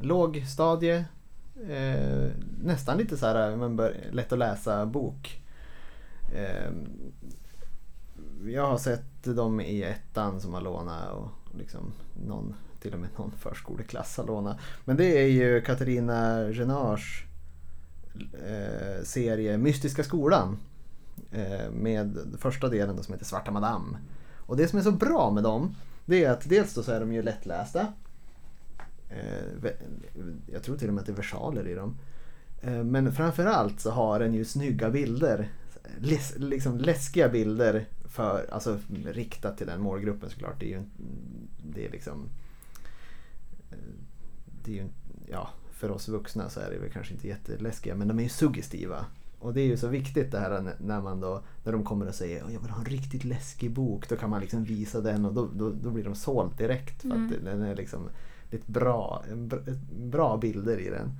Lågstadie, 0.00 1.04
eh, 1.68 2.30
nästan 2.62 2.98
lite 2.98 3.16
så 3.16 3.26
här 3.26 3.56
men 3.56 3.76
bör, 3.76 3.96
lätt 4.12 4.32
att 4.32 4.38
läsa 4.38 4.86
bok. 4.86 5.40
Eh, 6.34 6.70
jag 8.46 8.66
har 8.66 8.78
sett 8.78 9.24
dem 9.24 9.60
i 9.60 9.82
ettan 9.82 10.40
som 10.40 10.54
har 10.54 10.60
lånat 10.60 11.12
och 11.12 11.28
liksom 11.58 11.92
någon, 12.26 12.54
till 12.80 12.94
och 12.94 13.00
med 13.00 13.08
någon 13.18 13.30
förskoleklass 13.38 14.16
har 14.16 14.24
lånat. 14.26 14.58
Men 14.84 14.96
det 14.96 15.18
är 15.22 15.26
ju 15.28 15.60
Katarina 15.60 16.50
Genars 16.50 17.25
eh, 18.46 19.04
serie 19.04 19.58
Mystiska 19.58 20.04
skolan. 20.04 20.58
Eh, 21.30 21.70
med 21.70 22.18
första 22.38 22.68
delen 22.68 22.96
då 22.96 23.02
som 23.02 23.14
heter 23.14 23.26
Svarta 23.26 23.50
Madame. 23.50 23.98
Och 24.36 24.56
det 24.56 24.68
som 24.68 24.78
är 24.78 24.82
så 24.82 24.92
bra 24.92 25.30
med 25.30 25.42
dem 25.42 25.74
det 26.06 26.24
är 26.24 26.30
att 26.30 26.48
dels 26.48 26.74
då 26.74 26.82
så 26.82 26.92
är 26.92 27.00
de 27.00 27.12
ju 27.12 27.22
lättlästa. 27.22 27.92
Eh, 29.08 29.70
jag 30.52 30.62
tror 30.62 30.76
till 30.76 30.88
och 30.88 30.94
med 30.94 31.00
att 31.00 31.06
det 31.06 31.12
är 31.12 31.16
versaler 31.16 31.68
i 31.68 31.74
dem. 31.74 31.96
Eh, 32.60 32.84
men 32.84 33.12
framförallt 33.12 33.80
så 33.80 33.90
har 33.90 34.18
den 34.18 34.34
ju 34.34 34.44
snygga 34.44 34.90
bilder. 34.90 35.52
Läs, 35.98 36.34
liksom 36.38 36.78
läskiga 36.78 37.28
bilder 37.28 37.88
för, 38.08 38.46
alltså 38.52 38.78
riktat 39.04 39.58
till 39.58 39.66
den 39.66 39.80
målgruppen 39.80 40.30
såklart. 40.30 40.60
Det 40.60 40.66
är 40.66 40.78
ju 40.78 40.82
det 41.72 41.86
är 41.86 41.90
liksom 41.90 42.28
eh, 43.70 43.78
det 44.64 44.70
är 44.70 44.82
ju, 44.82 44.88
ja, 45.26 45.50
för 45.76 45.90
oss 45.90 46.08
vuxna 46.08 46.48
så 46.48 46.60
är 46.60 46.70
det 46.70 46.78
väl 46.78 46.90
kanske 46.90 47.14
inte 47.14 47.28
jätteläskiga 47.28 47.94
men 47.94 48.08
de 48.08 48.18
är 48.18 48.22
ju 48.22 48.28
suggestiva. 48.28 49.06
Och 49.38 49.54
det 49.54 49.60
är 49.60 49.66
ju 49.66 49.76
så 49.76 49.88
viktigt 49.88 50.32
det 50.32 50.38
här 50.38 50.74
när- 50.80 51.00
man 51.00 51.20
då, 51.20 51.42
när 51.64 51.72
de 51.72 51.84
kommer 51.84 52.08
och 52.08 52.14
säger 52.14 52.42
"Åh, 52.46 52.52
jag 52.52 52.60
vill 52.60 52.70
ha 52.70 52.78
en 52.78 52.84
riktigt 52.84 53.24
läskig 53.24 53.70
bok. 53.70 54.08
Då 54.08 54.16
kan 54.16 54.30
man 54.30 54.40
liksom 54.40 54.64
visa 54.64 55.00
den 55.00 55.24
och 55.24 55.34
då, 55.34 55.48
då, 55.54 55.70
då 55.82 55.90
blir 55.90 56.04
de 56.04 56.14
såld 56.14 56.56
direkt. 56.56 57.02
För 57.02 57.08
Mm. 57.10 57.26
att 57.26 57.44
den 57.44 57.62
är 57.62 57.76
liksom 57.76 58.08
lite 58.50 58.70
bra, 58.72 59.24
en 59.32 59.48
bra, 59.48 59.58
ett 59.58 59.82
bra 59.96 60.36
bilder 60.36 60.78
i 60.78 60.90
den. 60.90 61.12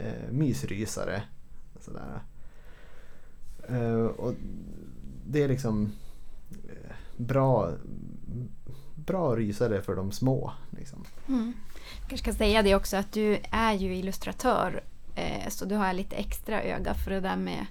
Eh, 0.00 0.30
mysrysare. 0.32 1.22
Sådär. 1.80 2.20
Eh, 3.68 4.04
och 4.06 4.34
det 5.26 5.42
är 5.42 5.48
liksom 5.48 5.92
eh, 6.68 6.96
bra, 7.16 7.72
bra 8.94 9.36
rysare 9.36 9.82
för 9.82 9.96
de 9.96 10.12
små. 10.12 10.52
Liksom. 10.70 11.04
Mm. 11.28 11.52
Jag 12.00 12.08
kanske 12.08 12.30
ska 12.32 12.38
säga 12.38 12.62
det 12.62 12.74
också 12.74 12.96
att 12.96 13.12
du 13.12 13.38
är 13.50 13.72
ju 13.72 13.96
illustratör 13.96 14.82
eh, 15.14 15.48
så 15.48 15.64
du 15.64 15.74
har 15.74 15.92
lite 15.92 16.16
extra 16.16 16.62
öga 16.62 16.94
för 16.94 17.10
det 17.10 17.20
där 17.20 17.36
med, 17.36 17.66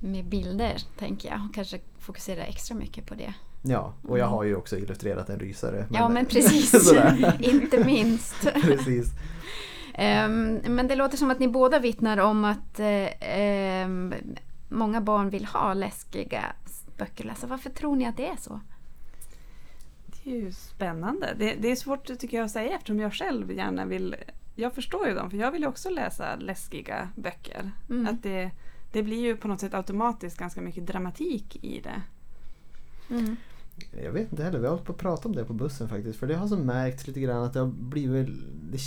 med 0.00 0.24
bilder 0.24 0.76
tänker 0.98 1.28
jag. 1.28 1.40
Och 1.48 1.54
kanske 1.54 1.78
fokusera 1.98 2.44
extra 2.44 2.74
mycket 2.74 3.06
på 3.06 3.14
det. 3.14 3.34
Ja, 3.64 3.94
och 4.08 4.18
jag 4.18 4.26
Mm. 4.26 4.34
har 4.36 4.44
ju 4.44 4.56
också 4.56 4.78
illustrerat 4.78 5.28
en 5.28 5.38
rysare. 5.38 5.86
ja 5.90 6.08
men 6.08 6.26
precis, 6.26 6.92
inte 7.40 7.84
minst. 7.84 8.48
Precis. 8.62 9.06
Ehm, 9.94 10.60
men 10.68 10.88
det 10.88 10.94
låter 10.96 11.16
som 11.16 11.30
att 11.30 11.38
ni 11.38 11.48
båda 11.48 11.78
vittnar 11.78 12.18
om 12.18 12.44
att 12.44 12.80
ehm, 12.80 14.14
många 14.68 15.00
barn 15.00 15.30
vill 15.30 15.44
ha 15.44 15.74
läskiga 15.74 16.44
böcker 16.98 17.24
att 17.24 17.26
läsa. 17.26 17.46
Varför 17.46 17.70
tror 17.70 17.96
ni 17.96 18.06
att 18.06 18.16
det 18.16 18.26
är 18.26 18.36
så? 18.36 18.60
Är 20.24 20.36
ju 20.36 20.52
spännande. 20.52 21.34
Det, 21.38 21.54
det 21.54 21.70
är 21.70 21.76
svårt 21.76 22.18
tycker 22.18 22.36
jag 22.36 22.44
att 22.44 22.50
säga 22.50 22.76
eftersom 22.76 23.00
jag 23.00 23.14
själv 23.14 23.52
gärna 23.52 23.84
vill... 23.84 24.16
Jag 24.54 24.74
förstår 24.74 25.08
ju 25.08 25.14
dem 25.14 25.30
för 25.30 25.36
jag 25.36 25.52
vill 25.52 25.62
ju 25.62 25.68
också 25.68 25.90
läsa 25.90 26.36
läskiga 26.36 27.08
böcker. 27.16 27.70
Mm. 27.90 28.06
Att 28.06 28.22
det, 28.22 28.50
det 28.92 29.02
blir 29.02 29.20
ju 29.20 29.36
på 29.36 29.48
något 29.48 29.60
sätt 29.60 29.74
automatiskt 29.74 30.38
ganska 30.38 30.60
mycket 30.60 30.86
dramatik 30.86 31.64
i 31.64 31.80
det. 31.80 32.02
Mm. 33.14 33.36
Jag 34.02 34.12
vet 34.12 34.32
inte 34.32 34.44
heller, 34.44 34.58
vi 34.58 34.66
har 34.66 34.70
hållit 34.70 34.86
på 34.86 34.92
att 34.92 34.98
prata 34.98 35.28
om 35.28 35.34
det 35.34 35.44
på 35.44 35.52
bussen 35.52 35.88
faktiskt. 35.88 36.18
För 36.18 36.26
det 36.26 36.34
har 36.34 36.48
så 36.48 36.56
märkt 36.56 37.06
lite 37.06 37.20
grann 37.20 37.44
att 37.44 37.52
det 37.52 37.60
har 37.60 37.66
blivit... 37.66 38.28
Det, 38.70 38.78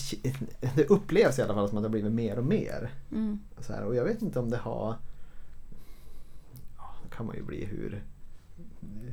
det 0.75 0.89
upplevs 0.89 1.39
i 1.39 1.41
alla 1.41 1.53
fall 1.53 1.69
som 1.69 1.77
att 1.77 1.83
det 1.83 1.87
har 1.87 1.91
blivit 1.91 2.11
mer 2.11 2.37
och 2.37 2.45
mer. 2.45 2.91
Mm. 3.11 3.39
Så 3.59 3.73
här, 3.73 3.83
och 3.83 3.95
jag 3.95 4.05
vet 4.05 4.21
inte 4.21 4.39
om 4.39 4.49
det 4.49 4.57
har... 4.57 4.95
Ja, 6.77 6.95
då 7.03 7.09
kan 7.15 7.25
man 7.25 7.35
ju 7.35 7.43
bli 7.43 7.65
hur, 7.65 8.03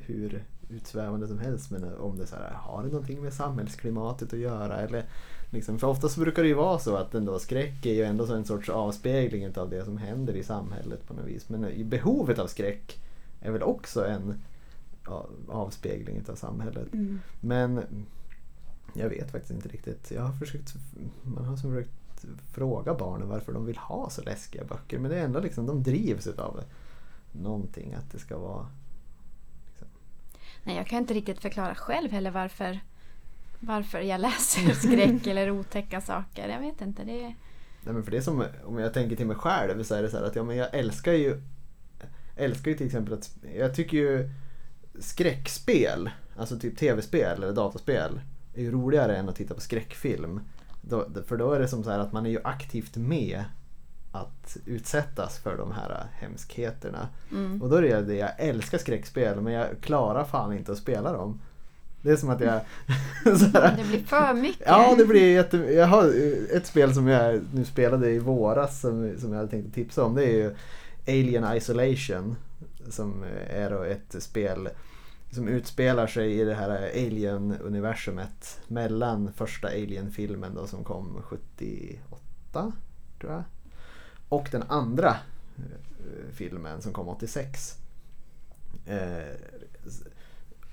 hur 0.07 0.45
utsvävande 0.75 1.29
som 1.29 1.39
helst. 1.39 1.71
Men 1.71 1.95
om 1.95 2.19
det 2.19 2.27
så 2.27 2.37
här, 2.37 2.53
har 2.55 2.83
det 2.83 2.89
någonting 2.89 3.23
med 3.23 3.33
samhällsklimatet 3.33 4.33
att 4.33 4.39
göra? 4.39 4.77
Eller, 4.77 5.05
liksom, 5.51 5.79
för 5.79 5.87
oftast 5.87 6.17
brukar 6.17 6.43
det 6.43 6.49
ju 6.49 6.55
vara 6.55 6.79
så 6.79 6.97
att 6.97 7.15
ändå 7.15 7.39
skräck 7.39 7.87
är 7.87 7.95
ju 7.95 8.03
ändå 8.03 8.27
så 8.27 8.35
en 8.35 8.45
sorts 8.45 8.69
avspegling 8.69 9.57
av 9.57 9.71
det 9.71 9.85
som 9.85 9.97
händer 9.97 10.37
i 10.37 10.43
samhället 10.43 11.07
på 11.07 11.15
något 11.15 11.27
vis. 11.27 11.49
Men 11.49 11.89
behovet 11.89 12.39
av 12.39 12.47
skräck 12.47 13.01
är 13.41 13.51
väl 13.51 13.63
också 13.63 14.07
en 14.07 14.41
avspegling 15.49 16.23
av 16.29 16.35
samhället. 16.35 16.89
Men 17.41 17.81
jag 18.95 19.09
vet 19.09 19.31
faktiskt 19.31 19.53
inte 19.53 19.69
riktigt. 19.69 20.11
Jag 20.11 20.23
har 20.23 20.33
försökt, 20.33 20.75
man 21.23 21.45
har 21.45 21.57
försökt 21.57 21.91
fråga 22.53 22.95
barnen 22.95 23.29
varför 23.29 23.53
de 23.53 23.67
vill 23.67 23.77
ha 23.77 24.11
så 24.11 24.23
läskiga 24.23 24.65
böcker. 24.65 24.99
Men 24.99 25.11
det 25.11 25.17
är 25.19 25.25
ändå 25.25 25.41
liksom, 25.41 25.67
de 25.67 25.83
drivs 25.83 26.27
av 26.27 26.61
någonting. 27.33 27.95
Att 27.95 28.13
det 28.13 28.19
ska 28.19 28.39
vara... 28.39 28.67
Nej, 30.63 30.77
jag 30.77 30.87
kan 30.87 30.99
inte 30.99 31.15
riktigt 31.15 31.41
förklara 31.41 31.75
själv 31.75 32.11
heller 32.11 32.31
varför, 32.31 32.81
varför 33.61 34.01
jag 34.01 34.21
läser 34.21 34.75
skräck 34.75 35.27
eller 35.27 35.51
otäcka 35.51 36.01
saker. 36.01 36.49
Jag 36.49 36.61
vet 36.61 36.81
inte. 36.81 37.05
Det. 37.05 37.35
Nej, 37.85 37.95
men 37.95 38.05
för 38.05 38.11
det 38.11 38.17
är 38.17 38.21
som, 38.21 38.45
om 38.65 38.79
jag 38.79 38.95
tänker 38.95 39.17
till 39.17 39.27
mig 39.27 39.37
själv 39.37 39.83
så 39.83 39.95
är 39.95 40.03
det 40.03 40.11
så 40.11 40.17
här 40.17 40.25
att 40.25 40.37
ja, 40.37 40.43
men 40.43 40.57
jag 40.57 40.75
älskar 40.75 41.13
ju 41.13 41.41
älskar 42.37 42.71
ju 42.71 42.77
till 42.77 42.87
exempel 42.87 43.15
att 43.15 43.37
jag 43.57 43.75
tycker 43.75 43.97
ju 43.97 44.31
skräckspel, 44.99 46.11
alltså 46.37 46.59
typ 46.59 46.79
tv-spel 46.79 47.43
eller 47.43 47.53
dataspel 47.53 48.21
är 48.55 48.63
ju 48.63 48.71
roligare 48.71 49.17
än 49.17 49.29
att 49.29 49.37
titta 49.37 49.55
på 49.55 49.61
skräckfilm. 49.61 50.41
Då, 50.81 51.09
för 51.27 51.37
då 51.37 51.53
är 51.53 51.61
det 51.61 51.69
som 51.69 51.85
så 51.85 51.91
här 51.91 51.99
att 51.99 52.13
man 52.13 52.27
är 52.27 52.31
ju 52.31 52.41
aktivt 52.45 52.97
med 52.97 53.45
att 54.13 54.57
utsättas 54.67 55.39
för 55.39 55.57
de 55.57 55.73
här 55.73 56.07
hemskheterna. 56.13 57.09
Mm. 57.31 57.63
Och 57.63 57.69
då 57.69 57.77
är 57.77 57.83
det 57.83 58.03
det, 58.03 58.15
jag 58.15 58.31
älskar 58.39 58.79
skräckspel 58.79 59.41
men 59.41 59.53
jag 59.53 59.69
klarar 59.81 60.25
fan 60.25 60.53
inte 60.53 60.73
att 60.73 60.79
spela 60.79 61.13
dem. 61.13 61.41
Det 62.03 62.11
är 62.11 62.17
som 62.17 62.31
att 62.31 62.41
jag... 62.41 62.61
det 63.25 63.87
blir 63.89 64.05
för 64.05 64.35
mycket. 64.35 64.67
Ja, 64.67 64.95
det 64.99 65.05
blir 65.05 65.35
jätte... 65.35 65.57
Jag 65.57 65.87
har 65.87 66.13
ett 66.53 66.67
spel 66.67 66.95
som 66.95 67.09
jag 67.09 67.41
nu 67.55 67.65
spelade 67.65 68.11
i 68.11 68.19
våras 68.19 68.81
som, 68.81 69.15
som 69.19 69.31
jag 69.33 69.39
hade 69.39 69.51
tänkt 69.51 69.75
tipsa 69.75 70.05
om. 70.05 70.15
Det 70.15 70.25
är 70.25 70.35
ju 70.35 70.55
Alien 71.07 71.57
Isolation. 71.57 72.37
Som 72.89 73.25
är 73.51 73.87
ett 73.87 74.23
spel 74.23 74.69
som 75.31 75.49
utspelar 75.49 76.07
sig 76.07 76.41
i 76.41 76.45
det 76.45 76.55
här 76.55 76.91
Alien-universumet 76.95 78.61
mellan 78.69 79.33
första 79.33 79.69
Alien-filmen 79.69 80.55
då 80.55 80.67
som 80.67 80.85
kom 80.85 81.23
78, 81.23 82.73
tror 83.21 83.33
jag. 83.33 83.43
Och 84.33 84.49
den 84.53 84.63
andra 84.69 85.17
eh, 85.59 86.33
filmen 86.33 86.83
som 86.83 86.93
kom 86.93 87.09
86. 87.09 87.79
Eh, 88.87 89.37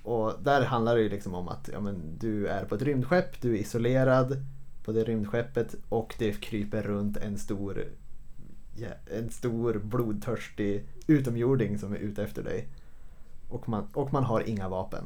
och 0.03 0.33
där 0.43 0.65
handlar 0.65 0.95
det 0.95 1.01
ju 1.01 1.09
liksom 1.09 1.33
om 1.33 1.47
att 1.47 1.69
ja, 1.73 1.79
men, 1.79 2.17
du 2.19 2.47
är 2.47 2.65
på 2.65 2.75
ett 2.75 2.81
rymdskepp, 2.81 3.41
du 3.41 3.53
är 3.53 3.57
isolerad 3.57 4.45
på 4.83 4.91
det 4.91 5.03
rymdskeppet 5.03 5.75
och 5.89 6.15
det 6.19 6.41
kryper 6.41 6.81
runt 6.81 7.17
en 7.17 7.37
stor, 7.37 7.83
ja, 8.75 8.87
en 9.05 9.29
stor 9.29 9.73
blodtörstig 9.73 10.83
utomjording 11.07 11.77
som 11.77 11.93
är 11.93 11.97
ute 11.97 12.23
efter 12.23 12.43
dig. 12.43 12.67
Och 13.49 13.69
man, 13.69 13.87
och 13.93 14.13
man 14.13 14.23
har 14.23 14.49
inga 14.49 14.69
vapen. 14.69 15.03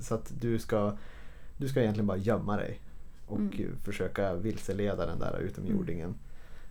Så 0.00 0.14
att 0.14 0.32
du 0.40 0.58
ska, 0.58 0.96
du 1.56 1.68
ska 1.68 1.80
egentligen 1.80 2.06
bara 2.06 2.18
gömma 2.18 2.56
dig 2.56 2.80
och 3.26 3.38
mm. 3.38 3.76
försöka 3.82 4.34
vilseleda 4.34 5.06
den 5.06 5.18
där 5.18 5.38
utomjordingen 5.38 6.08
mm. 6.08 6.18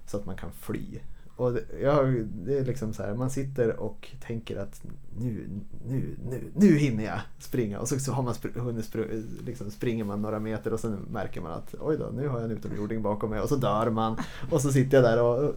Så 0.05 0.17
att 0.17 0.25
man 0.25 0.35
kan 0.35 0.51
fly. 0.51 0.99
Och 1.35 1.53
det, 1.53 1.63
ja, 1.81 2.03
det 2.45 2.57
är 2.57 2.65
liksom 2.65 2.93
så 2.93 3.03
här, 3.03 3.13
man 3.13 3.29
sitter 3.29 3.79
och 3.79 4.11
tänker 4.21 4.57
att 4.57 4.83
nu, 5.19 5.49
nu, 5.87 6.15
nu, 6.29 6.51
nu 6.55 6.77
hinner 6.77 7.03
jag 7.03 7.19
springa 7.39 7.79
och 7.79 7.87
så, 7.87 7.99
så 7.99 8.11
har 8.11 8.23
man 8.23 8.33
spr 8.33 8.59
hunnit 8.59 8.85
spr 8.85 8.99
liksom 9.45 9.71
springer 9.71 10.03
man 10.03 10.21
några 10.21 10.39
meter 10.39 10.73
och 10.73 10.79
sen 10.79 10.93
märker 11.11 11.41
man 11.41 11.51
att 11.51 11.75
oj 11.79 11.97
då, 11.97 12.09
nu 12.13 12.27
har 12.27 12.39
jag 12.39 12.51
en 12.51 12.57
utomjording 12.57 13.01
bakom 13.01 13.29
mig 13.29 13.39
och 13.39 13.49
så 13.49 13.55
dör 13.55 13.89
man 13.89 14.17
och 14.51 14.61
så 14.61 14.71
sitter 14.71 14.97
jag 14.97 15.03
där 15.03 15.23
och 15.23 15.55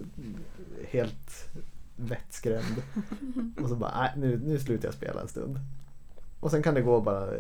helt 0.88 1.49
vettskrämd. 1.97 2.82
Och 3.62 3.68
så 3.68 3.76
bara, 3.76 3.92
nej 4.01 4.12
nu, 4.16 4.40
nu 4.44 4.59
slutar 4.59 4.88
jag 4.88 4.94
spela 4.94 5.20
en 5.20 5.28
stund. 5.28 5.59
Och 6.40 6.51
sen 6.51 6.62
kan 6.62 6.74
det 6.74 6.82
gå 6.82 7.01
bara 7.01 7.30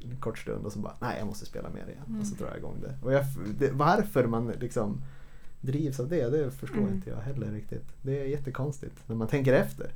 en 0.00 0.16
kort 0.20 0.38
stund 0.38 0.66
och 0.66 0.72
så 0.72 0.78
bara, 0.78 0.94
nej 1.00 1.18
jag 1.18 1.26
måste 1.26 1.46
spela 1.46 1.70
mer 1.70 1.86
igen. 1.88 2.20
Och 2.20 2.26
så 2.26 2.34
mm. 2.34 2.38
drar 2.38 2.48
jag 2.48 2.58
igång 2.58 2.76
det. 2.80 2.98
Och 3.02 3.12
jag, 3.12 3.24
det, 3.58 3.70
varför 3.70 4.26
man 4.26 4.48
liksom 4.48 5.00
drivs 5.62 6.00
av 6.00 6.08
det, 6.08 6.30
det 6.30 6.50
förstår 6.50 6.78
mm. 6.78 6.94
inte 6.94 7.10
jag 7.10 7.16
heller 7.16 7.52
riktigt. 7.52 7.86
Det 8.02 8.20
är 8.20 8.24
jättekonstigt 8.24 8.96
när 9.06 9.16
man 9.16 9.28
tänker 9.28 9.52
efter. 9.52 9.90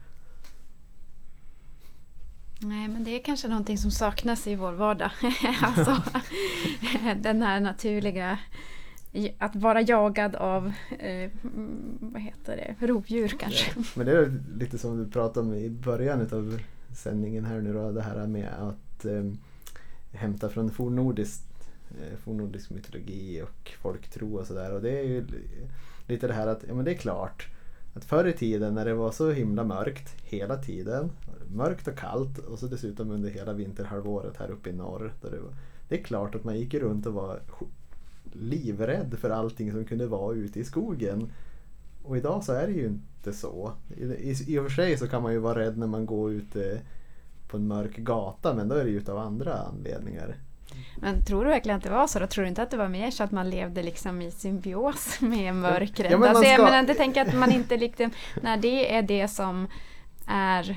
Nej, 2.61 2.89
men 2.89 3.05
det 3.05 3.11
är 3.11 3.23
kanske 3.23 3.49
någonting 3.49 3.79
som 3.79 3.91
saknas 3.91 4.47
i 4.47 4.55
vår 4.55 4.73
vardag. 4.73 5.11
alltså, 5.63 6.03
den 7.23 7.43
här 7.43 7.61
naturliga 7.61 8.39
att 9.39 9.57
vara 9.57 9.81
jagad 9.81 10.37
av 10.37 10.73
eh, 10.99 11.31
vad 12.01 12.23
heter 12.23 12.57
det, 12.57 12.87
rovdjur 12.87 13.29
kanske. 13.29 13.73
Ja, 13.77 13.83
men 13.95 14.07
det 14.07 14.13
är 14.13 14.43
lite 14.59 14.79
som 14.79 14.99
du 14.99 15.11
pratade 15.11 15.47
om 15.47 15.55
i 15.55 15.71
början 15.71 16.21
av 16.21 16.61
sändningen 16.95 17.45
här 17.45 17.61
nu 17.61 17.73
då, 17.73 17.93
det 17.93 18.03
här 18.03 18.27
med 18.27 18.49
att 18.49 19.05
eh, 19.05 19.33
hämta 20.13 20.49
från 20.49 20.71
fornnordisk, 20.71 21.43
eh, 21.51 21.56
Eh, 22.01 22.17
fornnordisk 22.19 22.55
liksom 22.55 22.77
mytologi 22.77 23.43
och 23.43 23.71
folktro 23.81 24.37
och 24.37 24.47
sådär. 24.47 24.73
Och 24.73 24.83
det 24.83 24.99
är 24.99 25.05
ju 25.05 25.27
lite 26.07 26.27
det 26.27 26.33
här 26.33 26.47
att, 26.47 26.65
ja 26.69 26.75
men 26.75 26.85
det 26.85 26.91
är 26.91 26.97
klart 26.97 27.49
att 27.95 28.05
förr 28.05 28.25
i 28.25 28.33
tiden 28.33 28.75
när 28.75 28.85
det 28.85 28.95
var 28.95 29.13
så 29.13 29.31
himla 29.31 29.65
mörkt 29.65 30.15
hela 30.23 30.57
tiden, 30.57 31.11
mörkt 31.49 31.89
och 31.89 31.99
kallt 31.99 32.39
och 32.39 32.59
så 32.59 32.67
dessutom 32.67 33.11
under 33.11 33.31
hela 33.31 33.53
vinterhalvåret 33.53 34.37
här 34.37 34.51
uppe 34.51 34.71
i 34.71 34.73
norr. 34.73 35.13
Där 35.23 35.31
det, 35.31 35.39
var, 35.39 35.55
det 35.89 36.01
är 36.01 36.05
klart 36.05 36.35
att 36.35 36.45
man 36.45 36.59
gick 36.59 36.75
runt 36.75 37.07
och 37.07 37.13
var 37.13 37.41
livrädd 38.33 39.15
för 39.19 39.31
allting 39.31 39.73
som 39.73 39.85
kunde 39.85 40.07
vara 40.07 40.35
ute 40.35 40.61
i 40.61 40.65
skogen. 40.65 41.33
Och 42.03 42.17
idag 42.17 42.45
så 42.45 42.53
är 42.53 42.67
det 42.67 42.73
ju 42.73 42.87
inte 42.87 43.33
så. 43.33 43.73
I, 43.97 44.55
i 44.55 44.59
och 44.59 44.65
för 44.65 44.71
sig 44.71 44.97
så 44.97 45.09
kan 45.09 45.23
man 45.23 45.33
ju 45.33 45.39
vara 45.39 45.59
rädd 45.59 45.79
när 45.79 45.87
man 45.87 46.07
går 46.07 46.33
ute 46.33 46.81
på 47.49 47.57
en 47.57 47.67
mörk 47.67 47.97
gata 47.97 48.55
men 48.55 48.69
då 48.69 48.75
är 48.75 48.85
det 48.85 48.91
ju 48.91 49.03
av 49.09 49.19
andra 49.19 49.55
anledningar. 49.55 50.37
Men 50.97 51.25
tror 51.25 51.45
du 51.45 51.51
verkligen 51.51 51.79
att 51.79 51.85
det 51.85 51.91
var 51.91 52.07
så? 52.07 52.19
Då 52.19 52.27
tror 52.27 52.43
du 52.43 52.49
inte 52.49 52.63
att 52.63 52.71
det 52.71 52.77
var 52.77 52.89
mer 52.89 53.11
så 53.11 53.25
att 53.25 53.31
man 53.31 53.51
levde 53.51 53.83
liksom 53.83 54.23
i 54.23 54.31
symbios 54.31 55.17
med 55.21 55.55
mörkret? 55.55 56.11
Ja, 56.11 56.19
men 56.19 56.29
alltså, 56.29 56.45
ska... 56.45 56.53
jag 56.53 56.65
menar, 56.65 56.85
jag 56.89 56.97
tänker 56.97 57.23
att 57.23 57.35
man 57.35 57.53
inte 57.53 57.77
liksom, 57.77 58.11
när 58.43 58.57
det 58.57 58.95
är 58.95 59.03
det 59.03 59.29
som 59.29 59.69
är 60.27 60.77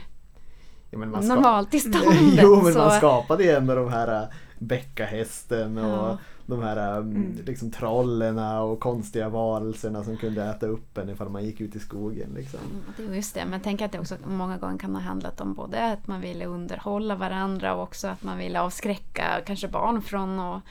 ja, 0.91 0.97
normaltillståndet. 0.97 2.21
Jo, 2.41 2.61
men 2.63 2.73
så... 2.73 2.79
man 2.79 2.91
skapade 2.91 3.43
ju 3.43 3.49
ändå 3.49 3.75
de 3.75 3.89
här 3.89 4.21
äh, 4.21 4.27
bäckahästen 4.59 5.77
och 5.77 6.09
ja 6.09 6.17
de 6.49 6.63
här 6.63 6.99
um, 6.99 7.15
mm. 7.15 7.37
liksom, 7.45 7.71
trollerna 7.71 8.61
och 8.61 8.79
konstiga 8.79 9.29
varelserna 9.29 10.03
som 10.03 10.17
kunde 10.17 10.43
äta 10.43 10.67
upp 10.67 10.97
en 10.97 11.09
ifall 11.09 11.29
man 11.29 11.45
gick 11.45 11.61
ut 11.61 11.75
i 11.75 11.79
skogen. 11.79 12.29
Liksom. 12.35 12.59
Mm, 12.99 13.13
just 13.13 13.33
det, 13.33 13.45
men 13.45 13.61
tänk 13.61 13.81
att 13.81 13.91
det 13.91 13.99
också 13.99 14.17
många 14.25 14.57
gånger 14.57 14.77
kan 14.77 14.95
ha 14.95 15.01
handlat 15.01 15.41
om 15.41 15.53
både 15.53 15.91
att 15.91 16.07
man 16.07 16.21
ville 16.21 16.45
underhålla 16.45 17.15
varandra 17.15 17.75
och 17.75 17.83
också 17.83 18.07
att 18.07 18.23
man 18.23 18.37
ville 18.37 18.61
avskräcka 18.61 19.41
kanske 19.45 19.67
barn 19.67 20.01
från 20.01 20.39
att 20.39 20.63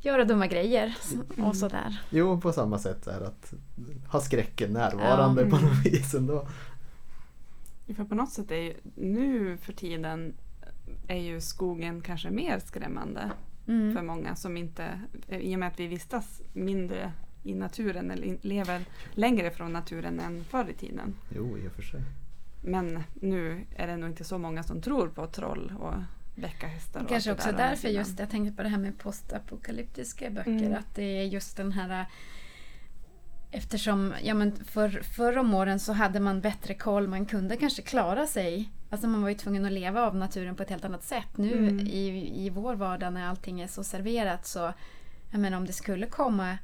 göra 0.00 0.24
dumma 0.24 0.46
grejer 0.46 0.96
mm. 1.12 1.44
och 1.44 1.56
sådär. 1.56 2.00
Jo, 2.10 2.40
på 2.40 2.52
samma 2.52 2.78
sätt 2.78 3.06
är 3.06 3.20
att 3.20 3.54
ha 4.08 4.20
skräcken 4.20 4.72
närvarande 4.72 5.42
ja. 5.42 5.50
på 5.50 5.56
något 5.56 5.86
vis 5.86 6.14
ändå. 6.14 6.48
För 7.96 8.04
på 8.04 8.14
något 8.14 8.30
sätt 8.30 8.50
är 8.50 8.56
ju 8.56 8.74
nu 8.94 9.56
för 9.56 9.72
tiden 9.72 10.34
är 11.08 11.20
ju 11.20 11.40
skogen 11.40 12.00
kanske 12.00 12.30
mer 12.30 12.58
skrämmande 12.58 13.30
mm. 13.68 13.94
för 13.94 14.02
många 14.02 14.36
som 14.36 14.56
inte, 14.56 15.00
i 15.28 15.54
och 15.54 15.58
med 15.58 15.68
att 15.68 15.80
vi 15.80 15.86
vistas 15.86 16.42
mindre 16.52 17.12
i 17.42 17.54
naturen 17.54 18.10
eller 18.10 18.38
lever 18.42 18.84
längre 19.10 19.50
från 19.50 19.72
naturen 19.72 20.20
än 20.20 20.44
förr 20.44 20.70
i 20.70 20.74
tiden. 20.74 21.14
Jo, 21.34 21.58
i 21.58 21.68
och 21.68 21.72
för 21.72 21.82
sig. 21.82 22.00
Men 22.62 23.02
nu 23.14 23.66
är 23.76 23.86
det 23.86 23.96
nog 23.96 24.10
inte 24.10 24.24
så 24.24 24.38
många 24.38 24.62
som 24.62 24.82
tror 24.82 25.08
på 25.08 25.26
troll 25.26 25.72
och 25.78 25.94
bäckahästar. 26.34 27.02
Och 27.02 27.08
Kanske 27.08 27.32
också 27.32 27.52
därför 27.52 27.88
just, 27.88 28.18
jag 28.18 28.30
tänkte 28.30 28.56
på 28.56 28.62
det 28.62 28.68
här 28.68 28.78
med 28.78 28.98
postapokalyptiska 28.98 30.30
böcker, 30.30 30.50
mm. 30.50 30.74
att 30.74 30.94
det 30.94 31.20
är 31.20 31.24
just 31.24 31.56
den 31.56 31.72
här 31.72 32.06
Eftersom 33.50 34.14
ja, 34.22 34.34
men 34.34 34.64
för, 34.64 34.88
förr 34.88 35.38
om 35.38 35.54
åren 35.54 35.80
så 35.80 35.92
hade 35.92 36.20
man 36.20 36.40
bättre 36.40 36.74
koll, 36.74 37.08
man 37.08 37.26
kunde 37.26 37.56
kanske 37.56 37.82
klara 37.82 38.26
sig 38.26 38.70
Alltså 38.90 39.08
man 39.08 39.22
var 39.22 39.28
ju 39.28 39.34
tvungen 39.34 39.64
att 39.64 39.72
leva 39.72 40.06
av 40.06 40.16
naturen 40.16 40.54
på 40.56 40.62
ett 40.62 40.70
helt 40.70 40.84
annat 40.84 41.04
sätt. 41.04 41.36
Nu 41.36 41.58
mm. 41.58 41.86
i, 41.86 42.32
i 42.46 42.50
vår 42.50 42.74
vardag 42.74 43.12
när 43.12 43.28
allting 43.28 43.60
är 43.60 43.66
så 43.66 43.84
serverat 43.84 44.46
så, 44.46 44.72
jag 45.30 45.40
menar 45.40 45.56
om 45.56 45.66
det 45.66 45.72
skulle 45.72 46.06
komma 46.06 46.58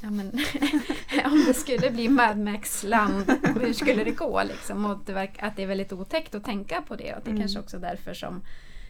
Ja, 0.00 0.10
men, 0.10 0.26
om 1.24 1.44
det 1.46 1.54
skulle 1.54 1.90
bli 1.90 2.08
Mad 2.08 2.38
Max-land, 2.38 3.32
hur 3.60 3.72
skulle 3.72 4.04
det 4.04 4.10
gå? 4.10 4.42
Liksom? 4.42 4.84
Och 4.84 4.98
det 5.06 5.12
verkar, 5.12 5.46
att 5.46 5.56
det 5.56 5.62
är 5.62 5.66
väldigt 5.66 5.92
otäckt 5.92 6.34
att 6.34 6.44
tänka 6.44 6.82
på 6.82 6.96
det. 6.96 7.14
Och 7.14 7.20
det 7.24 7.28
är 7.28 7.32
mm. 7.32 7.42
kanske 7.42 7.58
också 7.58 7.78
därför 7.78 8.14
som 8.14 8.42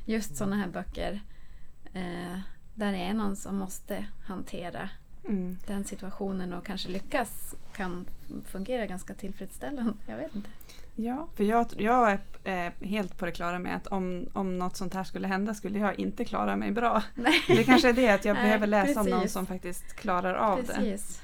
just 0.05 0.37
sådana 0.37 0.57
här 0.57 0.68
böcker 0.68 1.20
eh, 1.93 2.39
där 2.74 2.93
det 2.93 2.99
är 2.99 3.14
någon 3.14 3.37
som 3.37 3.57
måste 3.57 4.07
hantera 4.26 4.91
mm. 5.29 5.59
den 5.66 5.85
situationen 5.85 6.53
och 6.53 6.66
kanske 6.66 6.89
lyckas 6.89 7.55
kan 7.72 8.07
fungera 8.45 8.87
ganska 8.87 9.14
tillfredsställande. 9.14 9.93
Jag 10.07 10.16
vet 10.16 10.35
inte. 10.35 10.49
Ja, 11.01 11.29
för 11.35 11.45
jag, 11.45 11.66
jag 11.76 12.18
är 12.45 12.66
eh, 12.66 12.89
helt 12.89 13.18
på 13.18 13.26
det 13.26 13.33
klara 13.33 13.59
med 13.59 13.76
att 13.76 13.87
om, 13.87 14.26
om 14.33 14.59
något 14.59 14.76
sånt 14.76 14.95
här 14.95 15.05
skulle 15.05 15.29
hända 15.29 15.55
skulle 15.55 15.79
jag 15.79 15.99
inte 15.99 16.24
klara 16.24 16.57
mig 16.57 16.70
bra. 16.70 17.03
Nej. 17.14 17.43
Det 17.49 17.64
kanske 17.64 17.89
är 17.89 17.93
det 17.93 18.09
att 18.09 18.24
jag 18.24 18.35
Nej, 18.37 18.43
behöver 18.43 18.66
läsa 18.66 18.87
precis. 18.87 19.12
om 19.12 19.18
någon 19.18 19.29
som 19.29 19.47
faktiskt 19.47 19.93
klarar 19.93 20.35
av 20.35 20.57
precis. 20.57 21.20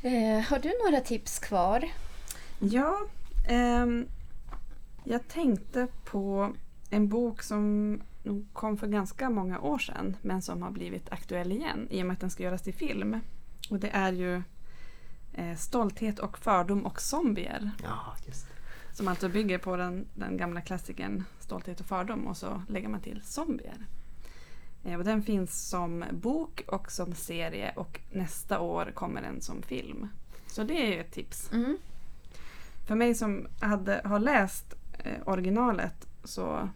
det. 0.00 0.08
Eh, 0.08 0.40
har 0.40 0.58
du 0.58 0.72
några 0.84 1.00
tips 1.00 1.38
kvar? 1.38 1.84
Ja, 2.58 2.98
eh, 3.48 3.86
jag 5.04 5.28
tänkte 5.28 5.86
på 6.04 6.52
en 6.90 7.08
bok 7.08 7.42
som 7.42 8.00
kom 8.52 8.76
för 8.76 8.86
ganska 8.86 9.30
många 9.30 9.60
år 9.60 9.78
sedan 9.78 10.16
men 10.22 10.42
som 10.42 10.62
har 10.62 10.70
blivit 10.70 11.12
aktuell 11.12 11.52
igen 11.52 11.88
i 11.90 12.02
och 12.02 12.06
med 12.06 12.14
att 12.14 12.20
den 12.20 12.30
ska 12.30 12.42
göras 12.42 12.62
till 12.62 12.74
film. 12.74 13.20
Och 13.70 13.78
det 13.78 13.88
är 13.88 14.12
ju 14.12 14.42
eh, 15.32 15.56
Stolthet 15.56 16.18
och 16.18 16.38
fördom 16.38 16.86
och 16.86 17.00
zombier. 17.00 17.70
Ja, 17.82 18.16
just 18.26 18.46
Som 18.92 19.08
alltså 19.08 19.28
bygger 19.28 19.58
på 19.58 19.76
den, 19.76 20.06
den 20.14 20.36
gamla 20.36 20.60
klassikern 20.60 21.24
Stolthet 21.38 21.80
och 21.80 21.86
fördom 21.86 22.26
och 22.26 22.36
så 22.36 22.62
lägger 22.68 22.88
man 22.88 23.00
till 23.00 23.22
zombier. 23.24 23.86
Eh, 24.84 24.98
och 24.98 25.04
den 25.04 25.22
finns 25.22 25.68
som 25.68 26.04
bok 26.12 26.64
och 26.66 26.92
som 26.92 27.14
serie 27.14 27.72
och 27.76 28.00
nästa 28.12 28.60
år 28.60 28.92
kommer 28.94 29.22
den 29.22 29.40
som 29.40 29.62
film. 29.62 30.08
Så 30.46 30.62
det 30.62 30.86
är 30.86 30.92
ju 30.92 31.00
ett 31.00 31.12
tips. 31.12 31.52
Mm. 31.52 31.76
För 32.86 32.94
mig 32.94 33.14
som 33.14 33.46
hade, 33.60 34.00
har 34.04 34.18
läst 34.18 34.74
eh, 34.98 35.20
originalet 35.24 36.06
så 36.24 36.68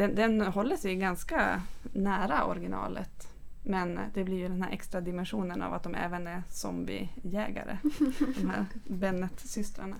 den, 0.00 0.14
den 0.14 0.40
håller 0.40 0.76
sig 0.76 0.96
ganska 0.96 1.62
nära 1.92 2.44
originalet 2.44 3.26
men 3.62 3.98
det 4.14 4.24
blir 4.24 4.36
ju 4.38 4.48
den 4.48 4.62
här 4.62 4.72
extra 4.72 5.00
dimensionen 5.00 5.62
av 5.62 5.74
att 5.74 5.82
de 5.82 5.94
även 5.94 6.26
är 6.26 6.42
zombiejägare. 6.48 7.78
de 8.40 8.50
här 8.50 8.66
Bennet-systrarna. 8.84 9.96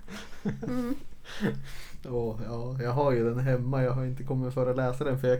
Mm. 0.68 0.94
Oh, 2.08 2.40
ja, 2.46 2.82
jag 2.82 2.90
har 2.90 3.12
ju 3.12 3.24
den 3.24 3.38
hemma, 3.38 3.82
jag 3.82 3.92
har 3.92 4.04
inte 4.04 4.22
kommit 4.22 4.54
för 4.54 4.70
att 4.70 4.76
läsa 4.76 5.04
den 5.04 5.18
för 5.18 5.28
jag, 5.28 5.38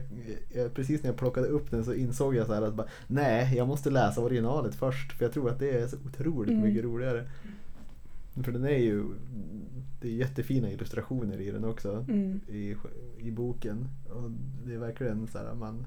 jag, 0.55 0.75
precis 0.75 1.03
när 1.03 1.11
jag 1.11 1.17
plockade 1.19 1.47
upp 1.47 1.71
den 1.71 1.85
så 1.85 1.95
insåg 1.95 2.35
jag 2.35 2.47
så 2.47 2.55
här 2.55 2.63
att 2.63 2.75
bara, 2.75 2.87
nej, 3.07 3.57
jag 3.57 3.69
måste 3.69 3.91
läsa 3.91 4.21
originalet 4.21 4.75
först 4.75 5.13
för 5.13 5.25
jag 5.25 5.33
tror 5.33 5.51
att 5.51 5.59
det 5.59 5.71
är 5.71 5.87
så 5.87 5.97
otroligt 6.07 6.51
Mm. 6.51 6.63
mycket 6.63 6.85
roligare. 6.85 7.29
För 8.45 8.53
den 8.53 8.65
är 8.65 8.79
ju, 8.79 9.05
det 10.01 10.09
är 10.09 10.13
jättefina 10.13 10.71
illustrationer 10.71 11.41
i 11.41 11.51
den 11.51 11.65
också 11.65 12.05
Mm. 12.09 12.41
i, 12.49 12.77
i 13.19 13.31
boken. 13.31 13.89
Och 14.11 14.31
det 14.67 14.75
är 14.75 14.79
verkligen 14.79 15.27
så 15.29 15.39
här, 15.39 15.55
man, 15.55 15.87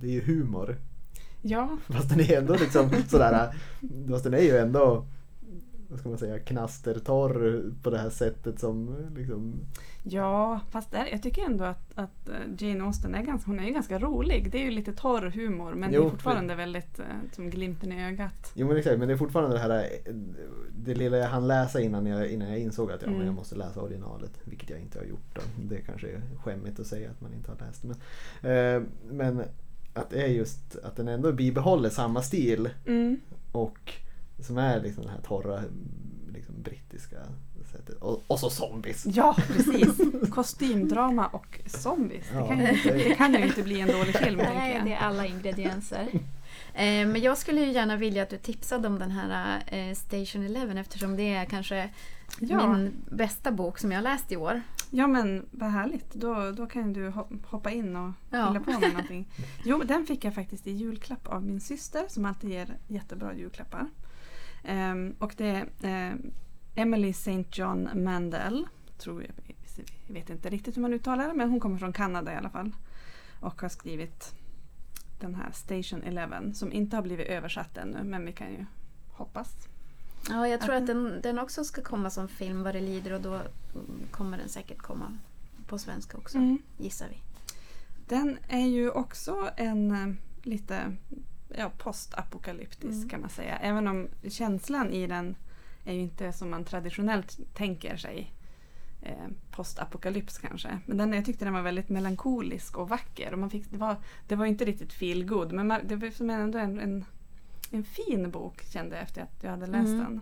det 0.00 0.06
är 0.06 0.12
ju 0.12 0.20
humor. 0.20 0.76
Ja, 1.42 1.78
Fast 1.86 2.08
den 2.08 2.20
är 2.20 2.38
ändå 2.38 2.54
liksom 2.54 2.90
sådär, 3.08 3.54
fast 4.08 4.24
den 4.24 4.34
är 4.34 4.42
ju 4.42 4.56
ändå 4.56 5.06
vad 5.88 5.98
ska 5.98 6.08
man 6.08 6.18
säga, 6.18 6.38
knastertorr 6.38 7.72
på 7.82 7.90
det 7.90 7.98
här 7.98 8.10
sättet 8.10 8.60
som 8.60 8.96
liksom 9.16 9.54
ja, 10.02 10.60
fast 10.70 10.90
där, 10.90 11.06
jag 11.12 11.22
tycker 11.22 11.44
ändå 11.44 11.64
att, 11.64 11.92
att 11.94 12.28
eh, 12.28 12.34
Jane 12.66 12.84
Austen 12.84 13.14
är 13.14 13.22
ganska, 13.22 13.50
hon 13.50 13.60
är 13.60 13.66
ju 13.66 13.72
ganska 13.72 13.98
rolig. 13.98 14.50
Det 14.52 14.58
är 14.58 14.64
ju 14.64 14.70
lite 14.70 14.92
torr 14.92 15.30
humor 15.30 15.74
men 15.74 15.90
det 15.90 15.96
Jo, 15.96 16.06
är 16.06 16.10
fortfarande 16.10 16.54
väldigt 16.54 16.98
eh, 16.98 17.04
som 17.32 17.50
glimten 17.50 17.92
i 17.92 18.04
ögat. 18.06 18.52
Jo 18.54 18.66
men 18.68 18.76
exakt, 18.76 18.98
men 18.98 19.08
det 19.08 19.14
är 19.14 19.18
fortfarande 19.18 19.56
det 19.56 19.60
här 19.62 19.70
eh, 20.04 20.14
Det 20.78 20.94
lilla 20.94 21.16
jag 21.16 21.28
hann 21.28 21.46
läsa 21.48 21.80
innan 21.80 22.06
jag, 22.06 22.28
innan 22.28 22.48
jag 22.48 22.58
insåg 22.58 22.92
att 22.92 23.02
ja, 23.02 23.06
men 23.06 23.14
Mm. 23.16 23.26
jag 23.26 23.34
måste 23.34 23.54
läsa 23.56 23.80
originalet. 23.80 24.30
Vilket 24.44 24.70
jag 24.70 24.80
inte 24.80 24.98
har 24.98 25.06
gjort. 25.06 25.34
Då. 25.34 25.40
Det 25.62 25.80
kanske 25.80 26.08
är 26.08 26.20
skämmigt 26.42 26.80
att 26.80 26.86
säga 26.86 27.10
att 27.10 27.20
man 27.20 27.34
inte 27.34 27.50
har 27.50 27.58
läst. 27.66 27.84
Men, 27.84 27.96
eh, 28.76 28.82
men 29.10 29.42
att 29.94 30.10
det 30.10 30.22
är 30.22 30.26
just 30.28 30.76
att 30.82 30.96
den 30.96 31.08
ändå 31.08 31.32
bibehåller 31.32 31.90
samma 31.90 32.22
stil. 32.22 32.68
Mm. 32.86 33.20
Och 33.52 33.92
som 34.40 34.58
är 34.58 34.80
liksom 34.82 35.02
den 35.02 35.12
här 35.12 35.20
torra 35.20 35.62
liksom, 36.32 36.62
brittiska 36.62 37.16
sättet. 37.72 37.94
Och, 38.02 38.22
och 38.26 38.38
så 38.40 38.50
zombies. 38.50 39.06
Ja, 39.06 39.36
precis. 39.46 39.88
Kostymdrama 40.30 41.26
och 41.26 41.60
zombies. 41.66 42.24
Det 42.32 42.36
Ja, 42.38 42.48
kan, 42.48 42.58
ju, 42.60 42.66
det- 42.66 42.92
det 43.08 43.14
kan 43.14 43.32
ju 43.34 43.44
inte 43.46 43.62
bli 43.62 43.80
en 43.80 43.88
dålig 43.88 44.16
film 44.16 44.36
Nej, 44.36 44.80
det 44.84 44.92
är 44.92 44.98
alla 44.98 45.26
ingredienser. 45.26 46.08
Eh, 46.74 47.06
Men 47.06 47.20
jag 47.20 47.38
skulle 47.38 47.60
ju 47.60 47.72
gärna 47.72 47.96
vilja 47.96 48.22
att 48.22 48.30
du 48.30 48.36
tipsade 48.38 48.88
om 48.88 48.98
den 48.98 49.10
här 49.10 49.62
eh, 49.66 49.94
Station 49.94 50.44
Eleven 50.46 50.78
eftersom 50.78 51.16
det 51.16 51.34
är 51.34 51.44
kanske 51.44 51.90
Ja. 52.40 52.72
min 52.72 52.92
bästa 53.10 53.52
bok 53.52 53.78
som 53.78 53.92
jag 53.92 53.98
har 53.98 54.02
läst 54.02 54.32
i 54.32 54.36
år. 54.36 54.62
Ja 54.90 55.06
men 55.06 55.46
vad 55.50 55.70
härligt. 55.70 56.14
Då, 56.14 56.50
då 56.50 56.66
kan 56.66 56.92
du 56.92 57.10
ho- 57.10 57.44
hoppa 57.46 57.70
in 57.70 57.96
och 57.96 58.12
Ja. 58.30 58.46
fylla 58.48 58.60
på 58.64 58.70
med 58.80 58.90
någonting. 58.92 59.28
Jo, 59.64 59.82
den 59.84 60.06
fick 60.06 60.24
jag 60.24 60.34
faktiskt 60.34 60.66
i 60.66 60.70
julklapp 60.72 61.28
av 61.28 61.42
min 61.44 61.60
syster 61.60 62.04
som 62.08 62.24
alltid 62.24 62.50
ger 62.50 62.76
jättebra 62.88 63.34
julklappar. 63.34 63.86
Ehm, 64.66 65.14
och 65.18 65.34
det 65.36 65.46
är 65.46 65.66
ehm, 65.82 66.30
Emily 66.74 67.10
St. 67.10 67.44
John 67.52 67.88
Mandel. 68.04 68.66
Tror 68.98 69.22
jag, 69.22 69.32
jag 70.06 70.14
vet 70.14 70.30
inte 70.30 70.50
riktigt 70.50 70.76
hur 70.76 70.82
man 70.82 70.92
uttalar 70.92 71.28
det 71.28 71.34
men 71.34 71.50
hon 71.50 71.60
kommer 71.60 71.78
från 71.78 71.92
Kanada 71.92 72.32
i 72.32 72.36
alla 72.36 72.50
fall. 72.50 72.72
Och 73.40 73.62
har 73.62 73.68
skrivit 73.68 74.34
den 75.20 75.34
här 75.34 75.50
Station 75.52 76.02
Eleven 76.02 76.54
som 76.54 76.72
inte 76.72 76.96
har 76.96 77.02
blivit 77.02 77.26
översatt 77.26 77.76
ännu 77.76 78.04
men 78.04 78.26
vi 78.26 78.32
kan 78.32 78.50
ju 78.50 78.64
hoppas. 79.12 79.48
Ja, 80.28 80.48
jag 80.48 80.60
tror 80.60 80.74
Att 80.74 80.80
att 80.80 80.86
den, 80.86 81.20
den 81.22 81.38
också 81.38 81.64
ska 81.64 81.82
komma 81.82 82.10
som 82.10 82.28
film 82.28 82.62
vad 82.62 82.74
det 82.74 82.80
lider 82.80 83.12
och 83.12 83.20
då 83.20 83.34
mm, 83.34 83.46
kommer 84.10 84.38
den 84.38 84.48
säkert 84.48 84.78
komma 84.78 85.18
på 85.66 85.78
svenska 85.78 86.18
också, 86.18 86.38
Mm. 86.38 86.58
gissar 86.78 87.08
vi. 87.08 87.18
Den 88.08 88.38
är 88.48 88.66
ju 88.66 88.90
också 88.90 89.50
en 89.56 89.90
eh, 89.90 90.14
lite 90.42 90.96
ja, 91.56 91.70
postapokalyptisk 91.78 92.96
Mm. 92.96 93.08
kan 93.08 93.20
man 93.20 93.30
säga. 93.30 93.56
Även 93.56 93.88
om 93.88 94.08
känslan 94.28 94.90
i 94.90 95.06
den 95.06 95.36
är 95.84 95.92
ju 95.94 96.00
inte 96.00 96.32
som 96.32 96.50
man 96.50 96.64
traditionellt 96.64 97.38
tänker 97.54 97.96
sig. 97.96 98.32
Eh, 99.02 99.26
postapokalyps 99.50 100.38
kanske. 100.38 100.78
Men 100.86 100.96
den, 100.96 101.12
jag 101.12 101.24
tyckte 101.24 101.44
den 101.44 101.54
var 101.54 101.62
väldigt 101.62 101.88
melankolisk 101.88 102.78
och 102.78 102.88
vacker. 102.88 103.32
Och 103.32 103.38
man 103.38 103.50
fick, 103.50 103.70
det, 103.70 103.78
var, 103.78 103.96
det 104.28 104.36
var 104.36 104.46
inte 104.46 104.64
riktigt 104.64 104.92
feel 104.92 105.24
good 105.24 105.52
men 105.52 105.66
man, 105.66 105.80
det 105.84 105.96
var 105.96 106.10
som 106.10 106.30
ändå 106.30 106.58
en, 106.58 106.78
en, 106.80 107.04
en 107.70 107.84
fin 107.84 108.30
bok 108.30 108.62
kände 108.72 108.96
jag 108.96 109.02
efter 109.02 109.22
att 109.22 109.42
jag 109.42 109.50
hade 109.50 109.66
läst 109.66 109.88
Mm. 109.88 109.98
den. 109.98 110.20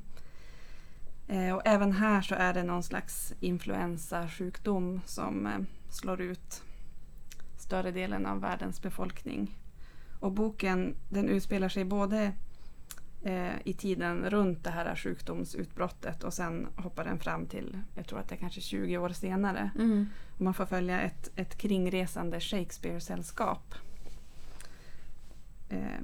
Eh, 1.29 1.55
och 1.55 1.63
även 1.65 1.93
här 1.93 2.23
så 2.23 2.35
är 2.35 2.55
det 2.55 2.63
någon 2.63 2.83
slags 2.83 3.33
influensasjukdom 3.41 5.01
som 5.07 5.47
eh, 5.47 5.59
slår 5.91 6.21
ut 6.21 6.63
större 7.59 7.91
delen 7.91 8.27
av 8.27 8.41
världens 8.41 8.83
befolkning. 8.83 9.59
Och 10.25 10.33
boken 10.33 10.95
den 11.09 11.29
utspelar 11.29 11.69
sig 11.69 11.85
både 11.85 12.33
eh, 13.23 13.53
i 13.65 13.73
tiden 13.73 14.31
runt 14.31 14.65
det 14.65 14.71
här 14.71 14.97
sjukdomsutbrottet 14.97 16.25
och 16.25 16.35
sen 16.35 16.69
hoppar 16.77 17.05
den 17.05 17.19
fram 17.19 17.47
till, 17.47 17.79
jag 17.95 18.07
tror 18.07 18.19
att 18.19 18.29
det 18.29 18.35
är 18.35 18.39
kanske 18.39 18.61
20 18.61 18.99
år 18.99 19.09
senare. 19.09 19.71
Mm. 19.79 20.07
Och 20.35 20.41
man 20.41 20.55
får 20.55 20.67
följa 20.67 21.01
ett, 21.01 21.31
ett 21.37 21.57
kringresande 21.57 22.41
Shakespeare-sällskap. 22.41 23.75
Eh, 25.69 26.03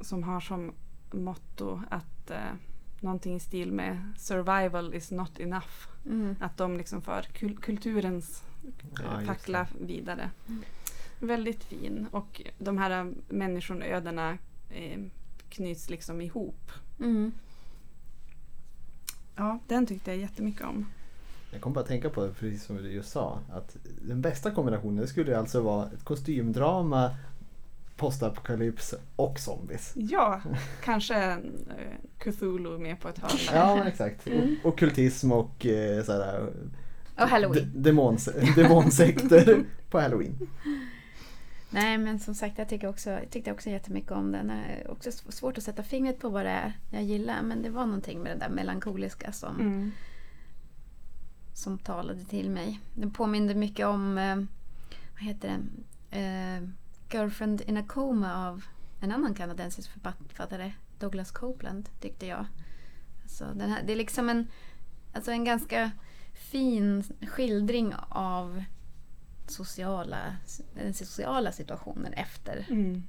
som 0.00 0.22
har 0.22 0.40
som 0.40 0.72
motto 1.12 1.82
att 1.90 2.30
eh, 2.30 2.52
någonting 3.00 3.34
i 3.36 3.40
stil 3.40 3.72
med 3.72 4.12
survival 4.18 4.94
is 4.94 5.10
not 5.10 5.40
enough. 5.40 5.88
Mm. 6.06 6.36
Att 6.40 6.56
de 6.56 6.76
liksom 6.76 7.02
för 7.02 7.22
kul- 7.22 7.58
kulturens 7.58 8.42
Ja, 9.02 9.66
vidare. 9.80 10.30
Mm. 10.48 10.62
Väldigt 11.22 11.64
fin 11.64 12.06
och 12.10 12.42
de 12.58 12.78
här 12.78 13.12
människoödena 13.28 14.38
eh, 14.70 15.00
knyts 15.48 15.90
liksom 15.90 16.20
ihop. 16.20 16.70
Mm. 17.00 17.32
Ja, 19.36 19.58
den 19.68 19.86
tyckte 19.86 20.10
jag 20.10 20.20
jättemycket 20.20 20.66
om. 20.66 20.86
Jag 21.52 21.60
kom 21.60 21.72
bara 21.72 21.80
att 21.80 21.86
tänka 21.86 22.10
på 22.10 22.26
det 22.26 22.32
precis 22.32 22.64
som 22.64 22.76
du 22.76 22.90
just 22.92 23.10
sa. 23.12 23.38
Att 23.52 23.76
den 24.02 24.20
bästa 24.20 24.50
kombinationen 24.50 25.06
skulle 25.08 25.38
alltså 25.38 25.60
vara 25.60 25.86
ett 25.86 26.04
kostymdrama, 26.04 27.10
postapokalyps 27.96 28.94
och 29.16 29.38
zombies. 29.38 29.92
Ja, 29.96 30.40
kanske 30.84 31.30
eh, 31.32 31.36
Cthulhu 32.18 32.78
med 32.78 33.00
på 33.00 33.08
ett 33.08 33.18
hörn. 33.18 33.38
Ja 33.52 33.76
men 33.76 33.86
exakt. 33.86 34.26
Mm. 34.26 34.56
Och 34.64 34.68
Ockultism 34.72 35.32
och 35.32 35.66
eh, 35.66 36.04
sådär, 36.04 36.52
Och 37.16 37.28
Halloween. 37.28 37.72
demons, 37.74 38.28
demonsekter 38.56 39.64
på 39.90 40.00
halloween. 40.00 40.48
Nej 41.72 41.98
men 41.98 42.18
som 42.20 42.34
sagt 42.34 42.58
jag 42.58 42.68
tycker 42.68 42.88
också, 42.88 43.10
jag 43.10 43.30
tyckte 43.30 43.52
också 43.52 43.70
jättemycket 43.70 44.10
om 44.12 44.32
den. 44.32 44.46
Det 44.48 44.54
är 44.54 44.90
också 44.90 45.10
sv- 45.10 45.30
svårt 45.30 45.58
att 45.58 45.64
sätta 45.64 45.82
fingret 45.82 46.18
på 46.20 46.28
vad 46.28 46.44
det 46.44 46.50
är 46.50 46.72
jag 46.90 47.02
gillar 47.02 47.42
men 47.42 47.62
det 47.62 47.70
var 47.70 47.86
någonting 47.86 48.22
med 48.22 48.36
det 48.36 48.40
där 48.40 48.48
melankoliska 48.48 49.32
som, 49.32 49.60
Mm. 49.60 49.90
som 51.54 51.78
talade 51.78 52.24
till 52.24 52.50
mig. 52.50 52.80
Den 52.94 53.10
påminde 53.10 53.54
mycket 53.54 53.86
om, 53.86 54.18
eh, 54.18 54.36
vad 55.12 55.22
heter 55.22 55.48
den? 55.48 55.84
Eh, 56.10 56.68
Girlfriend 57.12 57.60
in 57.60 57.76
a 57.76 57.84
coma 57.88 58.48
av 58.48 58.64
en 59.00 59.12
annan 59.12 59.34
kanadensisk 59.34 59.90
författare, 59.92 60.72
Douglas 60.98 61.30
Copeland, 61.30 61.88
tyckte 62.00 62.26
jag. 62.26 62.46
Alltså, 63.22 63.44
den 63.54 63.70
här, 63.70 63.82
det 63.86 63.92
är 63.92 63.96
liksom 63.96 64.28
en, 64.28 64.46
alltså 65.12 65.30
en 65.30 65.44
ganska 65.44 65.90
fin 66.34 67.04
skildring 67.28 67.94
av 68.08 68.64
sociala, 69.52 70.36
den 70.74 70.94
sociala 70.94 71.52
situationen 71.52 72.12
efter, 72.12 72.66
Mm. 72.70 73.02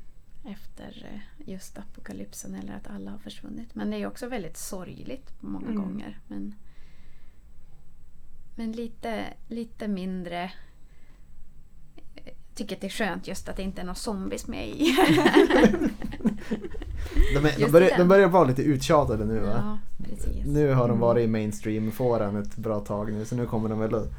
efter 0.46 1.10
eh, 1.14 1.50
just 1.50 1.78
apokalypsen 1.78 2.56
eller 2.56 2.74
att 2.76 2.88
alla 2.88 3.12
har 3.12 3.18
försvunnit. 3.20 3.76
Men 3.76 3.90
det 3.90 3.98
är 3.98 4.08
också 4.08 4.28
väldigt 4.28 4.58
sorgligt 4.58 5.32
många 5.40 5.66
Mm. 5.70 5.82
gånger. 5.82 6.20
Men, 6.28 6.56
men 8.56 8.72
lite, 8.72 9.24
lite 9.48 9.88
mindre 9.88 10.52
jag 12.16 12.58
tycker 12.58 12.76
att 12.76 12.82
det 12.82 12.88
är 12.88 12.92
skönt 12.92 13.28
just 13.28 13.50
att 13.50 13.56
det 13.58 13.64
inte 13.64 13.82
är 13.82 13.86
några 13.86 13.96
zombies 13.96 14.48
med 14.48 14.70
i. 14.70 14.96
De, 17.34 17.46
är, 17.46 17.60
de, 17.66 17.72
börjar, 17.72 17.98
de 17.98 18.08
börjar 18.08 18.28
vara 18.28 18.44
lite 18.44 18.62
uttjatade 18.64 19.26
nu 19.26 19.40
va? 19.40 19.52
ja, 19.56 19.78
precis. 20.06 20.46
Nu 20.46 20.68
har 20.74 20.82
de 20.88 20.90
Mm. 20.90 21.00
varit 21.00 21.24
i 21.24 21.28
mainstream-fåran 21.28 22.36
ett 22.36 22.56
bra 22.56 22.80
tag 22.80 23.14
nu 23.14 23.26
så 23.26 23.36
nu 23.36 23.46
kommer 23.46 23.70
de 23.70 23.80
väl 23.80 23.96
att 23.96 24.06
eh, 24.06 24.12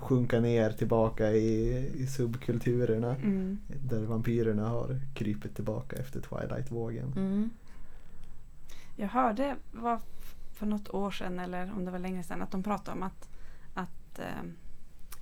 sjunka 0.00 0.40
ner 0.40 0.70
tillbaka 0.70 1.30
i, 1.30 1.86
i 1.94 2.06
subkulturerna. 2.06 3.16
Mm. 3.16 3.58
Där 3.66 4.00
vampyrerna 4.00 4.68
har 4.68 5.00
krypit 5.14 5.54
tillbaka 5.54 5.96
efter 5.96 6.20
Twilight-vågen. 6.20 7.12
Mm. 7.16 7.50
Jag 8.96 9.08
hörde 9.08 9.56
var 9.72 10.00
för 10.52 10.66
något 10.66 10.94
år 10.94 11.10
sedan 11.10 11.38
eller 11.38 11.72
om 11.76 11.84
det 11.84 11.90
var 11.90 11.98
längre 11.98 12.22
sedan 12.22 12.42
att 12.42 12.50
de 12.50 12.62
pratade 12.62 12.96
om 12.96 13.02
att, 13.02 13.28
att 13.74 14.18
eh, 14.18 14.50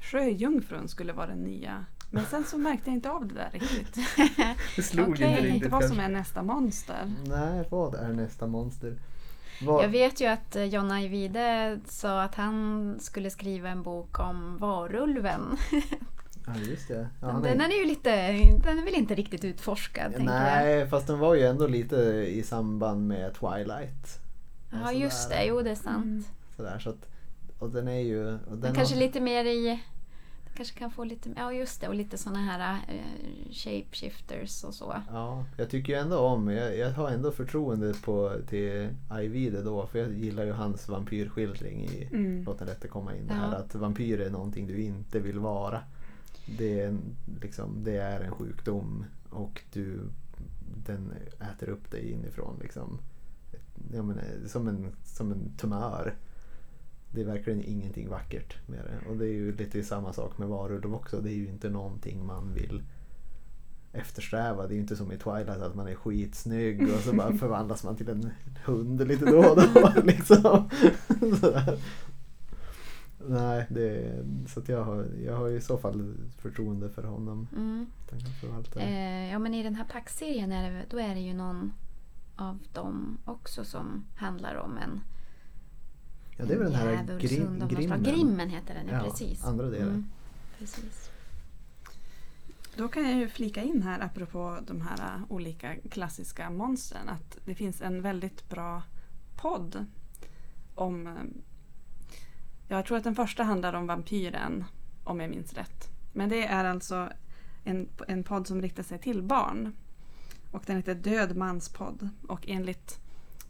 Sjöjungfrun 0.00 0.88
skulle 0.88 1.12
vara 1.12 1.26
den 1.26 1.38
nya. 1.38 1.84
Men 2.10 2.24
sen 2.24 2.44
så 2.44 2.58
märkte 2.58 2.90
jag 2.90 2.94
inte 2.94 3.10
av 3.10 3.28
det 3.28 3.34
där 3.34 3.50
riktigt. 3.52 3.98
Det 4.76 4.82
slog. 4.82 5.20
Jag 5.20 5.30
inte 5.30 5.42
riktigt 5.42 5.72
vad 5.72 5.84
som 5.84 6.00
är 6.00 6.08
nästa 6.08 6.42
monster. 6.42 7.12
Nej, 7.26 7.64
vad 7.70 7.94
är 7.94 8.12
nästa 8.12 8.46
monster? 8.46 8.96
Vad- 9.62 9.84
Jag 9.84 9.88
vet 9.88 10.20
ju 10.20 10.26
att 10.26 10.56
eh, 10.56 10.64
John 10.64 10.90
Ajvide 10.90 11.78
sa 11.86 12.22
att 12.22 12.34
han 12.34 12.96
skulle 13.00 13.30
skriva 13.30 13.68
en 13.68 13.82
bok 13.82 14.18
om 14.20 14.58
varulven. 14.58 15.56
Ja, 16.46 16.52
just 16.68 16.88
det. 16.88 16.94
Ja, 17.20 17.26
Men 17.26 17.30
han 17.30 17.42
den 17.42 17.60
är- 17.60 17.64
är 17.74 17.78
ju 17.78 17.84
lite, 17.84 18.10
den 18.64 18.78
är 18.78 18.84
väl 18.84 18.94
inte 18.94 19.14
riktigt 19.14 19.44
utforskad 19.44 20.14
tänker 20.14 20.32
jag. 20.34 20.42
Nej, 20.42 20.86
fast 20.88 21.06
den 21.06 21.18
var 21.18 21.34
ju 21.34 21.42
ändå 21.42 21.66
lite 21.66 21.96
i 22.28 22.42
samband 22.42 23.08
med 23.08 23.34
Twilight. 23.34 24.18
Ja 24.72 24.86
Och 24.86 24.94
just 24.94 25.22
sådär. 25.22 25.36
det, 25.36 25.44
jo 25.44 25.62
det 25.62 25.70
är 25.70 25.74
sant. 25.74 26.04
Mm. 26.04 26.24
Sådär, 26.56 26.78
så 26.78 26.90
att 26.90 27.08
och 27.58 27.70
den 27.70 27.88
är 27.88 28.00
ju... 28.00 28.26
Och 28.26 28.38
den 28.50 28.58
Men 28.60 28.74
kanske 28.74 28.94
har, 28.94 29.00
lite 29.00 29.20
mer 29.20 29.44
i... 29.44 29.80
Kanske 30.56 30.78
kan 30.78 30.90
få 30.90 31.04
lite... 31.04 31.30
Ja, 31.36 31.52
just 31.52 31.80
det. 31.80 31.88
Och 31.88 31.94
lite 31.94 32.18
såna 32.18 32.38
här 32.38 32.78
uh, 32.94 33.52
shapeshifters 33.52 34.64
och 34.64 34.74
så. 34.74 35.02
Ja, 35.12 35.44
jag 35.56 35.70
tycker 35.70 35.92
ju 35.92 35.98
ändå 35.98 36.18
om, 36.18 36.48
jag, 36.48 36.76
jag 36.78 36.90
har 36.90 37.10
ändå 37.10 37.32
förtroende 37.32 37.94
på, 38.04 38.32
till 38.48 38.88
Ajvide 39.08 39.62
då 39.62 39.86
för 39.86 39.98
jag 39.98 40.12
gillar 40.12 40.44
ju 40.44 40.52
hans 40.52 40.88
vampyrskildring 40.88 41.84
i 41.84 42.08
Mm. 42.12 42.44
Låt 42.44 42.58
den 42.58 42.68
rätte 42.68 42.88
komma 42.88 43.14
in. 43.16 43.26
Det 43.26 43.34
Ja. 43.34 43.40
här 43.40 43.52
att 43.54 43.74
vampyr 43.74 44.20
är 44.20 44.30
någonting 44.30 44.66
du 44.66 44.82
inte 44.82 45.20
vill 45.20 45.38
vara. 45.38 45.80
Det 46.58 46.80
är, 46.80 46.88
en, 46.88 47.00
liksom, 47.42 47.84
det 47.84 47.96
är 47.96 48.20
en 48.20 48.30
sjukdom 48.30 49.04
och 49.30 49.62
du, 49.72 50.00
den 50.86 51.12
äter 51.40 51.68
upp 51.68 51.90
dig 51.90 52.10
inifrån. 52.12 52.58
Liksom. 52.62 52.98
Jag 53.92 54.04
menar, 54.04 54.22
som, 54.46 54.68
en, 54.68 54.92
som 55.04 55.32
en 55.32 55.50
tumör. 55.56 56.14
Det 57.10 57.20
är 57.20 57.24
verkligen 57.24 57.62
ingenting 57.62 58.08
vackert 58.08 58.68
med 58.68 58.80
det. 58.84 59.10
Och 59.10 59.16
det 59.16 59.24
är 59.24 59.32
ju 59.32 59.56
lite 59.56 59.82
samma 59.82 60.12
sak 60.12 60.38
med 60.38 60.48
varulv 60.48 60.94
också. 60.94 61.20
Det 61.20 61.30
är 61.30 61.36
ju 61.36 61.48
inte 61.48 61.70
någonting 61.70 62.26
man 62.26 62.52
vill 62.52 62.82
eftersträva. 63.92 64.66
Det 64.66 64.72
är 64.72 64.76
ju 64.76 64.80
inte 64.80 64.96
som 64.96 65.12
i 65.12 65.18
Twilight 65.18 65.48
att 65.62 65.74
man 65.74 65.88
är 65.88 65.94
skitsnygg 65.94 66.82
och 66.82 67.00
så 67.00 67.12
bara 67.12 67.32
förvandlas 67.38 67.84
man 67.84 67.96
till 67.96 68.08
en 68.08 68.30
hund 68.64 69.08
lite 69.08 69.24
då 69.24 69.38
och 69.38 69.56
då. 69.56 69.92
Liksom. 70.04 70.68
Sådär. 71.40 71.78
Nej, 73.28 73.66
det, 73.68 74.14
så 74.48 74.62
jag, 74.66 74.84
har, 74.84 75.06
jag 75.24 75.36
har 75.36 75.48
i 75.48 75.60
så 75.60 75.78
fall 75.78 76.14
förtroende 76.38 76.90
för 76.90 77.02
honom. 77.02 77.48
Mm. 77.56 77.86
Eh, 78.76 79.30
ja, 79.32 79.38
men 79.38 79.54
i 79.54 79.62
den 79.62 79.74
här 79.74 79.84
packserien 79.84 80.52
är 80.52 80.70
det, 80.70 80.84
då 80.90 80.98
är 80.98 81.14
det 81.14 81.20
ju 81.20 81.34
någon 81.34 81.72
av 82.36 82.58
dem 82.72 83.18
också 83.24 83.64
som 83.64 84.04
handlar 84.16 84.54
om 84.54 84.78
en 84.78 85.00
Ja, 86.36 86.44
det 86.44 86.54
är 86.54 86.58
väl 86.58 86.72
den 86.72 86.80
här 86.80 87.18
grim, 87.20 87.68
grimmen. 87.68 88.02
Grimmen 88.02 88.50
heter 88.50 88.74
den, 88.74 88.86
ja, 88.88 88.92
Ja, 88.94 89.10
precis. 89.10 89.44
andra 89.44 89.66
delen. 89.66 89.88
Mm, 89.88 90.08
precis. 90.58 91.10
Då 92.76 92.88
kan 92.88 93.10
jag 93.10 93.18
ju 93.18 93.28
flika 93.28 93.62
in 93.62 93.82
här 93.82 94.00
apropå 94.00 94.58
de 94.66 94.80
här 94.80 94.98
äh, 95.16 95.22
olika 95.28 95.76
klassiska 95.90 96.50
monstren 96.50 97.08
att 97.08 97.38
det 97.44 97.54
finns 97.54 97.80
en 97.82 98.02
väldigt 98.02 98.48
bra 98.48 98.82
podd 99.36 99.86
om... 100.74 101.06
äh, 101.06 101.12
Jag 102.68 102.86
tror 102.86 102.98
att 102.98 103.04
den 103.04 103.14
första 103.14 103.42
handlar 103.44 103.72
om 103.72 103.86
vampyren 103.86 104.64
om 105.04 105.20
jag 105.20 105.30
minns 105.30 105.52
rätt. 105.54 105.88
Men 106.12 106.28
det 106.28 106.46
är 106.46 106.64
alltså 106.64 107.08
en, 107.64 107.88
en 108.08 108.24
podd 108.24 108.46
som 108.46 108.62
riktar 108.62 108.82
sig 108.82 108.98
till 108.98 109.22
barn. 109.22 109.72
Och 110.52 110.62
den 110.66 110.76
heter 110.76 110.94
Död 110.94 111.36
mans 111.36 111.68
podd. 111.68 112.08
Och 112.28 112.48
enligt 112.48 113.00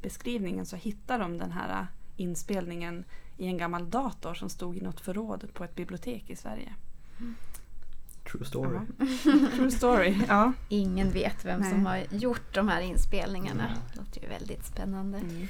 beskrivningen 0.02 0.66
så 0.66 0.76
hittar 0.76 1.18
de 1.18 1.38
den 1.38 1.52
här 1.52 1.80
äh, 1.80 1.86
inspelningen 2.16 3.04
i 3.36 3.46
en 3.46 3.58
gammal 3.58 3.90
dator 3.90 4.34
som 4.34 4.48
stod 4.48 4.76
i 4.76 4.80
något 4.80 5.00
förråd 5.00 5.48
på 5.54 5.64
ett 5.64 5.74
bibliotek 5.74 6.30
i 6.30 6.36
Sverige. 6.36 6.74
True 8.32 8.44
story. 8.44 8.78
True 9.56 9.70
story, 9.70 10.16
ja. 10.28 10.52
Ingen 10.68 11.10
vet 11.10 11.44
vem 11.44 11.60
Nej. 11.60 11.70
som 11.70 11.86
har 11.86 12.04
gjort 12.10 12.54
de 12.54 12.68
här 12.68 12.80
inspelningarna. 12.80 13.64
Nej. 13.68 13.76
Det 13.92 14.00
låter 14.00 14.22
ju 14.22 14.28
väldigt 14.28 14.64
spännande. 14.64 15.18
Mm. 15.18 15.48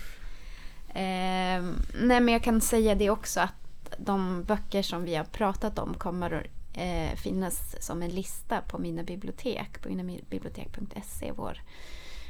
Eh, 0.89 1.75
nej, 2.03 2.21
men 2.21 2.29
jag 2.29 2.43
kan 2.43 2.61
säga 2.61 2.95
det 2.95 3.11
också 3.11 3.41
att 3.41 3.55
de 3.99 4.45
böcker 4.45 4.83
som 4.83 5.05
vi 5.05 5.15
har 5.15 5.25
pratat 5.25 5.79
om 5.79 5.95
kommer 5.95 6.31
att 6.33 6.47
eh, 6.73 7.17
finnas 7.17 7.77
som 7.81 8.03
en 8.03 8.11
lista 8.11 8.61
på 8.61 8.79
mina 8.79 9.03
bibliotek, 9.03 9.83
på 9.83 9.89
minabibliotek.se, 9.89 11.33
vår, 11.37 11.63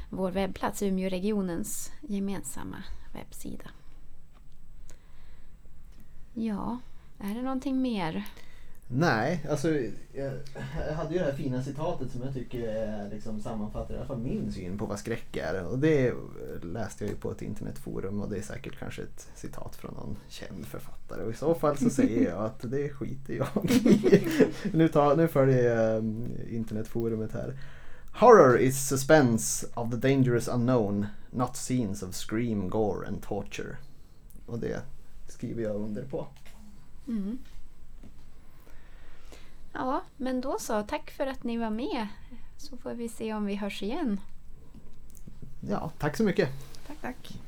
vår 0.09 0.31
webbplats, 0.31 0.81
Umeåregionens 0.81 1.91
gemensamma 2.01 2.83
webbsida. 3.13 3.69
Ja, 6.39 6.79
är 7.19 7.35
det 7.35 7.41
någonting 7.41 7.81
mer? 7.81 8.25
Nej, 8.87 9.45
alltså 9.49 9.69
jag, 10.13 10.31
hade 10.95 11.13
ju 11.13 11.19
det 11.19 11.25
här 11.25 11.33
fina 11.33 11.63
citatet 11.63 12.11
som 12.11 12.21
jag 12.21 12.33
tycker 12.33 13.09
liksom, 13.11 13.41
sammanfattar 13.41 13.93
i 13.93 13.97
alla 13.97 14.05
fall 14.05 14.19
min 14.19 14.51
syn 14.51 14.77
på 14.77 14.85
vad 14.85 14.99
skräck 14.99 15.37
är. 15.37 15.63
Och 15.63 15.79
det 15.79 16.13
läste 16.61 17.03
jag 17.03 17.11
ju 17.11 17.17
på 17.17 17.31
ett 17.31 17.41
internetforum 17.41 18.21
och 18.21 18.29
det 18.29 18.37
är 18.37 18.41
säkert 18.41 18.79
kanske 18.79 19.01
ett 19.01 19.29
citat 19.35 19.75
från 19.75 19.93
någon 19.93 20.17
känd 20.29 20.65
författare. 20.65 21.23
Och 21.23 21.31
i 21.31 21.35
så 21.35 21.55
fall 21.55 21.77
så 21.77 21.89
säger 21.89 22.29
jag 22.29 22.45
att 22.45 22.71
det 22.71 22.89
skiter 22.89 23.33
jag 23.33 23.71
i. 23.71 24.27
nu, 24.73 24.87
tar, 24.87 25.15
nu 25.15 25.27
följer 25.27 25.75
jag 25.75 25.97
mm, 25.97 26.31
internetforumet 26.49 27.33
här. 27.33 27.59
Horror 28.13 28.59
is 28.59 28.87
suspense 28.87 29.67
of 29.73 29.91
the 29.91 29.97
dangerous 29.97 30.47
unknown, 30.47 31.05
not 31.31 31.55
scenes 31.55 32.03
of 32.03 32.15
scream, 32.15 32.69
gore 32.69 33.07
and 33.07 33.21
torture. 33.21 33.77
Och 34.45 34.59
det 34.59 34.81
skriver 35.37 35.63
jag 35.63 35.75
under 35.75 36.05
på. 36.05 36.27
Mm. 37.07 37.39
Ja, 39.73 40.01
men 40.17 40.41
då 40.41 40.57
så. 40.59 40.83
Tack 40.83 41.11
för 41.11 41.27
att 41.27 41.43
ni 41.43 41.57
var 41.57 41.69
med. 41.69 42.07
Så 42.57 42.77
får 42.77 42.93
vi 42.93 43.09
se 43.09 43.33
om 43.33 43.45
vi 43.45 43.55
hörs 43.55 43.83
igen. 43.83 44.19
Ja, 45.69 45.91
tack 45.97 46.17
så 46.17 46.23
mycket. 46.23 46.49
Tack, 46.87 46.97
tack. 47.01 47.39